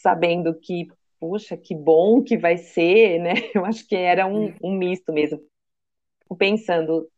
sabendo 0.00 0.54
que, 0.58 0.88
puxa, 1.18 1.56
que 1.56 1.74
bom 1.74 2.22
que 2.22 2.36
vai 2.36 2.56
ser, 2.56 3.18
né, 3.22 3.34
eu 3.54 3.64
acho 3.64 3.86
que 3.86 3.96
era 3.96 4.26
um, 4.26 4.54
um 4.62 4.72
misto 4.72 5.12
mesmo. 5.12 5.40
Pensando 6.38 7.08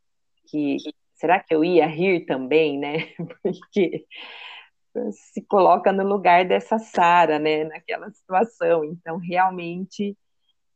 que 0.49 0.79
será 1.15 1.41
que 1.41 1.55
eu 1.55 1.65
ia 1.65 1.87
rir 1.87 2.25
também, 2.27 2.79
né? 2.79 3.09
Porque 3.43 4.07
se 5.13 5.43
coloca 5.43 5.93
no 5.93 6.05
lugar 6.05 6.45
dessa 6.45 6.79
Sara, 6.79 7.39
né? 7.39 7.65
Naquela 7.65 8.11
situação. 8.11 8.85
Então, 8.85 9.19
realmente, 9.19 10.17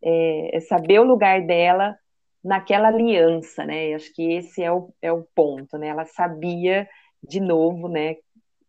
é, 0.02 0.56
é, 0.56 0.60
saber 0.60 1.00
o 1.00 1.04
lugar 1.04 1.42
dela 1.46 1.98
naquela 2.42 2.88
aliança, 2.88 3.64
né? 3.64 3.94
Acho 3.94 4.12
que 4.14 4.32
esse 4.34 4.62
é 4.62 4.72
o, 4.72 4.94
é 5.02 5.12
o 5.12 5.26
ponto, 5.34 5.76
né? 5.76 5.88
Ela 5.88 6.04
sabia, 6.04 6.88
de 7.22 7.40
novo, 7.40 7.88
né? 7.88 8.16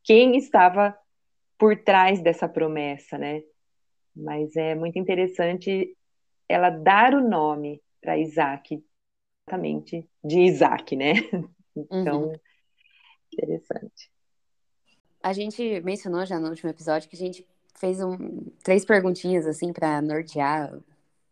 Quem 0.03 0.35
estava 0.35 0.97
por 1.57 1.75
trás 1.77 2.21
dessa 2.21 2.47
promessa, 2.47 3.17
né? 3.17 3.43
Mas 4.15 4.55
é 4.55 4.75
muito 4.75 4.97
interessante 4.97 5.95
ela 6.47 6.69
dar 6.69 7.13
o 7.13 7.27
nome 7.27 7.81
para 8.01 8.17
Isaac, 8.17 8.83
exatamente 9.47 10.07
de 10.23 10.39
Isaac, 10.41 10.95
né? 10.95 11.13
Então, 11.91 12.23
uhum. 12.23 12.33
interessante. 13.31 14.09
A 15.21 15.31
gente 15.31 15.79
mencionou 15.81 16.25
já 16.25 16.39
no 16.39 16.49
último 16.49 16.71
episódio 16.71 17.07
que 17.07 17.15
a 17.15 17.19
gente 17.19 17.45
fez 17.75 18.01
um, 18.01 18.17
três 18.63 18.83
perguntinhas 18.83 19.45
assim 19.45 19.71
para 19.71 20.01
nortear, 20.01 20.75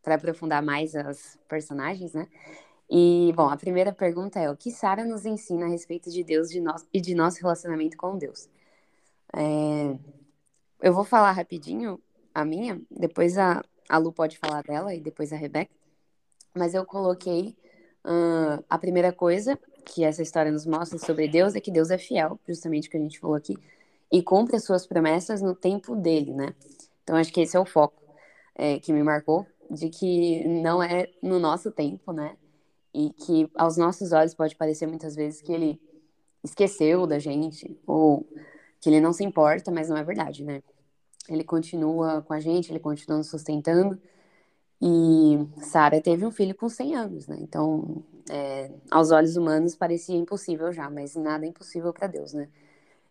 para 0.04 0.14
aprofundar 0.14 0.62
mais 0.62 0.96
as 0.96 1.40
personagens, 1.50 2.14
né? 2.14 2.28
E, 2.90 3.34
bom, 3.36 3.50
a 3.50 3.58
primeira 3.58 3.92
pergunta 3.92 4.40
é: 4.40 4.50
o 4.50 4.56
que 4.56 4.70
Sara 4.70 5.04
nos 5.04 5.26
ensina 5.26 5.66
a 5.66 5.70
respeito 5.70 6.12
de 6.12 6.24
Deus 6.24 6.50
de 6.50 6.62
nós, 6.62 6.88
e 6.94 7.02
de 7.02 7.16
nosso 7.16 7.42
relacionamento 7.42 7.98
com 7.98 8.16
Deus? 8.16 8.48
É, 9.36 9.98
eu 10.82 10.94
vou 10.94 11.04
falar 11.04 11.34
rapidinho 11.34 12.02
a 12.34 12.46
minha, 12.46 12.82
depois 12.90 13.38
a, 13.38 13.62
a 13.90 13.98
Lu 13.98 14.14
pode 14.14 14.38
falar 14.38 14.64
dela 14.64 14.94
e 14.96 15.02
depois 15.02 15.34
a 15.34 15.36
Rebeca. 15.36 15.72
Mas 16.54 16.74
eu 16.74 16.86
coloquei 16.86 17.56
uh, 18.06 18.64
a 18.70 18.78
primeira 18.78 19.12
coisa 19.12 19.60
que 19.86 20.04
essa 20.04 20.22
história 20.22 20.52
nos 20.52 20.66
mostra 20.66 20.98
sobre 20.98 21.28
Deus 21.28 21.54
é 21.54 21.60
que 21.60 21.70
Deus 21.70 21.92
é 21.92 21.98
fiel, 21.98 22.40
justamente 22.48 22.88
o 22.88 22.92
que 22.92 22.98
a 22.98 23.00
gente 23.00 23.20
falou 23.20 23.36
aqui, 23.36 23.56
e 24.12 24.24
cumpre 24.24 24.56
as 24.56 24.64
suas 24.64 24.88
promessas 24.88 25.42
no 25.42 25.54
tempo 25.54 25.96
dele, 25.96 26.34
né? 26.34 26.56
Então 27.04 27.16
acho 27.16 27.32
que 27.32 27.42
esse 27.42 27.58
é 27.58 27.60
o 27.60 27.66
foco 27.66 28.02
é, 28.56 28.80
que 28.80 28.94
me 28.94 29.04
marcou, 29.04 29.46
de 29.70 29.90
que 29.90 30.48
não 30.48 30.82
é 30.82 31.10
no 31.22 31.40
nosso 31.40 31.72
tempo, 31.72 32.14
né? 32.14 32.38
E 32.94 33.10
que 33.12 33.50
aos 33.56 33.76
nossos 33.76 34.14
olhos 34.14 34.34
pode 34.34 34.56
parecer 34.56 34.88
muitas 34.88 35.16
vezes 35.16 35.42
que 35.42 35.52
ele 35.52 35.80
esqueceu 36.44 37.06
da 37.06 37.20
gente, 37.20 37.78
ou 37.86 38.26
que 38.86 38.90
ele 38.90 39.02
não 39.02 39.12
se 39.12 39.24
importa, 39.24 39.72
mas 39.72 39.90
não 39.90 39.98
é 39.98 40.04
verdade, 40.04 40.44
né? 40.44 40.62
Ele 41.28 41.44
continua 41.44 42.22
com 42.22 42.34
a 42.34 42.40
gente, 42.40 42.72
ele 42.72 42.80
continua 42.80 43.18
nos 43.18 43.32
sustentando, 43.32 44.00
e 44.80 45.40
Sara 45.64 46.00
teve 46.00 46.24
um 46.24 46.30
filho 46.30 46.54
com 46.54 46.70
100 46.70 46.96
anos, 46.96 47.28
né? 47.28 47.36
Então, 47.42 48.04
é, 48.30 48.70
aos 48.92 49.10
olhos 49.10 49.38
humanos 49.38 49.76
parecia 49.76 50.16
impossível 50.16 50.72
já, 50.72 50.88
mas 50.88 51.16
nada 51.16 51.48
é 51.48 51.50
impossível 51.50 51.92
para 51.92 52.06
Deus, 52.06 52.34
né? 52.34 52.48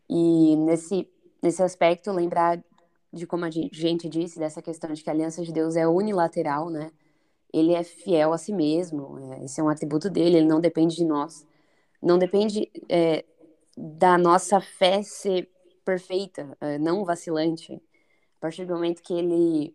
E 0.09 0.55
nesse, 0.59 1.09
nesse 1.43 1.61
aspecto, 1.61 2.13
lembrar 2.13 2.63
de 3.13 3.27
como 3.27 3.45
a 3.45 3.51
gente 3.51 4.09
disse, 4.09 4.39
dessa 4.39 4.63
questão 4.63 4.93
de 4.93 5.03
que 5.03 5.11
a 5.11 5.13
aliança 5.13 5.43
de 5.43 5.53
Deus 5.53 5.75
é 5.75 5.89
unilateral, 5.89 6.71
né? 6.71 6.93
Ele 7.53 7.75
é 7.75 7.83
fiel 7.83 8.33
a 8.33 8.39
si 8.39 8.53
mesmo, 8.53 9.19
é, 9.33 9.45
esse 9.45 9.61
é 9.61 9.65
um 9.65 9.69
atributo 9.69 10.09
dele, 10.09 10.37
ele 10.37 10.47
não 10.47 10.61
depende 10.61 10.95
de 10.95 11.05
nós. 11.05 11.45
Não 12.01 12.17
depende 12.17 12.71
é, 12.89 13.25
da 13.77 14.17
nossa 14.17 14.61
fé 14.61 15.03
ser 15.03 15.53
perfeita, 15.85 16.57
é, 16.61 16.79
não 16.79 17.05
vacilante. 17.05 17.75
A 18.37 18.41
partir 18.41 18.65
do 18.65 18.75
momento 18.75 19.03
que 19.03 19.13
ele 19.13 19.75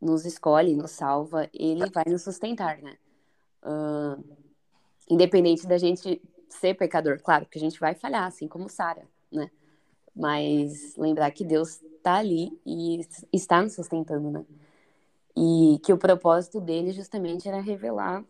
nos 0.00 0.24
escolhe, 0.24 0.76
nos 0.76 0.92
salva, 0.92 1.48
ele 1.52 1.88
vai 1.90 2.04
nos 2.06 2.22
sustentar, 2.22 2.78
né? 2.78 2.96
Uh, 3.62 4.22
independente 5.10 5.66
da 5.66 5.78
gente 5.78 6.20
ser 6.48 6.74
pecador, 6.74 7.20
claro 7.20 7.46
que 7.46 7.58
a 7.58 7.60
gente 7.60 7.78
vai 7.80 7.94
falhar, 7.94 8.24
assim 8.24 8.46
como 8.46 8.68
Sara, 8.68 9.06
né? 9.32 9.50
Mas 10.14 10.96
lembrar 10.96 11.30
que 11.30 11.44
Deus 11.44 11.82
está 11.82 12.14
ali 12.16 12.58
e 12.64 13.00
está 13.32 13.62
nos 13.62 13.74
sustentando, 13.74 14.30
né? 14.30 14.44
E 15.36 15.78
que 15.84 15.92
o 15.92 15.98
propósito 15.98 16.60
dele 16.60 16.92
justamente 16.92 17.48
era 17.48 17.60
revelar 17.60 18.24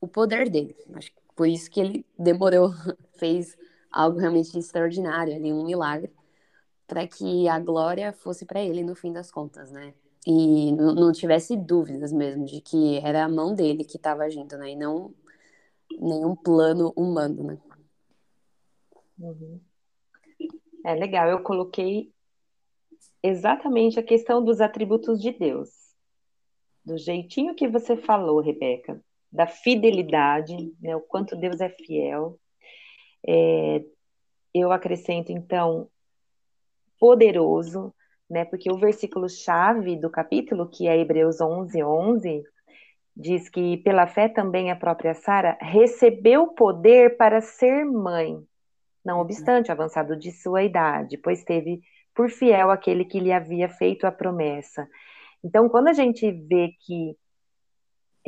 o 0.00 0.08
poder 0.08 0.48
dele. 0.48 0.76
Acho 0.94 1.10
que 1.10 1.18
por 1.36 1.46
isso 1.46 1.70
que 1.70 1.80
ele 1.80 2.06
demorou, 2.18 2.72
fez 3.18 3.56
algo 3.98 4.20
realmente 4.20 4.56
extraordinário 4.56 5.34
ali, 5.34 5.52
um 5.52 5.64
milagre, 5.64 6.12
para 6.86 7.04
que 7.04 7.48
a 7.48 7.58
glória 7.58 8.12
fosse 8.12 8.46
para 8.46 8.62
ele 8.62 8.84
no 8.84 8.94
fim 8.94 9.12
das 9.12 9.28
contas, 9.28 9.72
né? 9.72 9.92
E 10.24 10.70
não 10.72 11.10
tivesse 11.10 11.56
dúvidas 11.56 12.12
mesmo 12.12 12.44
de 12.44 12.60
que 12.60 12.98
era 12.98 13.24
a 13.24 13.28
mão 13.28 13.54
dele 13.54 13.82
que 13.82 13.96
estava 13.96 14.22
agindo, 14.22 14.56
né? 14.56 14.70
E 14.70 14.76
não 14.76 15.12
nenhum 15.98 16.36
plano 16.36 16.92
humano, 16.96 17.42
né? 17.42 17.58
Uhum. 19.18 19.60
É 20.84 20.94
legal, 20.94 21.28
eu 21.28 21.42
coloquei 21.42 22.12
exatamente 23.20 23.98
a 23.98 24.02
questão 24.02 24.44
dos 24.44 24.60
atributos 24.60 25.20
de 25.20 25.32
Deus. 25.32 25.70
Do 26.84 26.96
jeitinho 26.96 27.56
que 27.56 27.66
você 27.66 27.96
falou, 27.96 28.40
Rebeca, 28.40 29.02
da 29.32 29.48
fidelidade, 29.48 30.72
né, 30.80 30.94
o 30.94 31.00
quanto 31.00 31.34
Deus 31.34 31.60
é 31.60 31.68
fiel. 31.68 32.38
É, 33.26 33.84
eu 34.54 34.72
acrescento, 34.72 35.30
então, 35.32 35.88
poderoso, 36.98 37.94
né, 38.28 38.44
porque 38.44 38.70
o 38.70 38.78
versículo-chave 38.78 39.96
do 39.96 40.10
capítulo, 40.10 40.68
que 40.68 40.86
é 40.86 40.98
Hebreus 40.98 41.40
11, 41.40 41.82
11, 41.82 42.42
diz 43.16 43.48
que 43.48 43.78
pela 43.78 44.06
fé 44.06 44.28
também 44.28 44.70
a 44.70 44.76
própria 44.76 45.14
Sara 45.14 45.56
recebeu 45.60 46.48
poder 46.48 47.16
para 47.16 47.40
ser 47.40 47.84
mãe, 47.84 48.38
não 49.04 49.16
uhum. 49.16 49.22
obstante 49.22 49.70
o 49.70 49.72
avançado 49.72 50.16
de 50.16 50.30
sua 50.30 50.62
idade, 50.62 51.16
pois 51.18 51.42
teve 51.42 51.80
por 52.14 52.30
fiel 52.30 52.70
aquele 52.70 53.04
que 53.04 53.20
lhe 53.20 53.32
havia 53.32 53.68
feito 53.68 54.06
a 54.06 54.12
promessa. 54.12 54.86
Então, 55.42 55.68
quando 55.68 55.88
a 55.88 55.92
gente 55.92 56.30
vê 56.30 56.70
que 56.80 57.16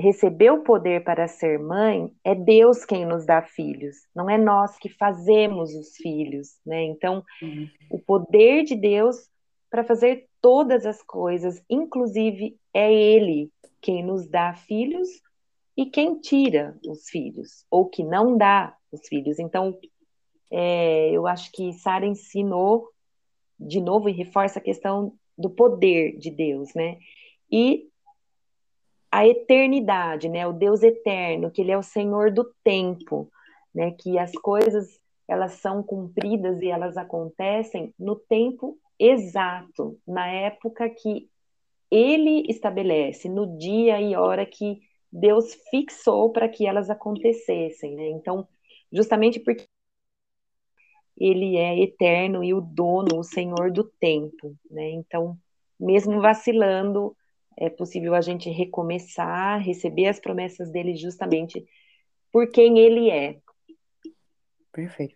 recebeu 0.00 0.54
o 0.54 0.62
poder 0.62 1.04
para 1.04 1.28
ser 1.28 1.58
mãe, 1.58 2.12
é 2.24 2.34
Deus 2.34 2.84
quem 2.84 3.04
nos 3.04 3.24
dá 3.26 3.42
filhos, 3.42 3.96
não 4.14 4.28
é 4.28 4.36
nós 4.38 4.76
que 4.78 4.88
fazemos 4.88 5.74
os 5.74 5.96
filhos, 5.96 6.58
né? 6.64 6.82
Então, 6.84 7.24
uhum. 7.42 7.68
o 7.90 7.98
poder 7.98 8.64
de 8.64 8.74
Deus 8.74 9.28
para 9.70 9.84
fazer 9.84 10.28
todas 10.40 10.84
as 10.84 11.02
coisas, 11.02 11.62
inclusive 11.68 12.58
é 12.74 12.92
Ele 12.92 13.50
quem 13.80 14.02
nos 14.02 14.28
dá 14.28 14.54
filhos 14.54 15.08
e 15.76 15.86
quem 15.86 16.20
tira 16.20 16.76
os 16.86 17.08
filhos, 17.08 17.64
ou 17.70 17.88
que 17.88 18.02
não 18.02 18.36
dá 18.36 18.76
os 18.92 19.06
filhos. 19.08 19.38
Então, 19.38 19.78
é, 20.50 21.10
eu 21.10 21.26
acho 21.26 21.50
que 21.52 21.72
Sara 21.72 22.06
ensinou 22.06 22.88
de 23.58 23.80
novo 23.80 24.08
e 24.08 24.12
reforça 24.12 24.58
a 24.58 24.62
questão 24.62 25.14
do 25.36 25.48
poder 25.48 26.16
de 26.18 26.30
Deus, 26.30 26.74
né? 26.74 26.98
E 27.50 27.89
a 29.10 29.26
eternidade, 29.26 30.28
né? 30.28 30.46
O 30.46 30.52
Deus 30.52 30.82
eterno, 30.82 31.50
que 31.50 31.60
ele 31.62 31.72
é 31.72 31.78
o 31.78 31.82
Senhor 31.82 32.30
do 32.30 32.44
tempo, 32.62 33.30
né? 33.74 33.90
Que 33.92 34.18
as 34.18 34.32
coisas 34.32 35.00
elas 35.26 35.52
são 35.54 35.82
cumpridas 35.82 36.60
e 36.60 36.68
elas 36.68 36.96
acontecem 36.96 37.94
no 37.98 38.16
tempo 38.16 38.76
exato, 38.98 39.98
na 40.06 40.26
época 40.28 40.90
que 40.90 41.28
ele 41.90 42.44
estabelece, 42.48 43.28
no 43.28 43.58
dia 43.58 44.00
e 44.00 44.14
hora 44.14 44.44
que 44.44 44.80
Deus 45.10 45.54
fixou 45.70 46.30
para 46.30 46.48
que 46.48 46.66
elas 46.66 46.90
acontecessem, 46.90 47.94
né? 47.94 48.08
Então, 48.08 48.46
justamente 48.92 49.40
porque 49.40 49.66
ele 51.16 51.56
é 51.56 51.80
eterno 51.80 52.42
e 52.42 52.54
o 52.54 52.60
dono, 52.60 53.18
o 53.18 53.24
Senhor 53.24 53.70
do 53.72 53.84
tempo, 53.84 54.56
né? 54.70 54.90
Então, 54.90 55.36
mesmo 55.78 56.20
vacilando, 56.20 57.16
é 57.60 57.68
possível 57.68 58.14
a 58.14 58.22
gente 58.22 58.48
recomeçar, 58.48 59.62
receber 59.62 60.06
as 60.06 60.18
promessas 60.18 60.70
dele 60.70 60.96
justamente 60.96 61.64
por 62.32 62.50
quem 62.50 62.78
ele 62.78 63.10
é. 63.10 63.38
Perfeito. 64.72 65.14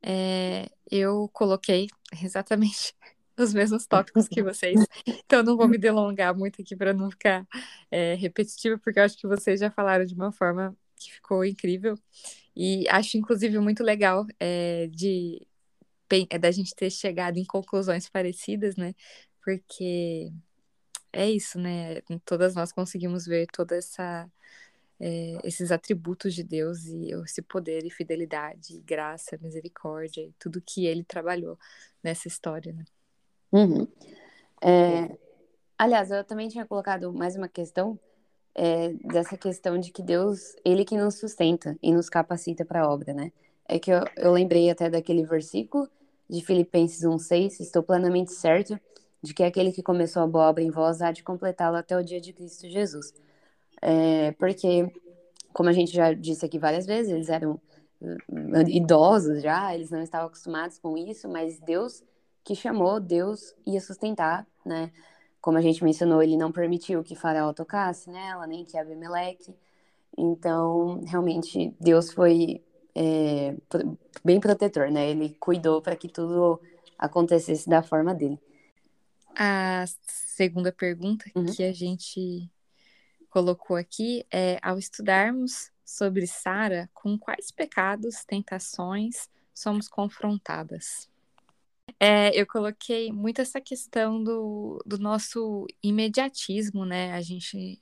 É, 0.00 0.68
eu 0.90 1.28
coloquei 1.32 1.88
exatamente 2.22 2.94
os 3.36 3.52
mesmos 3.52 3.86
tópicos 3.86 4.28
que 4.28 4.42
vocês, 4.42 4.78
então 5.06 5.42
não 5.42 5.56
vou 5.56 5.66
me 5.66 5.78
delongar 5.78 6.36
muito 6.36 6.62
aqui 6.62 6.76
para 6.76 6.92
não 6.92 7.10
ficar 7.10 7.46
é, 7.90 8.14
repetitivo, 8.14 8.78
porque 8.78 9.00
eu 9.00 9.04
acho 9.04 9.16
que 9.16 9.26
vocês 9.26 9.58
já 9.58 9.70
falaram 9.70 10.04
de 10.04 10.14
uma 10.14 10.30
forma 10.30 10.76
que 10.96 11.12
ficou 11.12 11.44
incrível. 11.44 11.98
E 12.54 12.86
acho, 12.88 13.16
inclusive, 13.16 13.58
muito 13.58 13.82
legal 13.82 14.26
é, 14.38 14.86
de 14.88 15.44
é, 16.30 16.38
da 16.38 16.50
gente 16.50 16.74
ter 16.74 16.90
chegado 16.90 17.38
em 17.38 17.44
conclusões 17.44 18.08
parecidas, 18.08 18.76
né? 18.76 18.94
Porque 19.42 20.30
é 21.12 21.30
isso, 21.30 21.58
né? 21.58 22.00
Todas 22.24 22.54
nós 22.54 22.72
conseguimos 22.72 23.26
ver 23.26 23.46
toda 23.52 23.76
essa 23.76 24.28
é, 24.98 25.36
esses 25.42 25.72
atributos 25.72 26.32
de 26.32 26.44
Deus 26.44 26.86
e 26.86 27.10
esse 27.24 27.42
poder 27.42 27.84
e 27.84 27.90
fidelidade, 27.90 28.76
e 28.76 28.80
graça, 28.80 29.36
misericórdia 29.42 30.20
e 30.22 30.32
tudo 30.38 30.62
que 30.64 30.86
Ele 30.86 31.02
trabalhou 31.02 31.58
nessa 32.02 32.28
história, 32.28 32.72
né? 32.72 32.84
Uhum. 33.50 33.88
É, 34.62 35.18
aliás, 35.76 36.12
eu 36.12 36.22
também 36.22 36.48
tinha 36.48 36.64
colocado 36.64 37.12
mais 37.12 37.34
uma 37.34 37.48
questão 37.48 37.98
é, 38.54 38.90
dessa 39.04 39.36
questão 39.36 39.76
de 39.76 39.90
que 39.90 40.02
Deus, 40.02 40.54
Ele 40.64 40.84
que 40.84 40.96
nos 40.96 41.16
sustenta 41.16 41.76
e 41.82 41.92
nos 41.92 42.08
capacita 42.08 42.64
para 42.64 42.82
a 42.82 42.88
obra, 42.88 43.12
né? 43.12 43.32
É 43.68 43.80
que 43.80 43.90
eu, 43.90 44.04
eu 44.16 44.32
lembrei 44.32 44.70
até 44.70 44.88
daquele 44.88 45.24
versículo 45.24 45.88
de 46.30 46.44
Filipenses 46.44 47.00
1,6: 47.00 47.58
Estou 47.58 47.82
plenamente 47.82 48.32
certo 48.32 48.78
de 49.22 49.34
que 49.34 49.42
aquele 49.42 49.72
que 49.72 49.82
começou 49.82 50.22
a 50.22 50.26
boa 50.26 50.48
obra 50.48 50.62
em 50.62 50.70
vós 50.70 51.00
há 51.00 51.12
de 51.12 51.22
completá-la 51.22 51.80
até 51.80 51.96
o 51.96 52.02
dia 52.02 52.20
de 52.20 52.32
Cristo 52.32 52.68
Jesus. 52.68 53.14
É, 53.80 54.32
porque, 54.32 54.90
como 55.52 55.68
a 55.68 55.72
gente 55.72 55.92
já 55.92 56.12
disse 56.12 56.44
aqui 56.44 56.58
várias 56.58 56.86
vezes, 56.86 57.12
eles 57.12 57.28
eram 57.28 57.60
uh, 58.00 58.68
idosos 58.68 59.42
já, 59.42 59.74
eles 59.74 59.90
não 59.90 60.02
estavam 60.02 60.26
acostumados 60.28 60.78
com 60.78 60.96
isso, 60.96 61.28
mas 61.28 61.60
Deus 61.60 62.02
que 62.44 62.54
chamou, 62.54 63.00
Deus 63.00 63.54
ia 63.66 63.80
sustentar, 63.80 64.46
né? 64.64 64.90
como 65.42 65.58
a 65.58 65.60
gente 65.60 65.82
mencionou, 65.82 66.22
ele 66.22 66.36
não 66.36 66.52
permitiu 66.52 67.02
que 67.02 67.16
Faraó 67.16 67.52
tocasse 67.52 68.08
nela, 68.08 68.46
nem 68.46 68.64
que 68.64 68.78
Abimeleque. 68.78 69.52
Então, 70.16 71.02
realmente, 71.04 71.74
Deus 71.80 72.12
foi 72.12 72.62
é, 72.94 73.56
bem 74.24 74.38
protetor, 74.38 74.88
né? 74.90 75.10
Ele 75.10 75.36
cuidou 75.40 75.82
para 75.82 75.96
que 75.96 76.08
tudo 76.08 76.60
acontecesse 76.96 77.68
da 77.68 77.82
forma 77.82 78.14
dele. 78.14 78.38
A 79.34 79.84
segunda 80.06 80.72
pergunta 80.72 81.30
uhum. 81.34 81.46
que 81.46 81.62
a 81.62 81.72
gente 81.72 82.50
colocou 83.30 83.76
aqui 83.76 84.26
é: 84.30 84.58
ao 84.62 84.78
estudarmos 84.78 85.70
sobre 85.84 86.26
Sara, 86.26 86.88
com 86.92 87.18
quais 87.18 87.50
pecados, 87.50 88.24
tentações 88.24 89.28
somos 89.54 89.88
confrontadas? 89.88 91.08
É, 91.98 92.34
eu 92.38 92.46
coloquei 92.46 93.12
muito 93.12 93.40
essa 93.40 93.60
questão 93.60 94.22
do, 94.22 94.82
do 94.86 94.98
nosso 94.98 95.66
imediatismo, 95.82 96.84
né? 96.84 97.12
A 97.12 97.20
gente. 97.20 97.80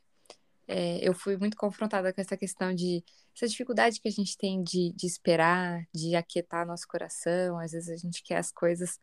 É, 0.68 0.98
eu 1.06 1.12
fui 1.12 1.36
muito 1.36 1.56
confrontada 1.56 2.12
com 2.12 2.20
essa 2.20 2.36
questão 2.36 2.74
de. 2.74 3.04
essa 3.34 3.48
dificuldade 3.48 4.00
que 4.00 4.08
a 4.08 4.12
gente 4.12 4.36
tem 4.36 4.62
de, 4.62 4.92
de 4.92 5.06
esperar, 5.06 5.86
de 5.94 6.14
aquietar 6.14 6.66
nosso 6.66 6.86
coração. 6.86 7.58
Às 7.58 7.72
vezes 7.72 7.88
a 7.88 7.96
gente 7.96 8.22
quer 8.22 8.36
as 8.36 8.52
coisas 8.52 8.98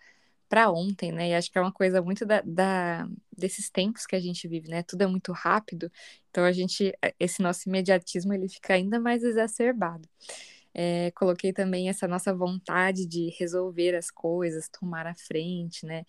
para 0.49 0.71
ontem, 0.71 1.11
né? 1.11 1.29
E 1.29 1.33
acho 1.35 1.51
que 1.51 1.57
é 1.57 1.61
uma 1.61 1.71
coisa 1.71 2.01
muito 2.01 2.25
da, 2.25 2.41
da, 2.41 3.07
desses 3.35 3.69
tempos 3.69 4.05
que 4.05 4.15
a 4.15 4.19
gente 4.19 4.47
vive, 4.47 4.69
né? 4.69 4.83
Tudo 4.83 5.03
é 5.03 5.07
muito 5.07 5.31
rápido, 5.31 5.91
então 6.29 6.43
a 6.43 6.51
gente, 6.51 6.93
esse 7.19 7.41
nosso 7.41 7.67
imediatismo 7.69 8.33
ele 8.33 8.47
fica 8.49 8.73
ainda 8.73 8.99
mais 8.99 9.23
exacerbado. 9.23 10.07
É, 10.73 11.11
coloquei 11.11 11.51
também 11.53 11.89
essa 11.89 12.07
nossa 12.07 12.33
vontade 12.33 13.05
de 13.05 13.33
resolver 13.39 13.95
as 13.95 14.11
coisas, 14.11 14.69
tomar 14.69 15.07
a 15.07 15.15
frente, 15.15 15.85
né? 15.85 16.05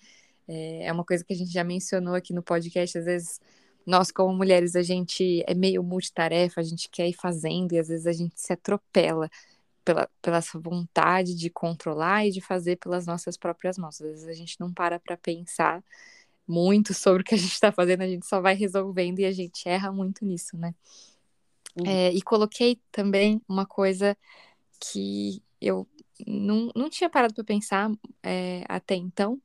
É, 0.47 0.87
é 0.87 0.93
uma 0.93 1.05
coisa 1.05 1.25
que 1.25 1.33
a 1.33 1.37
gente 1.37 1.53
já 1.53 1.65
mencionou 1.65 2.15
aqui 2.15 2.33
no 2.33 2.43
podcast, 2.43 2.99
às 2.99 3.05
vezes 3.05 3.41
nós 3.87 4.11
como 4.11 4.35
mulheres 4.37 4.77
a 4.77 4.83
gente 4.83 5.43
é 5.47 5.55
meio 5.55 5.83
multitarefa, 5.83 6.61
a 6.61 6.65
gente 6.65 6.91
quer 6.91 7.09
ir 7.09 7.15
fazendo 7.15 7.73
e 7.73 7.79
às 7.79 7.89
vezes 7.89 8.07
a 8.07 8.13
gente 8.13 8.39
se 8.41 8.53
atropela 8.53 9.31
pela, 9.89 10.07
pela 10.21 10.37
essa 10.37 10.61
vontade 10.61 11.35
de 11.35 11.49
controlar 11.49 12.27
e 12.27 12.31
de 12.31 12.43
fazer 12.43 12.77
pelas 12.77 13.07
nossas 13.07 13.39
próprias 13.39 13.79
mãos. 13.79 13.99
Às 14.03 14.07
vezes 14.07 14.29
a 14.29 14.35
gente 14.35 14.61
não 14.61 14.71
para 14.71 15.01
para 15.01 15.17
pensar 15.17 15.83
muito 16.47 16.93
sobre 16.93 17.23
o 17.23 17.25
que 17.25 17.35
a 17.35 17.39
gente 17.39 17.55
está 17.55 17.73
fazendo, 17.73 18.03
a 18.03 18.07
gente 18.07 18.27
só 18.27 18.39
vai 18.39 18.55
resolvendo 18.55 19.21
e 19.21 19.25
a 19.25 19.33
gente 19.33 19.67
erra 19.67 19.91
muito 19.91 20.27
nisso, 20.27 20.59
né? 20.59 20.75
Uhum. 21.75 21.87
É, 21.87 22.13
e 22.13 22.21
coloquei 22.21 22.79
também 22.93 23.41
uma 23.49 23.65
coisa 23.65 24.15
que 24.79 25.43
eu 25.59 25.89
não, 26.27 26.71
não 26.77 26.91
tinha 26.91 27.09
parado 27.09 27.33
para 27.33 27.45
pensar 27.45 27.91
é, 28.23 28.65
até 28.69 28.95
então, 28.95 29.41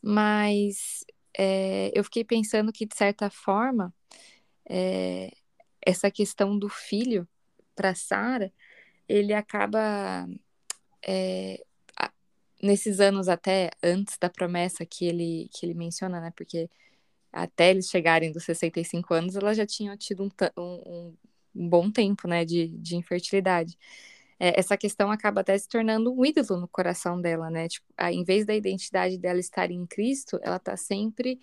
mas 0.00 1.04
é, 1.36 1.90
eu 1.94 2.02
fiquei 2.02 2.24
pensando 2.24 2.72
que, 2.72 2.86
de 2.86 2.96
certa 2.96 3.28
forma, 3.28 3.94
é, 4.66 5.30
essa 5.84 6.10
questão 6.10 6.58
do 6.58 6.70
filho 6.70 7.28
para 7.74 7.94
Sara, 7.94 8.50
ele 9.08 9.32
acaba 9.34 10.26
é, 11.06 11.62
nesses 12.62 13.00
anos 13.00 13.28
até 13.28 13.70
antes 13.82 14.16
da 14.18 14.30
promessa 14.30 14.86
que 14.86 15.04
ele 15.06 15.48
que 15.52 15.66
ele 15.66 15.74
menciona, 15.74 16.20
né? 16.20 16.32
Porque 16.36 16.70
até 17.32 17.70
eles 17.70 17.88
chegarem 17.90 18.32
dos 18.32 18.44
65 18.44 19.14
anos, 19.14 19.36
ela 19.36 19.54
já 19.54 19.66
tinha 19.66 19.96
tido 19.96 20.24
um, 20.24 20.30
um, 20.58 21.16
um 21.54 21.68
bom 21.68 21.90
tempo, 21.90 22.28
né, 22.28 22.44
de, 22.44 22.68
de 22.68 22.96
infertilidade. 22.96 23.78
é, 24.38 24.58
essa 24.58 24.76
questão 24.76 25.10
acaba 25.10 25.40
até 25.42 25.56
se 25.58 25.68
tornando 25.68 26.12
um 26.12 26.24
ídolo 26.24 26.60
no 26.60 26.68
coração 26.68 27.20
dela, 27.20 27.50
né? 27.50 27.68
Tipo, 27.68 27.86
a, 27.96 28.12
em 28.12 28.24
vez 28.24 28.44
da 28.46 28.54
identidade 28.54 29.18
dela 29.18 29.40
estar 29.40 29.70
em 29.70 29.86
Cristo, 29.86 30.38
ela 30.42 30.56
está 30.56 30.76
sempre 30.76 31.40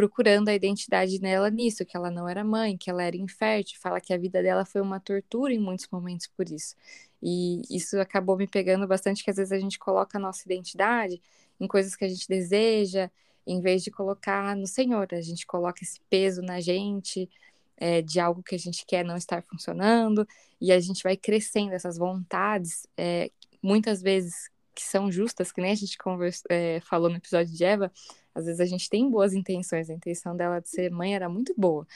procurando 0.00 0.48
a 0.48 0.54
identidade 0.54 1.18
dela 1.18 1.50
nisso, 1.50 1.84
que 1.84 1.94
ela 1.94 2.10
não 2.10 2.26
era 2.26 2.42
mãe, 2.42 2.74
que 2.74 2.88
ela 2.88 3.02
era 3.02 3.18
infértil, 3.18 3.78
fala 3.78 4.00
que 4.00 4.14
a 4.14 4.16
vida 4.16 4.42
dela 4.42 4.64
foi 4.64 4.80
uma 4.80 4.98
tortura 4.98 5.52
em 5.52 5.58
muitos 5.58 5.86
momentos 5.92 6.26
por 6.26 6.48
isso. 6.48 6.74
E 7.22 7.60
isso 7.68 8.00
acabou 8.00 8.34
me 8.34 8.46
pegando 8.46 8.86
bastante, 8.86 9.22
que 9.22 9.30
às 9.30 9.36
vezes 9.36 9.52
a 9.52 9.58
gente 9.58 9.78
coloca 9.78 10.16
a 10.16 10.20
nossa 10.20 10.42
identidade 10.46 11.20
em 11.60 11.68
coisas 11.68 11.94
que 11.94 12.02
a 12.02 12.08
gente 12.08 12.26
deseja, 12.26 13.10
em 13.46 13.60
vez 13.60 13.84
de 13.84 13.90
colocar 13.90 14.56
no 14.56 14.66
Senhor, 14.66 15.06
a 15.12 15.20
gente 15.20 15.46
coloca 15.46 15.84
esse 15.84 16.00
peso 16.08 16.40
na 16.40 16.62
gente, 16.62 17.28
é, 17.76 18.00
de 18.00 18.18
algo 18.18 18.42
que 18.42 18.54
a 18.54 18.58
gente 18.58 18.86
quer 18.86 19.04
não 19.04 19.18
estar 19.18 19.42
funcionando, 19.42 20.26
e 20.58 20.72
a 20.72 20.80
gente 20.80 21.02
vai 21.02 21.14
crescendo 21.14 21.74
essas 21.74 21.98
vontades, 21.98 22.86
é, 22.96 23.30
muitas 23.62 24.00
vezes 24.00 24.48
que 24.74 24.82
são 24.82 25.12
justas, 25.12 25.52
que 25.52 25.60
nem 25.60 25.72
a 25.72 25.74
gente 25.74 25.98
conversa, 25.98 26.42
é, 26.48 26.80
falou 26.80 27.10
no 27.10 27.16
episódio 27.16 27.54
de 27.54 27.62
Eva, 27.62 27.92
às 28.34 28.46
vezes 28.46 28.60
a 28.60 28.64
gente 28.64 28.88
tem 28.88 29.08
boas 29.10 29.32
intenções, 29.32 29.90
a 29.90 29.94
intenção 29.94 30.36
dela 30.36 30.60
de 30.60 30.68
ser 30.68 30.90
mãe 30.90 31.14
era 31.14 31.28
muito 31.28 31.54
boa, 31.56 31.86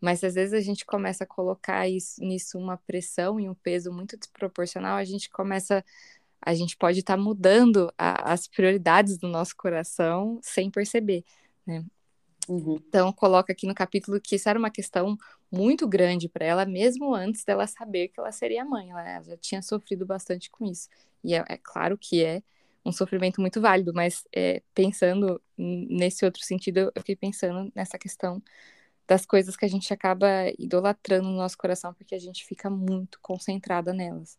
mas 0.00 0.24
às 0.24 0.34
vezes 0.34 0.54
a 0.54 0.60
gente 0.60 0.84
começa 0.84 1.24
a 1.24 1.26
colocar 1.26 1.88
isso, 1.88 2.22
nisso 2.22 2.58
uma 2.58 2.76
pressão 2.76 3.38
e 3.38 3.48
um 3.48 3.54
peso 3.54 3.92
muito 3.92 4.16
desproporcional, 4.16 4.96
a 4.96 5.04
gente 5.04 5.30
começa, 5.30 5.84
a 6.40 6.54
gente 6.54 6.76
pode 6.76 7.00
estar 7.00 7.16
tá 7.16 7.22
mudando 7.22 7.92
a, 7.96 8.32
as 8.32 8.46
prioridades 8.48 9.18
do 9.18 9.28
nosso 9.28 9.56
coração 9.56 10.38
sem 10.42 10.70
perceber, 10.70 11.24
né? 11.66 11.84
Uhum. 12.48 12.76
Então, 12.88 13.12
coloca 13.12 13.52
aqui 13.52 13.66
no 13.66 13.74
capítulo 13.74 14.20
que 14.20 14.34
isso 14.34 14.48
era 14.48 14.58
uma 14.58 14.70
questão 14.70 15.16
muito 15.50 15.86
grande 15.86 16.28
para 16.28 16.44
ela, 16.44 16.64
mesmo 16.66 17.14
antes 17.14 17.44
dela 17.44 17.66
saber 17.66 18.08
que 18.08 18.18
ela 18.18 18.32
seria 18.32 18.64
mãe. 18.64 18.90
Ela 18.90 19.22
já 19.22 19.36
tinha 19.36 19.62
sofrido 19.62 20.04
bastante 20.04 20.50
com 20.50 20.64
isso. 20.64 20.88
E 21.22 21.34
é, 21.34 21.44
é 21.48 21.56
claro 21.56 21.96
que 21.96 22.24
é 22.24 22.42
um 22.84 22.92
sofrimento 22.92 23.40
muito 23.40 23.60
válido, 23.60 23.92
mas 23.94 24.24
é, 24.34 24.62
pensando 24.74 25.40
nesse 25.56 26.24
outro 26.24 26.42
sentido, 26.42 26.90
eu 26.94 27.00
fiquei 27.00 27.16
pensando 27.16 27.70
nessa 27.74 27.98
questão 27.98 28.42
das 29.06 29.26
coisas 29.26 29.56
que 29.56 29.64
a 29.64 29.68
gente 29.68 29.92
acaba 29.92 30.26
idolatrando 30.58 31.28
no 31.28 31.36
nosso 31.36 31.56
coração, 31.58 31.92
porque 31.94 32.14
a 32.14 32.18
gente 32.18 32.44
fica 32.44 32.70
muito 32.70 33.18
concentrada 33.20 33.92
nelas. 33.92 34.38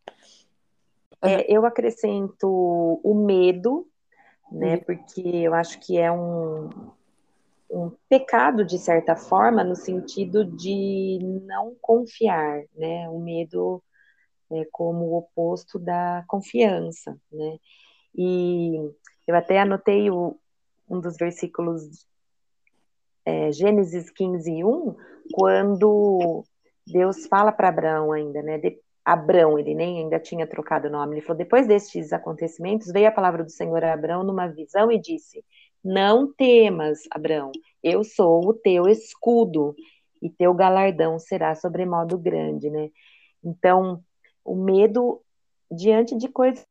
É, 1.22 1.46
eu 1.52 1.66
acrescento 1.66 2.48
o 2.48 3.14
medo, 3.26 3.88
né? 4.52 4.76
Uhum. 4.76 4.84
Porque 4.84 5.22
eu 5.22 5.54
acho 5.54 5.80
que 5.80 5.98
é 5.98 6.12
um, 6.12 6.70
um 7.70 7.92
pecado 8.10 8.66
de 8.66 8.78
certa 8.78 9.16
forma 9.16 9.64
no 9.64 9.76
sentido 9.76 10.44
de 10.44 11.20
não 11.46 11.76
confiar, 11.82 12.64
né? 12.76 13.08
O 13.10 13.20
medo 13.20 13.82
é 14.52 14.66
como 14.72 15.06
o 15.06 15.18
oposto 15.18 15.80
da 15.80 16.24
confiança, 16.28 17.18
né? 17.32 17.58
E 18.16 18.76
eu 19.28 19.36
até 19.36 19.60
anotei 19.60 20.10
o, 20.10 20.38
um 20.90 21.00
dos 21.00 21.18
versículos 21.18 22.06
é, 23.26 23.52
Gênesis 23.52 24.10
15, 24.10 24.64
1, 24.64 24.96
quando 25.34 26.44
Deus 26.86 27.26
fala 27.28 27.52
para 27.52 27.70
Abraão 27.70 28.12
ainda, 28.12 28.42
né? 28.42 28.58
De, 28.58 28.80
Abrão, 29.06 29.60
ele 29.60 29.76
nem 29.76 30.00
ainda 30.00 30.18
tinha 30.20 30.48
trocado 30.48 30.88
o 30.88 30.92
nome. 30.92 31.16
Ele 31.16 31.26
falou: 31.26 31.38
depois 31.38 31.68
destes 31.68 32.14
acontecimentos, 32.14 32.92
veio 32.92 33.08
a 33.08 33.12
palavra 33.12 33.44
do 33.44 33.50
Senhor 33.50 33.84
a 33.84 33.94
Abrão 33.94 34.24
numa 34.24 34.48
visão 34.48 34.92
e 34.92 35.00
disse: 35.00 35.44
não 35.84 36.32
temas, 36.32 37.02
Abraão, 37.12 37.52
eu 37.84 38.04
sou 38.04 38.48
o 38.48 38.54
teu 38.54 38.88
escudo 38.88 39.76
e 40.22 40.30
teu 40.30 40.54
galardão 40.54 41.20
será 41.20 41.54
sobremodo 41.54 42.18
grande, 42.18 42.70
né? 42.70 42.90
Então, 43.44 44.02
o 44.46 44.56
medo 44.56 45.22
diante 45.70 46.16
de 46.18 46.30
coisas 46.30 46.66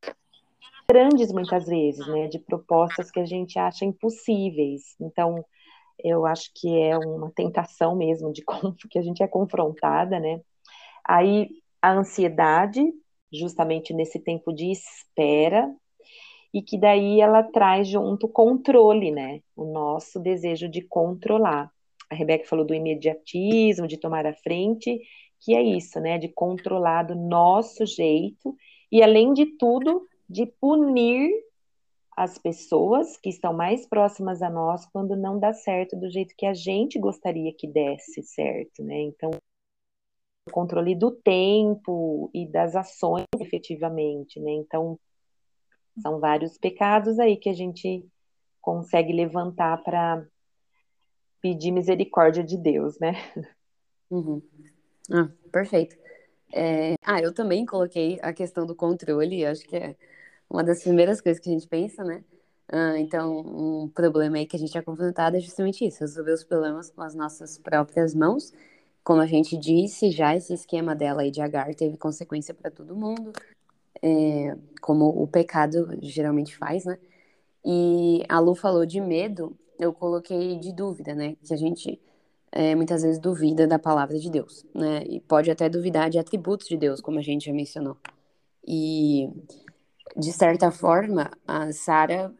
grandes 0.92 1.32
muitas 1.32 1.64
vezes, 1.64 2.06
né, 2.06 2.28
de 2.28 2.38
propostas 2.38 3.10
que 3.10 3.18
a 3.18 3.24
gente 3.24 3.58
acha 3.58 3.82
impossíveis. 3.86 4.94
Então, 5.00 5.42
eu 5.98 6.26
acho 6.26 6.50
que 6.54 6.78
é 6.82 6.98
uma 6.98 7.32
tentação 7.34 7.96
mesmo 7.96 8.30
de 8.30 8.42
que 8.90 8.98
a 8.98 9.02
gente 9.02 9.22
é 9.22 9.26
confrontada, 9.26 10.20
né? 10.20 10.40
Aí 11.02 11.48
a 11.80 11.92
ansiedade, 11.92 12.82
justamente 13.32 13.94
nesse 13.94 14.20
tempo 14.20 14.52
de 14.52 14.70
espera, 14.70 15.74
e 16.52 16.60
que 16.60 16.78
daí 16.78 17.22
ela 17.22 17.42
traz 17.42 17.88
junto 17.88 18.28
controle, 18.28 19.10
né? 19.10 19.40
O 19.56 19.64
nosso 19.64 20.20
desejo 20.20 20.68
de 20.68 20.82
controlar. 20.82 21.70
A 22.10 22.14
Rebeca 22.14 22.46
falou 22.46 22.66
do 22.66 22.74
imediatismo, 22.74 23.86
de 23.86 23.96
tomar 23.96 24.26
a 24.26 24.34
frente, 24.34 25.00
que 25.40 25.54
é 25.54 25.62
isso, 25.62 25.98
né? 25.98 26.18
De 26.18 26.28
controlar 26.28 27.04
do 27.04 27.14
nosso 27.14 27.86
jeito 27.86 28.54
e, 28.90 29.02
além 29.02 29.32
de 29.32 29.46
tudo, 29.56 30.06
de 30.32 30.46
punir 30.46 31.30
as 32.16 32.38
pessoas 32.38 33.16
que 33.16 33.28
estão 33.28 33.52
mais 33.52 33.86
próximas 33.86 34.42
a 34.42 34.50
nós 34.50 34.86
quando 34.86 35.16
não 35.16 35.38
dá 35.38 35.52
certo 35.52 35.96
do 35.96 36.10
jeito 36.10 36.34
que 36.36 36.46
a 36.46 36.54
gente 36.54 36.98
gostaria 36.98 37.52
que 37.54 37.66
desse 37.66 38.22
certo, 38.22 38.82
né? 38.82 39.00
Então, 39.02 39.30
o 40.48 40.50
controle 40.50 40.94
do 40.94 41.10
tempo 41.10 42.30
e 42.34 42.46
das 42.46 42.74
ações 42.74 43.26
efetivamente, 43.38 44.40
né? 44.40 44.52
Então, 44.52 44.98
são 46.00 46.18
vários 46.18 46.58
pecados 46.58 47.18
aí 47.18 47.36
que 47.36 47.48
a 47.48 47.54
gente 47.54 48.06
consegue 48.60 49.12
levantar 49.12 49.82
para 49.82 50.26
pedir 51.40 51.72
misericórdia 51.72 52.42
de 52.42 52.56
Deus, 52.56 52.98
né? 52.98 53.14
Uhum. 54.10 54.42
Ah, 55.10 55.28
perfeito. 55.50 55.96
É... 56.52 56.94
Ah, 57.02 57.20
eu 57.20 57.32
também 57.32 57.64
coloquei 57.64 58.18
a 58.22 58.32
questão 58.32 58.66
do 58.66 58.76
controle, 58.76 59.44
acho 59.44 59.66
que 59.66 59.76
é 59.76 59.96
uma 60.52 60.64
das 60.64 60.82
primeiras 60.82 61.20
coisas 61.20 61.42
que 61.42 61.48
a 61.50 61.52
gente 61.52 61.66
pensa, 61.68 62.04
né? 62.04 62.24
Ah, 62.68 62.98
então, 62.98 63.40
um 63.84 63.88
problema 63.88 64.36
aí 64.38 64.46
que 64.46 64.56
a 64.56 64.58
gente 64.58 64.76
é 64.76 64.82
confrontado 64.82 65.36
é 65.36 65.40
justamente 65.40 65.84
isso, 65.86 66.00
resolver 66.00 66.32
os 66.32 66.44
problemas 66.44 66.90
com 66.90 67.02
as 67.02 67.14
nossas 67.14 67.58
próprias 67.58 68.14
mãos. 68.14 68.52
Como 69.04 69.20
a 69.20 69.26
gente 69.26 69.56
disse, 69.56 70.10
já 70.10 70.36
esse 70.36 70.54
esquema 70.54 70.94
dela 70.94 71.22
aí 71.22 71.30
de 71.30 71.40
Agar 71.40 71.74
teve 71.74 71.96
consequência 71.96 72.54
para 72.54 72.70
todo 72.70 72.94
mundo 72.96 73.32
é, 74.02 74.56
como 74.80 75.08
o 75.08 75.26
pecado 75.28 75.96
geralmente 76.02 76.56
faz, 76.56 76.84
né? 76.84 76.98
E 77.64 78.24
a 78.28 78.40
Lu 78.40 78.54
falou 78.54 78.84
de 78.84 79.00
medo, 79.00 79.56
eu 79.78 79.92
coloquei 79.92 80.58
de 80.58 80.72
dúvida, 80.72 81.14
né? 81.14 81.36
Que 81.44 81.54
a 81.54 81.56
gente 81.56 82.00
é, 82.50 82.74
muitas 82.74 83.02
vezes 83.02 83.18
duvida 83.20 83.66
da 83.66 83.78
palavra 83.78 84.18
de 84.18 84.30
Deus, 84.30 84.66
né? 84.74 85.04
E 85.04 85.20
pode 85.20 85.50
até 85.50 85.68
duvidar 85.68 86.10
de 86.10 86.18
atributos 86.18 86.68
de 86.68 86.76
Deus, 86.76 87.00
como 87.00 87.18
a 87.18 87.22
gente 87.22 87.46
já 87.46 87.52
mencionou. 87.52 87.96
E, 88.66 89.28
de 90.16 90.32
certa 90.32 90.70
forma, 90.70 91.30
a 91.46 91.72
Sara 91.72 92.32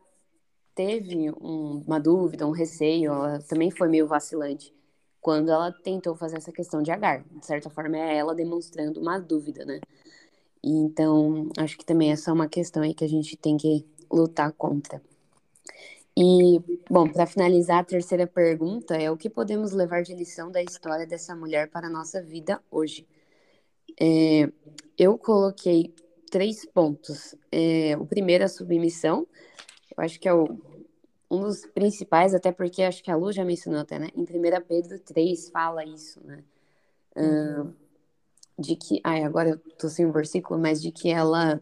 teve 0.75 1.31
um, 1.31 1.83
uma 1.87 1.99
dúvida, 1.99 2.47
um 2.47 2.51
receio, 2.51 3.13
ela 3.13 3.39
também 3.41 3.71
foi 3.71 3.89
meio 3.89 4.07
vacilante 4.07 4.75
quando 5.21 5.51
ela 5.51 5.71
tentou 5.71 6.17
fazer 6.17 6.37
essa 6.37 6.53
questão 6.53 6.83
de 6.83 6.91
Agar. 6.91 7.25
De 7.31 7.47
certa 7.47 7.71
forma, 7.71 7.97
é 7.97 8.17
ela 8.17 8.35
demonstrando 8.35 9.01
uma 9.01 9.19
dúvida, 9.19 9.65
né? 9.65 9.81
Então, 10.63 11.49
acho 11.59 11.79
que 11.79 11.85
também 11.85 12.11
essa 12.13 12.31
é 12.31 12.35
uma 12.35 12.49
questão 12.49 12.83
aí 12.83 12.95
que 12.95 13.05
a 13.05 13.09
gente 13.09 13.37
tem 13.37 13.57
que 13.57 13.87
lutar 14.11 14.53
contra. 14.53 15.01
E, 16.17 16.61
bom, 16.91 17.09
para 17.09 17.27
finalizar, 17.27 17.79
a 17.79 17.85
terceira 17.85 18.27
pergunta 18.27 18.95
é 18.97 19.11
o 19.11 19.17
que 19.17 19.31
podemos 19.31 19.73
levar 19.73 20.03
de 20.03 20.15
lição 20.15 20.51
da 20.51 20.63
história 20.63 21.07
dessa 21.07 21.35
mulher 21.35 21.71
para 21.71 21.87
a 21.87 21.91
nossa 21.91 22.21
vida 22.23 22.61
hoje? 22.71 23.07
É, 23.99 24.51
eu 24.99 25.17
coloquei 25.17 25.95
três 26.33 26.65
pontos. 26.65 27.37
É, 27.53 27.95
o 27.97 28.07
primeiro, 28.07 28.45
a 28.45 28.49
submissão. 28.49 29.27
Eu 29.97 30.03
acho 30.03 30.19
que 30.19 30.27
é 30.27 30.33
o, 30.33 30.59
um 31.31 31.43
dos 31.43 31.67
principais, 31.67 32.35
até 32.35 32.51
porque 32.51 32.83
acho 32.83 33.05
que 33.05 33.11
a 33.11 33.17
Lu 33.17 33.31
já 33.31 33.45
mencionou 33.45 33.81
até, 33.81 33.99
né? 33.99 34.09
Em 34.17 34.23
1 34.23 34.27
Pedro 34.67 34.99
3 34.99 35.51
fala 35.51 35.85
isso, 35.85 36.21
né? 36.25 36.43
Uhum 37.15 37.73
de 38.59 38.77
que, 38.77 39.01
ai, 39.03 39.23
agora 39.23 39.51
eu 39.51 39.59
tô 39.79 39.89
sem 39.89 40.07
um 40.07 40.13
versículo, 40.13 40.59
mas 40.59 40.81
de 40.81 40.91
que 40.91 41.11
ela 41.11 41.61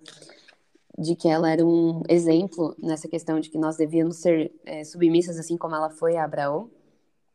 de 0.98 1.16
que 1.16 1.28
ela 1.28 1.50
era 1.50 1.64
um 1.64 2.02
exemplo 2.08 2.76
nessa 2.78 3.08
questão 3.08 3.40
de 3.40 3.48
que 3.48 3.56
nós 3.56 3.76
devíamos 3.76 4.16
ser 4.16 4.52
é, 4.66 4.84
submissas 4.84 5.38
assim 5.38 5.56
como 5.56 5.74
ela 5.74 5.88
foi 5.88 6.16
a 6.16 6.24
Abraão. 6.24 6.70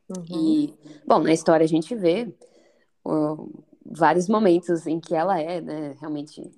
Uhum. 0.08 0.24
E, 0.30 0.74
bom, 1.08 1.20
na 1.20 1.34
história 1.34 1.64
a 1.64 1.68
gente 1.68 1.96
vê 1.96 2.32
uh, 3.04 3.64
vários 3.84 4.30
momentos 4.30 4.86
em 4.86 5.00
que 5.00 5.16
ela 5.16 5.42
é, 5.42 5.62
né, 5.62 5.96
realmente 6.00 6.52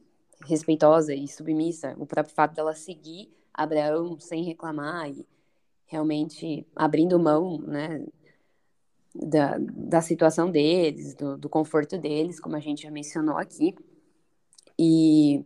respeitosa 0.46 1.14
e 1.14 1.28
submissa. 1.28 1.96
O 1.98 2.06
próprio 2.06 2.34
fato 2.34 2.56
dela 2.56 2.76
seguir 2.76 3.30
Abraão 3.54 4.20
sem 4.20 4.44
reclamar 4.44 5.10
e 5.10 5.26
realmente 5.88 6.68
abrindo 6.76 7.18
mão, 7.18 7.60
né, 7.60 8.06
da, 9.16 9.58
da 9.58 10.02
situação 10.02 10.52
deles, 10.52 11.16
do, 11.16 11.38
do 11.38 11.50
conforto 11.50 11.98
deles, 11.98 12.40
como 12.40 12.56
a 12.56 12.60
gente 12.60 12.84
já 12.84 12.92
mencionou 12.92 13.38
aqui. 13.38 13.74
E, 14.78 15.44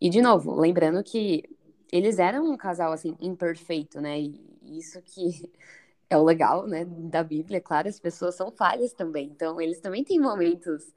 e, 0.00 0.08
de 0.08 0.22
novo, 0.22 0.54
lembrando 0.54 1.02
que 1.02 1.42
eles 1.90 2.18
eram 2.18 2.44
um 2.52 2.56
casal, 2.56 2.92
assim, 2.92 3.16
imperfeito, 3.20 4.00
né? 4.00 4.20
E 4.20 4.40
isso 4.62 5.02
que 5.02 5.50
é 6.08 6.16
o 6.16 6.24
legal, 6.24 6.66
né, 6.66 6.84
da 6.84 7.22
Bíblia, 7.24 7.60
claro, 7.60 7.88
as 7.88 7.98
pessoas 7.98 8.34
são 8.36 8.52
falhas 8.52 8.92
também. 8.92 9.26
Então, 9.26 9.60
eles 9.60 9.80
também 9.80 10.04
têm 10.04 10.20
momentos 10.20 10.94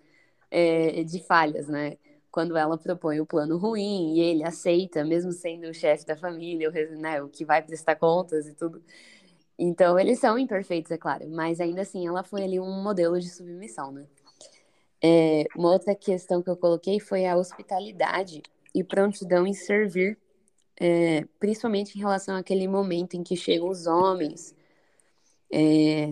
é, 0.52 1.04
de 1.04 1.20
falhas, 1.24 1.68
né? 1.68 1.97
Quando 2.32 2.55
ela 2.57 2.77
propõe 2.77 3.19
o 3.19 3.25
plano 3.25 3.57
ruim 3.57 4.15
e 4.15 4.21
ele 4.21 4.43
aceita, 4.43 5.03
mesmo 5.03 5.32
sendo 5.32 5.67
o 5.67 5.73
chefe 5.73 6.05
da 6.05 6.15
família, 6.15 6.69
o, 6.69 6.95
né, 6.97 7.21
o 7.21 7.27
que 7.27 7.43
vai 7.43 7.61
prestar 7.61 7.95
contas 7.97 8.47
e 8.47 8.53
tudo. 8.53 8.82
Então, 9.59 9.99
eles 9.99 10.19
são 10.19 10.39
imperfeitos, 10.39 10.91
é 10.91 10.97
claro, 10.97 11.29
mas 11.29 11.59
ainda 11.59 11.82
assim 11.82 12.07
ela 12.07 12.23
foi 12.23 12.43
ali 12.43 12.59
um 12.59 12.82
modelo 12.82 13.19
de 13.19 13.29
submissão, 13.29 13.91
né? 13.91 14.05
É, 15.03 15.45
uma 15.55 15.71
outra 15.71 15.95
questão 15.95 16.41
que 16.41 16.49
eu 16.49 16.55
coloquei 16.55 16.99
foi 16.99 17.25
a 17.25 17.36
hospitalidade 17.36 18.41
e 18.73 18.84
prontidão 18.84 19.45
em 19.45 19.53
servir, 19.53 20.17
é, 20.79 21.25
principalmente 21.39 21.95
em 21.97 21.99
relação 21.99 22.36
àquele 22.36 22.67
momento 22.67 23.15
em 23.15 23.23
que 23.23 23.36
chegam 23.36 23.67
os 23.67 23.88
homens 23.88 24.55
é, 25.51 26.11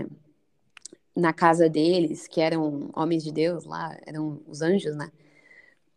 na 1.16 1.34
casa 1.34 1.70
deles, 1.70 2.28
que 2.28 2.42
eram 2.42 2.90
homens 2.94 3.24
de 3.24 3.32
Deus 3.32 3.66
lá, 3.66 3.98
eram 4.06 4.42
os 4.48 4.62
anjos, 4.62 4.96
né? 4.96 5.12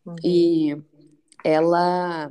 Uhum. 0.04 0.16
E 0.24 0.82
ela 1.44 2.30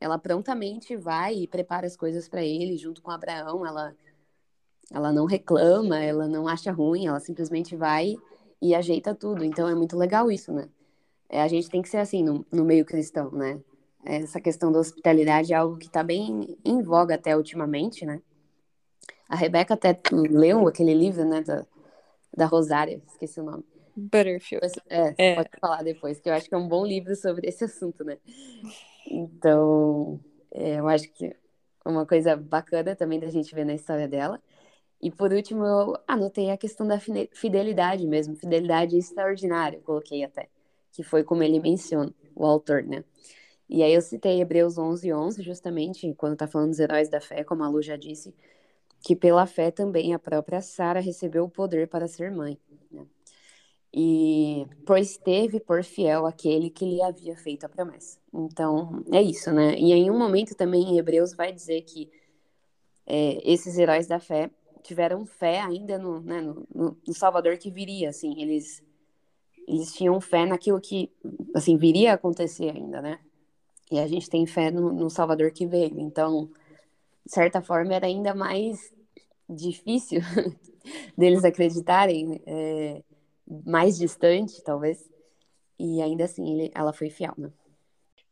ela 0.00 0.18
prontamente 0.18 0.96
vai 0.96 1.34
e 1.34 1.46
prepara 1.46 1.86
as 1.86 1.96
coisas 1.96 2.28
para 2.28 2.42
ele 2.42 2.76
junto 2.76 3.00
com 3.02 3.10
Abraão. 3.10 3.64
Ela 3.66 3.94
ela 4.90 5.12
não 5.12 5.24
reclama, 5.24 5.98
ela 5.98 6.28
não 6.28 6.46
acha 6.46 6.70
ruim, 6.70 7.06
ela 7.06 7.20
simplesmente 7.20 7.74
vai 7.76 8.16
e 8.60 8.74
ajeita 8.74 9.14
tudo. 9.14 9.44
Então 9.44 9.68
é 9.68 9.74
muito 9.74 9.96
legal 9.96 10.30
isso, 10.30 10.52
né? 10.52 10.68
É, 11.28 11.42
a 11.42 11.48
gente 11.48 11.70
tem 11.70 11.80
que 11.80 11.88
ser 11.88 11.98
assim 11.98 12.22
no, 12.22 12.44
no 12.52 12.64
meio 12.64 12.84
cristão, 12.84 13.30
né? 13.30 13.58
Essa 14.04 14.40
questão 14.40 14.70
da 14.72 14.80
hospitalidade 14.80 15.52
é 15.52 15.56
algo 15.56 15.78
que 15.78 15.86
está 15.86 16.02
bem 16.02 16.58
em 16.64 16.82
voga 16.82 17.14
até 17.14 17.36
ultimamente, 17.36 18.04
né? 18.04 18.20
A 19.28 19.36
Rebeca 19.36 19.74
até 19.74 19.98
leu 20.12 20.68
aquele 20.68 20.92
livro, 20.92 21.24
né, 21.24 21.40
da, 21.40 21.64
da 22.36 22.44
Rosária, 22.44 23.00
esqueci 23.06 23.40
o 23.40 23.44
nome. 23.44 23.64
Butterfield. 23.96 24.80
É, 24.88 25.14
é, 25.18 25.34
pode 25.34 25.50
falar 25.60 25.82
depois, 25.82 26.20
que 26.20 26.28
eu 26.28 26.34
acho 26.34 26.48
que 26.48 26.54
é 26.54 26.58
um 26.58 26.68
bom 26.68 26.84
livro 26.84 27.14
sobre 27.16 27.48
esse 27.48 27.64
assunto, 27.64 28.04
né? 28.04 28.18
Então, 29.06 30.20
é, 30.50 30.78
eu 30.78 30.88
acho 30.88 31.10
que 31.12 31.34
uma 31.84 32.06
coisa 32.06 32.36
bacana 32.36 32.94
também 32.94 33.18
da 33.18 33.28
gente 33.28 33.54
ver 33.54 33.64
na 33.64 33.74
história 33.74 34.08
dela. 34.08 34.40
E 35.00 35.10
por 35.10 35.32
último, 35.32 35.64
eu 35.64 35.96
anotei 36.06 36.50
a 36.50 36.56
questão 36.56 36.86
da 36.86 36.98
fidelidade 37.32 38.06
mesmo, 38.06 38.36
fidelidade 38.36 38.96
extraordinária, 38.96 39.78
eu 39.78 39.82
coloquei 39.82 40.22
até, 40.22 40.48
que 40.92 41.02
foi 41.02 41.24
como 41.24 41.42
ele 41.42 41.58
menciona, 41.58 42.14
o 42.36 42.46
autor, 42.46 42.84
né? 42.84 43.02
E 43.68 43.82
aí 43.82 43.92
eu 43.94 44.00
citei 44.00 44.40
Hebreus 44.40 44.78
11, 44.78 45.12
11, 45.12 45.42
justamente, 45.42 46.14
quando 46.14 46.36
tá 46.36 46.46
falando 46.46 46.70
dos 46.70 46.78
heróis 46.78 47.08
da 47.08 47.20
fé, 47.20 47.42
como 47.42 47.64
a 47.64 47.68
Lu 47.68 47.82
já 47.82 47.96
disse, 47.96 48.32
que 49.02 49.16
pela 49.16 49.46
fé 49.46 49.70
também 49.70 50.14
a 50.14 50.18
própria 50.18 50.60
Sara 50.60 51.00
recebeu 51.00 51.44
o 51.44 51.50
poder 51.50 51.88
para 51.88 52.06
ser 52.06 52.30
mãe. 52.30 52.58
Né? 53.94 54.00
E 54.00 54.66
pois 54.86 55.16
teve 55.18 55.60
por 55.60 55.84
fiel 55.84 56.26
aquele 56.26 56.70
que 56.70 56.84
lhe 56.84 57.02
havia 57.02 57.36
feito 57.36 57.64
a 57.64 57.68
promessa. 57.68 58.18
Então, 58.32 59.04
é 59.12 59.20
isso, 59.20 59.52
né? 59.52 59.76
E 59.78 59.92
em 59.92 60.10
um 60.10 60.18
momento 60.18 60.54
também 60.54 60.82
em 60.82 60.98
Hebreus 60.98 61.34
vai 61.34 61.52
dizer 61.52 61.82
que 61.82 62.10
é, 63.06 63.40
esses 63.44 63.76
heróis 63.76 64.06
da 64.06 64.18
fé 64.18 64.50
tiveram 64.82 65.24
fé 65.26 65.60
ainda 65.60 65.98
no, 65.98 66.20
né, 66.20 66.40
no, 66.40 66.66
no, 66.74 67.14
Salvador 67.14 67.56
que 67.56 67.70
viria, 67.70 68.08
assim, 68.08 68.40
eles 68.40 68.82
eles 69.68 69.92
tinham 69.92 70.20
fé 70.20 70.44
naquilo 70.44 70.80
que, 70.80 71.10
assim, 71.54 71.76
viria 71.76 72.10
a 72.12 72.14
acontecer 72.14 72.70
ainda, 72.70 73.00
né? 73.00 73.20
E 73.90 73.98
a 74.00 74.08
gente 74.08 74.28
tem 74.28 74.44
fé 74.44 74.70
no, 74.72 74.92
no 74.92 75.08
Salvador 75.08 75.52
que 75.52 75.66
veio. 75.66 76.00
Então, 76.00 76.50
de 77.24 77.32
certa 77.32 77.62
forma, 77.62 77.94
era 77.94 78.06
ainda 78.06 78.34
mais 78.34 78.92
difícil 79.48 80.20
deles 81.16 81.44
acreditarem, 81.44 82.42
é, 82.44 83.02
mais 83.64 83.98
distante, 83.98 84.62
talvez. 84.62 85.08
E 85.78 86.00
ainda 86.00 86.24
assim, 86.24 86.60
ele, 86.60 86.70
ela 86.74 86.92
foi 86.92 87.10
fiel, 87.10 87.34
né? 87.36 87.50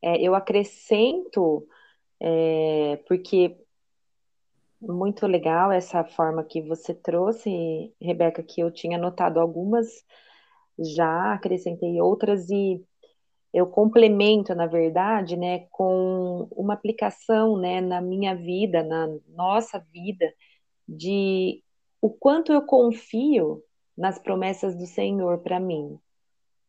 É, 0.02 0.20
eu 0.20 0.34
acrescento, 0.34 1.66
é, 2.20 2.96
porque 3.06 3.56
muito 4.80 5.26
legal 5.26 5.70
essa 5.70 6.02
forma 6.04 6.42
que 6.42 6.62
você 6.62 6.94
trouxe, 6.94 7.92
Rebeca, 8.00 8.42
que 8.42 8.62
eu 8.62 8.70
tinha 8.70 8.96
notado 8.96 9.38
algumas, 9.38 9.86
já 10.78 11.34
acrescentei 11.34 12.00
outras 12.00 12.48
e 12.48 12.82
eu 13.52 13.66
complemento, 13.66 14.54
na 14.54 14.66
verdade, 14.66 15.36
né, 15.36 15.66
com 15.70 16.48
uma 16.52 16.74
aplicação, 16.74 17.58
né, 17.58 17.80
na 17.80 18.00
minha 18.00 18.34
vida, 18.34 18.82
na 18.82 19.08
nossa 19.28 19.78
vida, 19.92 20.32
de 20.88 21.62
o 22.00 22.08
quanto 22.08 22.52
eu 22.52 22.62
confio 22.62 23.62
nas 24.00 24.18
promessas 24.18 24.74
do 24.74 24.86
Senhor 24.86 25.40
para 25.40 25.60
mim, 25.60 25.98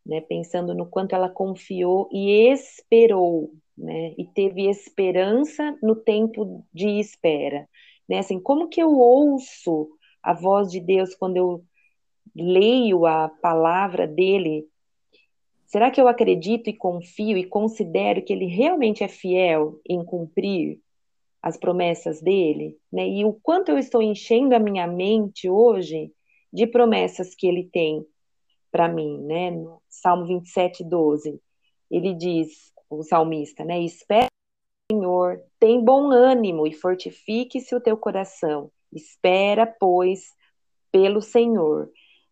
né, 0.05 0.19
pensando 0.19 0.75
no 0.75 0.85
quanto 0.85 1.15
ela 1.15 1.29
confiou 1.29 2.09
e 2.11 2.51
esperou, 2.51 3.53
né, 3.77 4.13
e 4.17 4.25
teve 4.25 4.69
esperança 4.69 5.77
no 5.81 5.95
tempo 5.95 6.65
de 6.73 6.99
espera, 6.99 7.69
né, 8.07 8.19
assim, 8.19 8.37
como 8.37 8.67
que 8.67 8.81
eu 8.83 8.91
ouço 8.91 9.89
a 10.21 10.33
voz 10.33 10.69
de 10.69 10.81
Deus 10.81 11.15
quando 11.15 11.37
eu 11.37 11.63
leio 12.35 13.05
a 13.05 13.29
palavra 13.29 14.05
dele 14.05 14.67
Será 15.67 15.89
que 15.89 16.01
eu 16.01 16.09
acredito 16.09 16.69
e 16.69 16.73
confio 16.73 17.37
e 17.37 17.45
considero 17.45 18.21
que 18.21 18.33
ele 18.33 18.45
realmente 18.45 19.05
é 19.05 19.07
fiel 19.07 19.79
em 19.87 20.03
cumprir 20.03 20.81
as 21.41 21.55
promessas 21.55 22.21
dele? 22.21 22.77
Né? 22.91 23.07
E 23.07 23.23
o 23.23 23.31
quanto 23.31 23.69
eu 23.69 23.77
estou 23.77 24.01
enchendo 24.01 24.53
a 24.53 24.59
minha 24.59 24.85
mente 24.85 25.49
hoje 25.49 26.11
de 26.51 26.67
promessas 26.67 27.33
que 27.35 27.47
ele 27.47 27.69
tem 27.71 28.05
para 28.71 28.87
mim, 28.87 29.17
né? 29.23 29.51
No 29.51 29.81
Salmo 29.89 30.25
27, 30.25 30.83
12, 30.83 31.39
ele 31.89 32.13
diz, 32.13 32.71
o 32.89 33.03
salmista, 33.03 33.63
né? 33.63 33.79
Espera, 33.81 34.27
Senhor, 34.91 35.41
tem 35.59 35.83
bom 35.83 36.11
ânimo 36.11 36.67
e 36.67 36.73
fortifique-se 36.73 37.73
o 37.75 37.81
teu 37.81 37.97
coração. 37.97 38.71
Espera, 38.91 39.65
pois, 39.65 40.21
pelo 40.91 41.21
Senhor. 41.21 41.89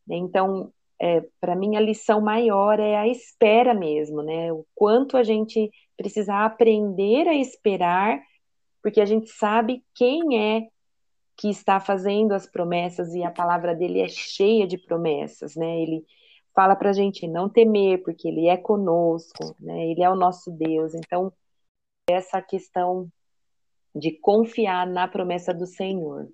Então, 0.09 0.71
é, 1.01 1.23
para 1.39 1.55
mim 1.55 1.77
a 1.77 1.79
lição 1.79 2.19
maior 2.19 2.79
é 2.79 2.97
a 2.97 3.07
espera 3.07 3.73
mesmo, 3.73 4.21
né? 4.21 4.51
O 4.51 4.65
quanto 4.75 5.15
a 5.15 5.23
gente 5.23 5.71
precisa 5.95 6.45
aprender 6.45 7.27
a 7.27 7.35
esperar, 7.35 8.21
porque 8.81 8.99
a 8.99 9.05
gente 9.05 9.29
sabe 9.29 9.83
quem 9.95 10.37
é 10.37 10.67
que 11.39 11.49
está 11.49 11.79
fazendo 11.79 12.33
as 12.33 12.45
promessas 12.45 13.13
e 13.13 13.23
a 13.23 13.31
palavra 13.31 13.73
dele 13.73 14.01
é 14.01 14.09
cheia 14.09 14.67
de 14.67 14.77
promessas, 14.77 15.55
né? 15.55 15.81
Ele 15.81 16.05
fala 16.53 16.75
para 16.75 16.89
a 16.89 16.93
gente 16.93 17.27
não 17.27 17.47
temer, 17.47 18.03
porque 18.03 18.27
ele 18.27 18.47
é 18.47 18.57
conosco, 18.57 19.55
né? 19.59 19.87
Ele 19.87 20.03
é 20.03 20.09
o 20.09 20.15
nosso 20.15 20.51
Deus. 20.51 20.93
Então, 20.93 21.31
essa 22.09 22.41
questão 22.41 23.09
de 23.95 24.11
confiar 24.11 24.85
na 24.85 25.07
promessa 25.07 25.53
do 25.53 25.65
Senhor 25.65 26.27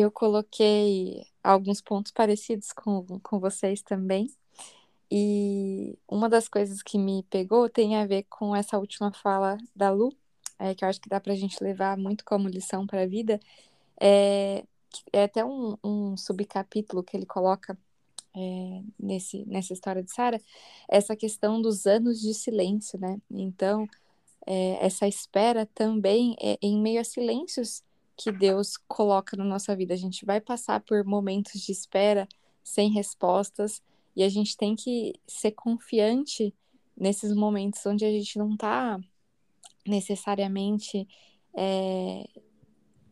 eu 0.00 0.10
coloquei 0.10 1.24
alguns 1.42 1.80
pontos 1.80 2.10
parecidos 2.10 2.72
com, 2.72 3.20
com 3.20 3.38
vocês 3.38 3.80
também. 3.80 4.28
E 5.10 5.96
uma 6.08 6.28
das 6.28 6.48
coisas 6.48 6.82
que 6.82 6.98
me 6.98 7.22
pegou 7.30 7.68
tem 7.68 7.96
a 7.96 8.06
ver 8.06 8.24
com 8.24 8.56
essa 8.56 8.76
última 8.76 9.12
fala 9.12 9.56
da 9.74 9.90
Lu, 9.90 10.12
é, 10.58 10.74
que 10.74 10.84
eu 10.84 10.88
acho 10.88 11.00
que 11.00 11.08
dá 11.08 11.20
para 11.20 11.32
a 11.32 11.36
gente 11.36 11.62
levar 11.62 11.96
muito 11.96 12.24
como 12.24 12.48
lição 12.48 12.86
para 12.86 13.02
a 13.02 13.06
vida. 13.06 13.38
É, 14.06 14.62
é 15.12 15.24
até 15.24 15.42
um, 15.42 15.78
um 15.82 16.16
subcapítulo 16.16 17.02
que 17.02 17.16
ele 17.16 17.24
coloca 17.24 17.76
é, 18.36 18.82
nesse, 18.98 19.46
nessa 19.46 19.72
história 19.72 20.02
de 20.02 20.12
Sara, 20.12 20.38
essa 20.88 21.16
questão 21.16 21.62
dos 21.62 21.86
anos 21.86 22.20
de 22.20 22.34
silêncio, 22.34 22.98
né? 22.98 23.18
Então, 23.30 23.88
é, 24.46 24.84
essa 24.84 25.08
espera 25.08 25.64
também 25.74 26.36
é 26.38 26.58
em 26.60 26.78
meio 26.80 27.00
a 27.00 27.04
silêncios 27.04 27.82
que 28.16 28.30
Deus 28.30 28.76
coloca 28.76 29.36
na 29.36 29.44
nossa 29.44 29.74
vida. 29.74 29.94
A 29.94 29.96
gente 29.96 30.26
vai 30.26 30.40
passar 30.40 30.80
por 30.80 31.02
momentos 31.04 31.60
de 31.62 31.72
espera 31.72 32.28
sem 32.62 32.90
respostas 32.90 33.82
e 34.14 34.22
a 34.22 34.28
gente 34.28 34.56
tem 34.56 34.76
que 34.76 35.14
ser 35.26 35.52
confiante 35.52 36.54
nesses 36.96 37.34
momentos 37.34 37.84
onde 37.86 38.04
a 38.04 38.10
gente 38.10 38.38
não 38.38 38.52
está 38.52 39.00
necessariamente 39.86 41.08
é, 41.56 42.28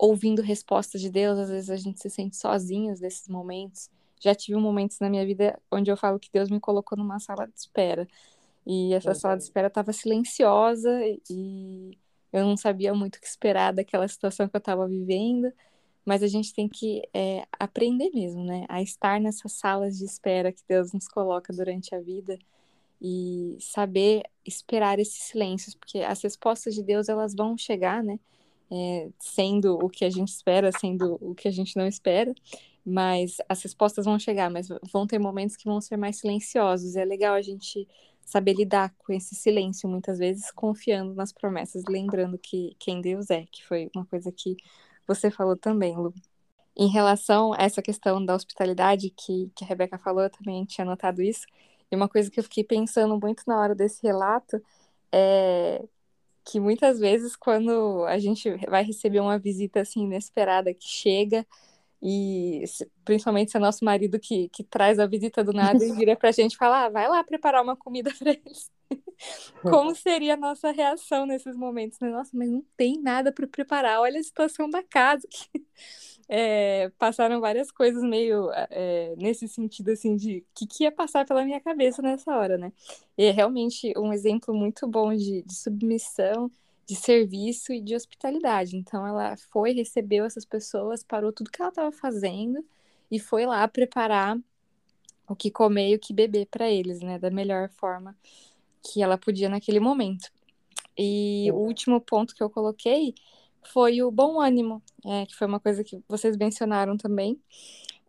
ouvindo 0.02 0.42
respostas 0.42 1.00
de 1.00 1.08
Deus. 1.08 1.38
Às 1.38 1.48
vezes 1.48 1.70
a 1.70 1.76
gente 1.76 2.02
se 2.02 2.10
sente 2.10 2.36
sozinhos 2.36 2.98
nesses 2.98 3.28
momentos. 3.28 3.88
Já 4.20 4.34
tive 4.34 4.58
momentos 4.58 4.98
na 4.98 5.08
minha 5.08 5.24
vida 5.24 5.56
onde 5.70 5.92
eu 5.92 5.96
falo 5.96 6.18
que 6.18 6.28
Deus 6.32 6.50
me 6.50 6.58
colocou 6.58 6.98
numa 6.98 7.20
sala 7.20 7.46
de 7.46 7.56
espera. 7.56 8.08
E 8.66 8.92
essa 8.94 9.14
sala 9.14 9.36
de 9.36 9.44
espera 9.44 9.68
estava 9.68 9.92
silenciosa 9.92 10.90
e 11.30 11.96
eu 12.32 12.44
não 12.44 12.56
sabia 12.56 12.92
muito 12.92 13.16
o 13.16 13.20
que 13.20 13.26
esperar 13.28 13.72
daquela 13.72 14.08
situação 14.08 14.48
que 14.48 14.56
eu 14.56 14.58
estava 14.58 14.88
vivendo, 14.88 15.52
mas 16.04 16.22
a 16.22 16.26
gente 16.26 16.52
tem 16.52 16.68
que 16.68 17.02
é, 17.14 17.46
aprender 17.58 18.10
mesmo, 18.12 18.44
né? 18.44 18.64
A 18.68 18.82
estar 18.82 19.20
nessas 19.20 19.52
salas 19.52 19.98
de 19.98 20.04
espera 20.04 20.52
que 20.52 20.62
Deus 20.68 20.92
nos 20.92 21.06
coloca 21.06 21.52
durante 21.52 21.94
a 21.94 22.00
vida 22.00 22.38
e 23.00 23.56
saber 23.60 24.22
esperar 24.44 24.98
esses 24.98 25.22
silêncios, 25.24 25.74
porque 25.74 25.98
as 26.00 26.22
respostas 26.22 26.74
de 26.74 26.82
Deus 26.82 27.08
elas 27.08 27.34
vão 27.34 27.56
chegar, 27.56 28.02
né? 28.02 28.18
É, 28.74 29.10
sendo 29.18 29.74
o 29.74 29.90
que 29.90 30.04
a 30.04 30.10
gente 30.10 30.28
espera, 30.28 30.72
sendo 30.72 31.18
o 31.20 31.34
que 31.34 31.46
a 31.46 31.50
gente 31.50 31.76
não 31.76 31.86
espera, 31.86 32.34
mas 32.84 33.36
as 33.48 33.62
respostas 33.62 34.06
vão 34.06 34.18
chegar, 34.18 34.50
mas 34.50 34.68
vão 34.90 35.06
ter 35.06 35.18
momentos 35.18 35.56
que 35.56 35.66
vão 35.66 35.80
ser 35.80 35.96
mais 35.98 36.18
silenciosos. 36.18 36.96
É 36.96 37.04
legal 37.04 37.34
a 37.34 37.42
gente 37.42 37.86
saber 38.24 38.54
lidar 38.54 38.94
com 38.98 39.12
esse 39.12 39.34
silêncio, 39.34 39.88
muitas 39.88 40.18
vezes 40.18 40.50
confiando 40.50 41.14
nas 41.14 41.32
promessas, 41.32 41.84
lembrando 41.88 42.38
que 42.38 42.74
quem 42.78 43.00
Deus 43.00 43.30
é, 43.30 43.44
que 43.50 43.64
foi 43.66 43.90
uma 43.94 44.06
coisa 44.06 44.32
que 44.32 44.56
você 45.06 45.30
falou 45.30 45.56
também, 45.56 45.96
Lu. 45.96 46.14
Em 46.76 46.88
relação 46.88 47.52
a 47.52 47.58
essa 47.64 47.82
questão 47.82 48.24
da 48.24 48.34
hospitalidade 48.34 49.10
que, 49.10 49.50
que 49.54 49.64
a 49.64 49.66
Rebeca 49.66 49.98
falou, 49.98 50.22
eu 50.22 50.30
também 50.30 50.64
tinha 50.64 50.84
notado 50.86 51.20
isso. 51.20 51.46
E 51.90 51.96
uma 51.96 52.08
coisa 52.08 52.30
que 52.30 52.40
eu 52.40 52.44
fiquei 52.44 52.64
pensando 52.64 53.18
muito 53.20 53.42
na 53.46 53.60
hora 53.60 53.74
desse 53.74 54.02
relato 54.02 54.62
é 55.12 55.84
que 56.44 56.58
muitas 56.60 56.98
vezes 56.98 57.36
quando 57.36 58.04
a 58.06 58.18
gente 58.18 58.50
vai 58.68 58.82
receber 58.82 59.20
uma 59.20 59.38
visita 59.38 59.80
assim 59.80 60.04
inesperada 60.04 60.74
que 60.74 60.86
chega 60.86 61.46
e 62.02 62.64
principalmente 63.04 63.52
se 63.52 63.56
é 63.56 63.60
nosso 63.60 63.84
marido 63.84 64.18
que, 64.18 64.48
que 64.48 64.64
traz 64.64 64.98
a 64.98 65.06
visita 65.06 65.44
do 65.44 65.52
nada 65.52 65.84
e 65.84 65.92
vira 65.92 66.16
pra 66.16 66.32
gente 66.32 66.56
falar, 66.56 66.86
ah, 66.86 66.88
vai 66.88 67.08
lá 67.08 67.22
preparar 67.22 67.62
uma 67.62 67.76
comida 67.76 68.10
para 68.18 68.32
eles. 68.32 68.70
Como 69.62 69.94
seria 69.94 70.34
a 70.34 70.36
nossa 70.36 70.70
reação 70.70 71.26
nesses 71.26 71.56
momentos? 71.56 71.98
Né? 72.00 72.10
Nossa, 72.10 72.30
mas 72.34 72.50
não 72.50 72.64
tem 72.76 73.00
nada 73.00 73.32
para 73.32 73.46
preparar, 73.46 74.00
olha 74.00 74.18
a 74.18 74.22
situação 74.22 74.68
da 74.68 74.82
casa. 74.82 75.26
É, 76.34 76.88
passaram 76.98 77.42
várias 77.42 77.70
coisas 77.70 78.02
meio 78.02 78.50
é, 78.70 79.14
nesse 79.18 79.46
sentido, 79.46 79.90
assim, 79.90 80.16
de 80.16 80.38
o 80.38 80.44
que, 80.54 80.66
que 80.66 80.84
ia 80.84 80.92
passar 80.92 81.26
pela 81.26 81.44
minha 81.44 81.60
cabeça 81.60 82.00
nessa 82.00 82.34
hora, 82.34 82.56
né? 82.56 82.72
E 83.18 83.24
é 83.24 83.30
realmente 83.30 83.92
um 83.98 84.14
exemplo 84.14 84.54
muito 84.54 84.86
bom 84.86 85.14
de, 85.14 85.42
de 85.42 85.54
submissão, 85.54 86.50
de 86.86 86.96
serviço 86.96 87.72
e 87.72 87.82
de 87.82 87.94
hospitalidade. 87.94 88.76
Então, 88.76 89.06
ela 89.06 89.36
foi, 89.50 89.72
recebeu 89.72 90.24
essas 90.24 90.46
pessoas, 90.46 91.04
parou 91.04 91.32
tudo 91.32 91.50
que 91.50 91.60
ela 91.60 91.68
estava 91.68 91.92
fazendo 91.92 92.64
e 93.10 93.18
foi 93.18 93.44
lá 93.44 93.68
preparar 93.68 94.38
o 95.28 95.36
que 95.36 95.50
comer 95.50 95.90
e 95.90 95.94
o 95.96 95.98
que 95.98 96.14
beber 96.14 96.46
para 96.46 96.70
eles, 96.70 97.00
né? 97.00 97.18
Da 97.18 97.30
melhor 97.30 97.68
forma 97.70 98.16
que 98.82 99.02
ela 99.02 99.18
podia 99.18 99.48
naquele 99.48 99.80
momento. 99.80 100.30
E 100.96 101.50
o 101.52 101.56
último 101.56 102.00
ponto 102.00 102.34
que 102.34 102.42
eu 102.42 102.50
coloquei 102.50 103.14
foi 103.64 104.02
o 104.02 104.10
bom 104.10 104.40
ânimo, 104.40 104.82
é, 105.04 105.26
que 105.26 105.34
foi 105.34 105.46
uma 105.46 105.60
coisa 105.60 105.84
que 105.84 106.02
vocês 106.08 106.36
mencionaram 106.36 106.96
também, 106.96 107.40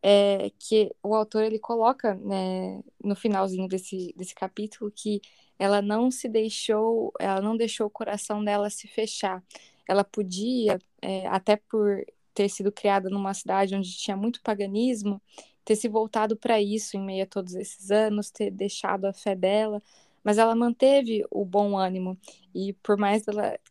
é, 0.01 0.51
que 0.59 0.91
o 1.01 1.15
autor 1.15 1.43
ele 1.43 1.59
coloca 1.59 2.15
né, 2.15 2.81
no 3.03 3.15
finalzinho 3.15 3.67
desse, 3.67 4.13
desse 4.17 4.35
capítulo 4.35 4.91
que 4.91 5.21
ela 5.57 5.81
não 5.81 6.11
se 6.11 6.27
deixou, 6.27 7.13
ela 7.19 7.41
não 7.41 7.55
deixou 7.55 7.87
o 7.87 7.91
coração 7.91 8.43
dela 8.43 8.69
se 8.69 8.87
fechar. 8.87 9.41
Ela 9.87 10.03
podia, 10.03 10.79
é, 11.01 11.27
até 11.27 11.55
por 11.55 12.03
ter 12.33 12.49
sido 12.49 12.71
criada 12.71 13.09
numa 13.09 13.33
cidade 13.33 13.75
onde 13.75 13.95
tinha 13.95 14.17
muito 14.17 14.41
paganismo, 14.41 15.21
ter 15.63 15.75
se 15.75 15.87
voltado 15.87 16.35
para 16.35 16.61
isso 16.61 16.97
em 16.97 17.01
meio 17.01 17.23
a 17.23 17.27
todos 17.27 17.55
esses 17.55 17.91
anos, 17.91 18.29
ter 18.29 18.51
deixado 18.51 19.05
a 19.05 19.13
fé 19.13 19.35
dela, 19.35 19.81
mas 20.23 20.37
ela 20.37 20.55
manteve 20.55 21.25
o 21.29 21.43
bom 21.43 21.77
ânimo 21.77 22.17
e 22.53 22.73
por 22.73 22.97
mais 22.97 23.23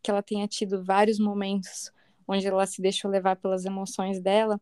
que 0.03 0.11
ela 0.11 0.22
tenha 0.22 0.46
tido 0.46 0.84
vários 0.84 1.18
momentos 1.18 1.90
onde 2.26 2.46
ela 2.46 2.66
se 2.66 2.80
deixou 2.80 3.11
levar 3.11 3.36
pelas 3.36 3.64
emoções 3.64 4.20
dela, 4.20 4.61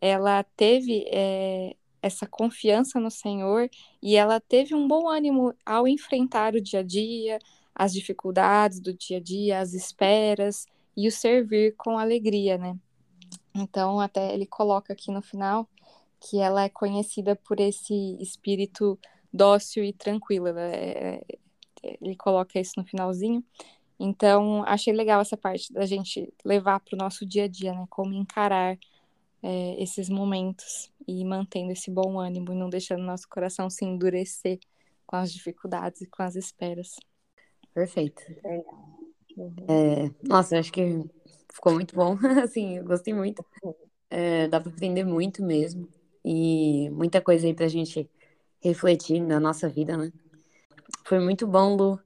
ela 0.00 0.42
teve 0.56 1.04
é, 1.08 1.76
essa 2.02 2.26
confiança 2.26 2.98
no 2.98 3.10
Senhor 3.10 3.68
e 4.02 4.16
ela 4.16 4.40
teve 4.40 4.74
um 4.74 4.86
bom 4.86 5.08
ânimo 5.08 5.54
ao 5.64 5.86
enfrentar 5.86 6.54
o 6.54 6.60
dia 6.60 6.80
a 6.80 6.82
dia, 6.82 7.38
as 7.74 7.92
dificuldades 7.92 8.80
do 8.80 8.94
dia 8.94 9.18
a 9.18 9.20
dia, 9.20 9.60
as 9.60 9.74
esperas 9.74 10.66
e 10.96 11.06
o 11.06 11.12
servir 11.12 11.74
com 11.76 11.98
alegria, 11.98 12.58
né? 12.58 12.76
Então, 13.54 14.00
até 14.00 14.32
ele 14.32 14.46
coloca 14.46 14.92
aqui 14.92 15.10
no 15.10 15.22
final 15.22 15.68
que 16.20 16.38
ela 16.38 16.64
é 16.64 16.68
conhecida 16.68 17.34
por 17.34 17.58
esse 17.58 18.16
espírito 18.20 18.98
dócil 19.32 19.84
e 19.84 19.92
tranquila. 19.92 20.54
É, 20.58 21.20
é, 21.82 21.98
ele 22.00 22.16
coloca 22.16 22.58
isso 22.58 22.74
no 22.76 22.84
finalzinho. 22.84 23.44
Então, 23.98 24.64
achei 24.64 24.92
legal 24.92 25.20
essa 25.20 25.36
parte 25.36 25.72
da 25.72 25.84
gente 25.84 26.32
levar 26.44 26.80
para 26.80 26.94
o 26.94 26.98
nosso 26.98 27.26
dia 27.26 27.44
a 27.44 27.48
dia, 27.48 27.72
né? 27.72 27.84
Como 27.90 28.14
encarar 28.14 28.78
é, 29.42 29.82
esses 29.82 30.08
momentos 30.08 30.90
e 31.06 31.24
mantendo 31.24 31.72
esse 31.72 31.90
bom 31.90 32.18
ânimo 32.18 32.52
e 32.52 32.56
não 32.56 32.70
deixando 32.70 33.02
nosso 33.02 33.28
coração 33.28 33.68
se 33.68 33.84
endurecer 33.84 34.58
com 35.06 35.16
as 35.16 35.32
dificuldades 35.32 36.00
e 36.02 36.06
com 36.06 36.22
as 36.22 36.36
esperas. 36.36 36.96
Perfeito. 37.74 38.22
Uhum. 39.36 39.54
É, 39.68 40.10
nossa, 40.26 40.58
acho 40.58 40.72
que 40.72 41.04
ficou 41.52 41.72
muito 41.72 41.94
bom. 41.94 42.16
assim, 42.42 42.78
eu 42.78 42.84
gostei 42.84 43.12
muito. 43.12 43.44
É, 44.08 44.48
dá 44.48 44.60
para 44.60 44.70
aprender 44.70 45.04
muito 45.04 45.42
mesmo. 45.42 45.88
E 46.24 46.90
muita 46.90 47.20
coisa 47.20 47.46
aí 47.46 47.54
para 47.54 47.66
a 47.66 47.68
gente 47.68 48.08
refletir 48.60 49.20
na 49.20 49.40
nossa 49.40 49.68
vida, 49.68 49.96
né? 49.96 50.12
Foi 51.04 51.18
muito 51.18 51.46
bom, 51.46 51.76
Lu, 51.76 52.00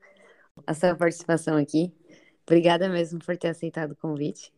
essa 0.67 0.95
participação 0.95 1.57
aqui. 1.57 1.93
Obrigada 2.47 2.89
mesmo 2.89 3.19
por 3.19 3.37
ter 3.37 3.49
aceitado 3.49 3.93
o 3.93 3.97
convite. 3.97 4.53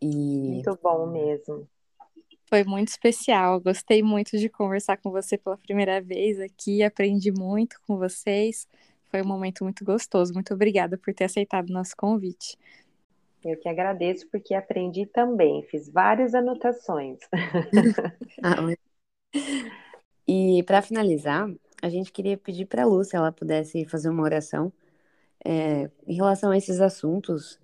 E... 0.00 0.06
Muito 0.54 0.78
bom 0.82 1.06
mesmo. 1.06 1.68
Foi 2.46 2.64
muito 2.64 2.88
especial. 2.88 3.60
Gostei 3.60 4.02
muito 4.02 4.36
de 4.36 4.48
conversar 4.48 4.96
com 4.96 5.10
você 5.10 5.38
pela 5.38 5.56
primeira 5.56 6.00
vez 6.00 6.40
aqui. 6.40 6.82
Aprendi 6.82 7.30
muito 7.30 7.80
com 7.86 7.96
vocês. 7.96 8.66
Foi 9.08 9.22
um 9.22 9.26
momento 9.26 9.62
muito 9.62 9.84
gostoso. 9.84 10.34
Muito 10.34 10.52
obrigada 10.52 10.98
por 10.98 11.14
ter 11.14 11.24
aceitado 11.24 11.70
o 11.70 11.72
nosso 11.72 11.96
convite. 11.96 12.58
Eu 13.44 13.56
que 13.56 13.68
agradeço 13.68 14.28
porque 14.30 14.52
aprendi 14.52 15.06
também. 15.06 15.62
Fiz 15.62 15.88
várias 15.88 16.34
anotações. 16.34 17.20
ah, 18.42 18.56
e 20.30 20.62
para 20.62 20.80
finalizar, 20.80 21.52
a 21.82 21.88
gente 21.88 22.12
queria 22.12 22.38
pedir 22.38 22.66
para 22.66 22.84
a 22.84 22.86
Lu 22.86 23.02
se 23.02 23.16
ela 23.16 23.32
pudesse 23.32 23.84
fazer 23.86 24.08
uma 24.08 24.22
oração 24.22 24.72
é, 25.44 25.90
em 26.06 26.14
relação 26.14 26.52
a 26.52 26.56
esses 26.56 26.80
assuntos 26.80 27.58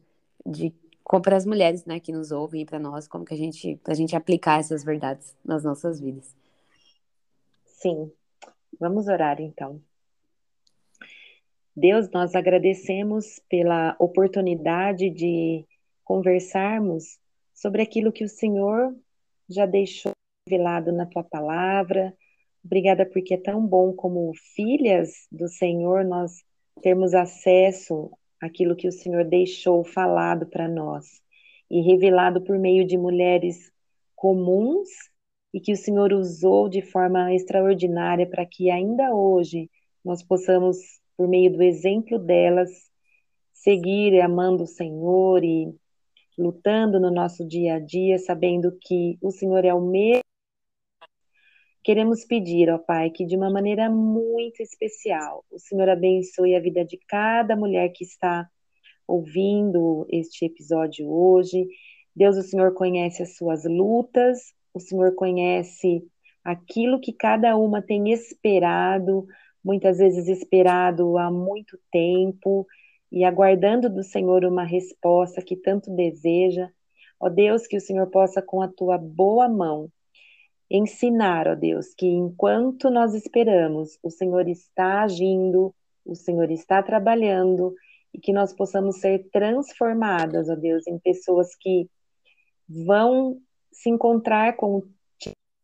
de 0.44 0.74
para 1.22 1.36
as 1.36 1.46
mulheres, 1.46 1.84
né, 1.84 2.00
que 2.00 2.10
nos 2.10 2.32
ouvem 2.32 2.62
e 2.62 2.66
para 2.66 2.80
nós, 2.80 3.06
como 3.06 3.24
que 3.24 3.32
a 3.32 3.36
gente, 3.36 3.80
a 3.86 3.94
gente 3.94 4.16
aplicar 4.16 4.58
essas 4.58 4.82
verdades 4.82 5.36
nas 5.44 5.62
nossas 5.62 6.00
vidas. 6.00 6.34
Sim, 7.64 8.10
vamos 8.80 9.06
orar 9.06 9.40
então. 9.40 9.80
Deus, 11.76 12.10
nós 12.10 12.34
agradecemos 12.34 13.40
pela 13.48 13.94
oportunidade 14.00 15.08
de 15.08 15.64
conversarmos 16.02 17.20
sobre 17.54 17.82
aquilo 17.82 18.10
que 18.10 18.24
o 18.24 18.28
Senhor 18.28 18.92
já 19.48 19.64
deixou 19.64 20.10
revelado 20.48 20.90
na 20.90 21.06
tua 21.06 21.22
palavra, 21.22 22.12
Obrigada 22.66 23.06
porque 23.06 23.34
é 23.34 23.36
tão 23.36 23.64
bom 23.64 23.92
como 23.92 24.32
filhas 24.56 25.28
do 25.30 25.46
Senhor 25.46 26.04
nós 26.04 26.42
termos 26.82 27.14
acesso 27.14 28.10
àquilo 28.42 28.74
que 28.74 28.88
o 28.88 28.92
Senhor 28.92 29.24
deixou 29.24 29.84
falado 29.84 30.46
para 30.46 30.66
nós 30.66 31.22
e 31.70 31.80
revelado 31.80 32.42
por 32.42 32.58
meio 32.58 32.84
de 32.84 32.98
mulheres 32.98 33.70
comuns 34.16 34.88
e 35.54 35.60
que 35.60 35.72
o 35.72 35.76
Senhor 35.76 36.12
usou 36.12 36.68
de 36.68 36.82
forma 36.82 37.32
extraordinária 37.32 38.26
para 38.26 38.44
que 38.44 38.68
ainda 38.68 39.14
hoje 39.14 39.70
nós 40.04 40.24
possamos, 40.24 40.76
por 41.16 41.28
meio 41.28 41.52
do 41.52 41.62
exemplo 41.62 42.18
delas, 42.18 42.70
seguir 43.52 44.20
amando 44.20 44.64
o 44.64 44.66
Senhor 44.66 45.44
e 45.44 45.72
lutando 46.36 46.98
no 46.98 47.12
nosso 47.12 47.46
dia 47.46 47.76
a 47.76 47.78
dia, 47.78 48.18
sabendo 48.18 48.76
que 48.82 49.16
o 49.22 49.30
Senhor 49.30 49.64
é 49.64 49.72
o 49.72 49.80
mesmo 49.80 50.25
Queremos 51.86 52.24
pedir, 52.24 52.68
ó 52.68 52.78
Pai, 52.78 53.10
que 53.10 53.24
de 53.24 53.36
uma 53.36 53.48
maneira 53.48 53.88
muito 53.88 54.60
especial 54.60 55.44
o 55.48 55.56
Senhor 55.56 55.88
abençoe 55.88 56.56
a 56.56 56.60
vida 56.60 56.84
de 56.84 56.98
cada 57.06 57.54
mulher 57.54 57.90
que 57.90 58.02
está 58.02 58.50
ouvindo 59.06 60.04
este 60.10 60.46
episódio 60.46 61.08
hoje. 61.08 61.64
Deus, 62.12 62.36
o 62.36 62.42
Senhor 62.42 62.74
conhece 62.74 63.22
as 63.22 63.36
suas 63.36 63.64
lutas, 63.64 64.52
o 64.74 64.80
Senhor 64.80 65.14
conhece 65.14 66.02
aquilo 66.42 67.00
que 67.00 67.12
cada 67.12 67.56
uma 67.56 67.80
tem 67.80 68.10
esperado, 68.10 69.24
muitas 69.62 69.98
vezes 69.98 70.26
esperado 70.26 71.16
há 71.16 71.30
muito 71.30 71.78
tempo 71.92 72.66
e 73.12 73.22
aguardando 73.22 73.88
do 73.88 74.02
Senhor 74.02 74.44
uma 74.44 74.64
resposta 74.64 75.40
que 75.40 75.54
tanto 75.54 75.94
deseja. 75.94 76.68
Ó 77.20 77.28
Deus, 77.28 77.64
que 77.64 77.76
o 77.76 77.80
Senhor 77.80 78.10
possa, 78.10 78.42
com 78.42 78.60
a 78.60 78.66
tua 78.66 78.98
boa 78.98 79.48
mão, 79.48 79.88
ensinar, 80.70 81.46
ó 81.48 81.54
Deus, 81.54 81.94
que 81.94 82.06
enquanto 82.06 82.90
nós 82.90 83.14
esperamos, 83.14 83.98
o 84.02 84.10
Senhor 84.10 84.48
está 84.48 85.02
agindo, 85.02 85.74
o 86.04 86.14
Senhor 86.14 86.50
está 86.50 86.82
trabalhando 86.82 87.74
e 88.12 88.18
que 88.18 88.32
nós 88.32 88.52
possamos 88.52 88.96
ser 88.96 89.28
transformadas, 89.30 90.48
ó 90.48 90.54
Deus, 90.54 90.86
em 90.86 90.98
pessoas 90.98 91.54
que 91.54 91.88
vão 92.68 93.40
se 93.72 93.90
encontrar 93.90 94.56
com 94.56 94.82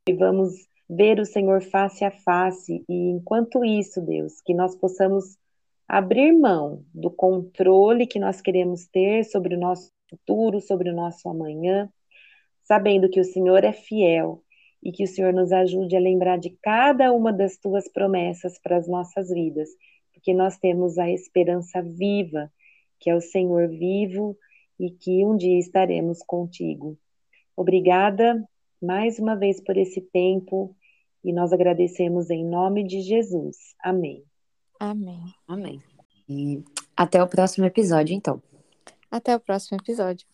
e 0.08 0.12
vamos 0.12 0.52
ver 0.88 1.20
o 1.20 1.24
Senhor 1.24 1.62
face 1.62 2.04
a 2.04 2.10
face. 2.10 2.84
E 2.88 3.10
enquanto 3.10 3.64
isso, 3.64 4.00
Deus, 4.00 4.40
que 4.40 4.52
nós 4.52 4.74
possamos 4.74 5.36
abrir 5.88 6.32
mão 6.32 6.84
do 6.92 7.10
controle 7.10 8.06
que 8.06 8.18
nós 8.18 8.40
queremos 8.40 8.86
ter 8.88 9.24
sobre 9.24 9.54
o 9.54 9.58
nosso 9.58 9.90
futuro, 10.10 10.60
sobre 10.60 10.90
o 10.90 10.94
nosso 10.94 11.28
amanhã, 11.28 11.88
sabendo 12.64 13.08
que 13.08 13.20
o 13.20 13.24
Senhor 13.24 13.64
é 13.64 13.72
fiel 13.72 14.42
e 14.82 14.90
que 14.90 15.04
o 15.04 15.06
Senhor 15.06 15.32
nos 15.32 15.52
ajude 15.52 15.96
a 15.96 16.00
lembrar 16.00 16.38
de 16.38 16.50
cada 16.62 17.12
uma 17.12 17.32
das 17.32 17.56
tuas 17.56 17.88
promessas 17.88 18.58
para 18.58 18.76
as 18.76 18.88
nossas 18.88 19.28
vidas, 19.28 19.68
porque 20.12 20.34
nós 20.34 20.58
temos 20.58 20.98
a 20.98 21.08
esperança 21.10 21.80
viva, 21.80 22.50
que 22.98 23.08
é 23.08 23.14
o 23.14 23.20
Senhor 23.20 23.68
vivo 23.68 24.36
e 24.78 24.90
que 24.90 25.24
um 25.24 25.36
dia 25.36 25.58
estaremos 25.58 26.20
contigo. 26.26 26.98
Obrigada 27.56 28.42
mais 28.80 29.18
uma 29.18 29.36
vez 29.36 29.60
por 29.60 29.76
esse 29.76 30.00
tempo 30.00 30.74
e 31.24 31.32
nós 31.32 31.52
agradecemos 31.52 32.30
em 32.30 32.44
nome 32.44 32.84
de 32.84 33.00
Jesus. 33.00 33.56
Amém. 33.80 34.24
Amém. 34.80 35.22
Amém. 35.46 35.80
E 36.28 36.64
até 36.96 37.22
o 37.22 37.28
próximo 37.28 37.64
episódio, 37.64 38.14
então. 38.14 38.42
Até 39.10 39.36
o 39.36 39.40
próximo 39.40 39.78
episódio. 39.80 40.31